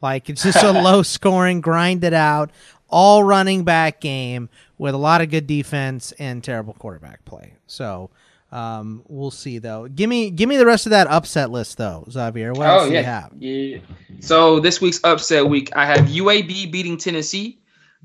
[0.00, 2.50] Like it's just a low scoring, grind it out,
[2.88, 4.48] all running back game
[4.78, 7.54] with a lot of good defense and terrible quarterback play.
[7.66, 8.10] So
[8.52, 9.88] um, we'll see though.
[9.88, 12.52] Give me give me the rest of that upset list though, Xavier.
[12.52, 12.88] What oh, else yeah.
[12.90, 13.32] do you have?
[13.38, 13.78] Yeah.
[14.20, 17.58] So this week's upset week, I have UAB beating Tennessee.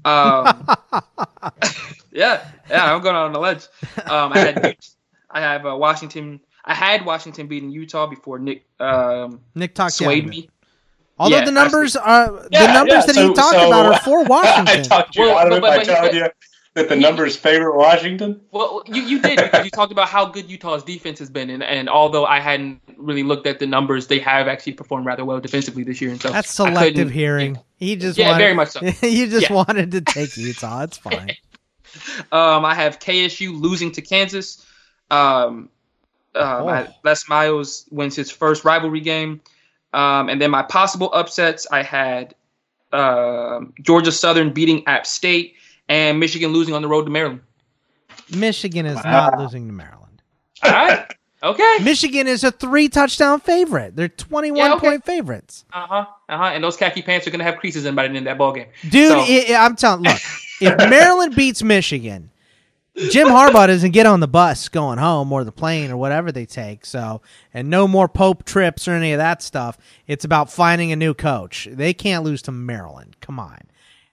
[0.05, 0.65] Um,
[2.11, 3.67] Yeah, yeah, I'm going on the ledge.
[4.09, 4.77] Um, I had
[5.29, 6.39] I have uh, Washington.
[6.65, 10.29] I had Washington beating Utah before Nick um, Nick talked swayed you out of it.
[10.37, 10.49] me.
[11.19, 13.85] Although Yeah, the numbers are Yeah, the numbers yeah, that so- he talked so- about
[13.93, 14.67] are for Washington.
[14.67, 14.89] I Washington.
[14.89, 16.27] talked you Well, out of it but- by but- telling you
[16.77, 18.39] that the numbers favor Washington.
[18.51, 21.89] Well, you, you did you talked about how good Utah's defense has been, and, and
[21.89, 25.83] although I hadn't really looked at the numbers, they have actually performed rather well defensively
[25.83, 26.11] this year.
[26.11, 27.59] And so That's selective couldn't- hearing.
[27.77, 28.79] He just Yeah, wanted, very much so.
[28.85, 29.55] he just Yeah.
[29.55, 30.83] wanted to take Utah.
[30.83, 31.31] It's fine.
[32.31, 34.63] Um, I have KSU losing to Kansas.
[35.09, 35.69] Um,
[36.35, 36.93] uh, my Oh.
[37.03, 39.41] Les Miles wins his first rivalry game.
[39.93, 42.35] Um, and then my possible upsets, I had
[42.93, 45.55] um Georgia Southern beating App State
[45.89, 47.41] and Michigan losing on the road to Maryland.
[48.35, 49.29] Michigan is Wow.
[49.29, 50.21] not losing to Maryland.
[50.63, 51.05] All right.
[51.43, 51.77] Okay.
[51.83, 53.95] Michigan is a three touchdown favorite.
[53.95, 54.87] They're 21 Yeah, okay.
[54.87, 55.65] point favorites.
[55.71, 56.05] Uh huh.
[56.27, 56.43] Uh huh.
[56.45, 58.53] And those khaki pants are gonna have creases in by the end of that ball
[58.53, 58.67] game.
[58.89, 60.17] Dude, So- i i I'm telling look,
[60.61, 62.31] if Maryland beats Michigan,
[63.11, 66.47] Jim Harbaugh doesn't get on the bus going home or the plane or whatever they
[66.47, 66.83] take.
[66.83, 67.21] So,
[67.53, 69.77] and no more Pope trips or any of that stuff.
[70.07, 71.67] It's about finding a new coach.
[71.71, 73.15] They can't lose to Maryland.
[73.21, 73.59] Come on.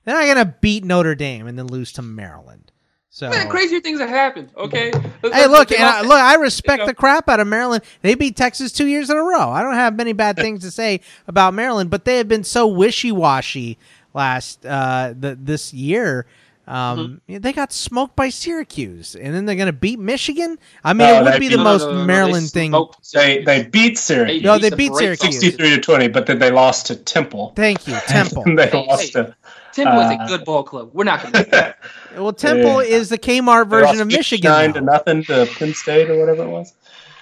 [0.05, 2.71] They're not going to beat Notre Dame and then lose to Maryland.
[3.11, 4.51] So, Man, crazier things have happened.
[4.57, 4.91] Okay.
[5.23, 6.87] Hey, look, and I, look, I respect know.
[6.87, 7.85] the crap out of Maryland.
[8.03, 9.51] They beat Texas two years in a row.
[9.51, 12.67] I don't have many bad things to say about Maryland, but they have been so
[12.67, 13.79] wishy washy
[14.15, 16.27] last uh, the, this year.
[16.67, 17.41] Um, Mm-hmm.
[17.43, 20.59] They got smoked by Syracuse, and then they're going to beat Michigan.
[20.83, 22.73] I mean, No, it would be beat- the No, most Maryland thing.
[23.13, 24.43] They they beat Syracuse.
[24.43, 25.39] No, they beat Syracuse.
[25.41, 27.53] 63 to 20, but then they lost to Temple.
[27.55, 28.43] Thank you, Temple.
[28.57, 29.23] they Hey, lost hey.
[29.23, 29.37] to
[29.75, 30.91] Temple is Uh, a good ball club.
[30.93, 31.45] We're not gonna.
[31.45, 31.79] do that.
[32.17, 32.97] well, Temple Yeah.
[32.97, 34.51] is the Kmart they version of Michigan.
[34.51, 34.73] 59 now.
[34.73, 36.75] to nothing to Penn State or whatever it was.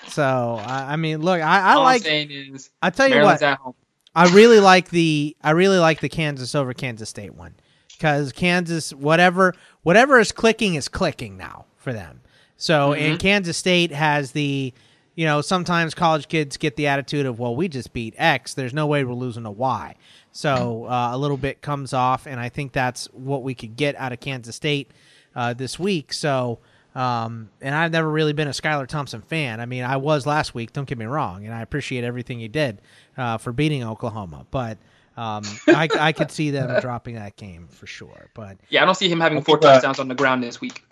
[0.09, 2.07] So, I, I mean, look, I, I All like.
[2.07, 3.75] I'm is I tell you Maryland's what, at home.
[4.15, 7.55] I really like the I really like the Kansas over Kansas State one
[7.93, 12.21] because Kansas whatever whatever is clicking is clicking now for them.
[12.59, 14.75] So and Kansas State has the
[15.15, 18.75] you know sometimes college kids get the attitude of well we just beat X there's
[18.75, 19.95] no way we're losing to Y.
[20.33, 23.97] So uh, a little bit comes off and I think that's what we could get
[23.97, 24.91] out of Kansas State
[25.35, 26.13] uh, this week.
[26.13, 26.59] So.
[26.95, 29.61] Um, and I've never really been a Skylar Thompson fan.
[29.61, 30.75] I mean, I was last week.
[30.75, 32.83] Don't get me wrong, and I appreciate everything he did
[33.17, 34.45] uh, for beating Oklahoma.
[34.51, 34.77] But
[35.17, 38.29] um, I, I could see them dropping that game for sure.
[38.35, 40.85] But Yeah, I don't see him having four touchdowns on the ground this week.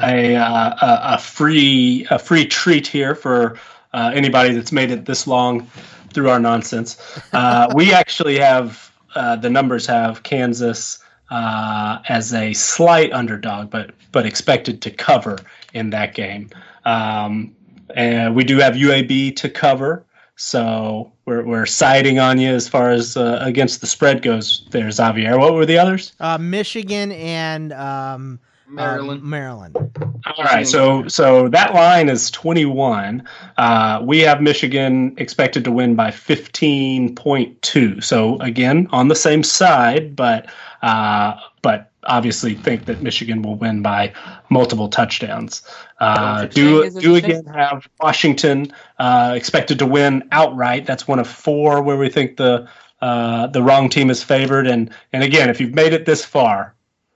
[0.00, 3.58] a, uh, a a free a free treat here for
[3.92, 5.68] uh, anybody that's made it this long
[6.12, 6.96] through our nonsense.
[7.32, 10.98] Uh, we actually have uh, the numbers have Kansas
[11.30, 15.38] uh, as a slight underdog, but but expected to cover
[15.72, 16.50] in that game.
[16.84, 17.54] Um,
[17.94, 20.04] and we do have UAB to cover.
[20.36, 24.90] So we're, we're siding on you as far as uh, against the spread goes there,
[24.90, 25.38] Xavier.
[25.38, 26.12] What were the others?
[26.20, 28.40] uh, Michigan and um,
[28.72, 29.22] Maryland.
[29.22, 29.76] uh, Maryland.
[30.24, 33.26] All right, so so that line is 21.
[33.56, 38.02] Uh, we have Michigan expected to win by 15.2.
[38.02, 40.46] So again, on the same side, but
[40.82, 44.12] uh, but obviously think that Michigan will win by
[44.50, 45.62] multiple touchdowns.
[46.00, 50.86] Uh, do do again have Washington uh, expected to win outright?
[50.86, 52.68] That's one of four where we think the
[53.00, 54.66] uh, the wrong team is favored.
[54.66, 56.74] And and again, if you've made it this far,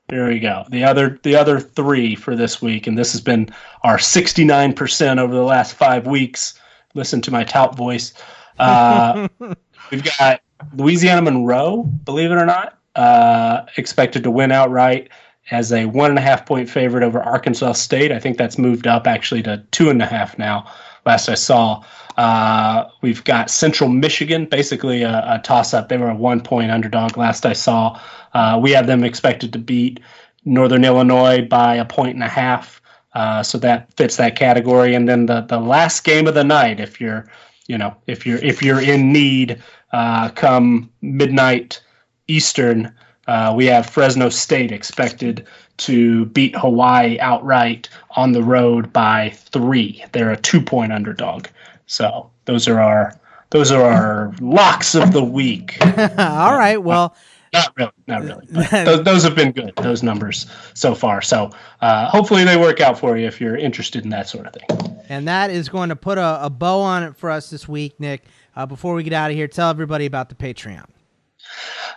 [0.09, 0.65] there we go.
[0.69, 3.49] The other the other three for this week, and this has been
[3.83, 6.59] our 69% over the last five weeks.
[6.95, 8.15] Listen to my tout voice.
[8.59, 9.29] Uh,
[9.91, 10.41] we've got
[10.75, 15.11] Louisiana Monroe, believe it or not, uh, expected to win outright
[15.51, 18.13] as a one and a half point favorite over Arkansas State.
[18.13, 20.71] I think that's moved up actually to two and a half now.
[21.05, 21.85] Last I saw,
[22.17, 25.89] uh, we've got Central Michigan, basically a, a toss up.
[25.89, 28.01] They were a one point underdog last I saw.
[28.33, 30.01] Uh, we have them expected to beat
[30.45, 32.81] Northern Illinois by a point and a half.
[33.15, 34.95] Uh, so that fits that category.
[34.95, 37.27] And then the, the last game of the night, if you're,
[37.67, 39.63] you know, if you're if you're in need,
[39.93, 41.83] uh, come midnight
[42.29, 42.95] Eastern,
[43.27, 45.47] uh, we have Fresno State expected
[45.79, 50.05] to beat Hawaii outright on the road by three.
[50.13, 51.47] They're a two point underdog.
[51.87, 53.13] So those are our
[53.51, 55.79] those are our locks of the week.
[56.19, 56.77] All right.
[56.83, 57.15] Well,
[57.53, 58.45] Not really, not really.
[58.85, 59.73] Those, those have been good.
[59.77, 61.23] Those numbers so far.
[61.23, 61.51] So
[61.81, 64.99] uh, hopefully they work out for you if you're interested in that sort of thing.
[65.09, 67.99] and that is going to put a, a bow on it for us this week,
[68.01, 68.25] Nick.
[68.57, 70.85] Uh, before we get out of here, tell everybody about the Patreon.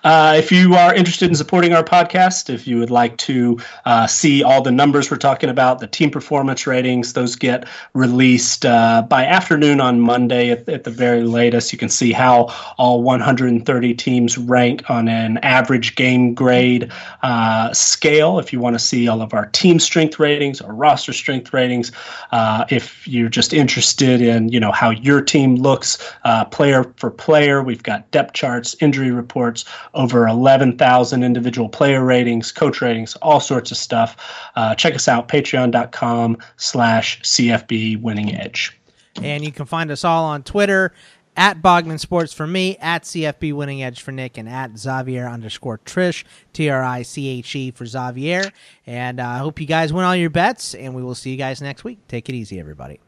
[0.03, 4.07] Uh, if you are interested in supporting our podcast, if you would like to uh,
[4.07, 9.01] see all the numbers we're talking about, the team performance ratings, those get released uh,
[9.09, 11.73] by afternoon on Monday at, at, the very latest.
[11.73, 16.91] You can see how all 130 teams rank on an average game grade
[17.23, 18.39] uh, scale.
[18.39, 21.91] If you want to see all of our team strength ratings or roster strength ratings,
[22.31, 27.11] uh, if you're just interested in you know how your team looks uh, player for
[27.11, 29.48] player, we've got depth charts, injury reports,
[29.93, 34.15] over 11,000 individual player ratings, coach ratings, all sorts of stuff.
[34.55, 38.79] Uh, check us out, patreon.com slash CFB winning edge.
[39.21, 40.93] And you can find us all on Twitter
[41.35, 45.79] at Bogman Sports for me, at CFB Winning Edge for Nick, and at Xavier underscore
[45.79, 48.51] Triche, T R I C H E for Xavier.
[48.85, 51.31] And uh, I uh, hope you guys win all your bets, and we will see
[51.31, 51.99] you guys next week.
[52.07, 52.99] Take it easy, everybody.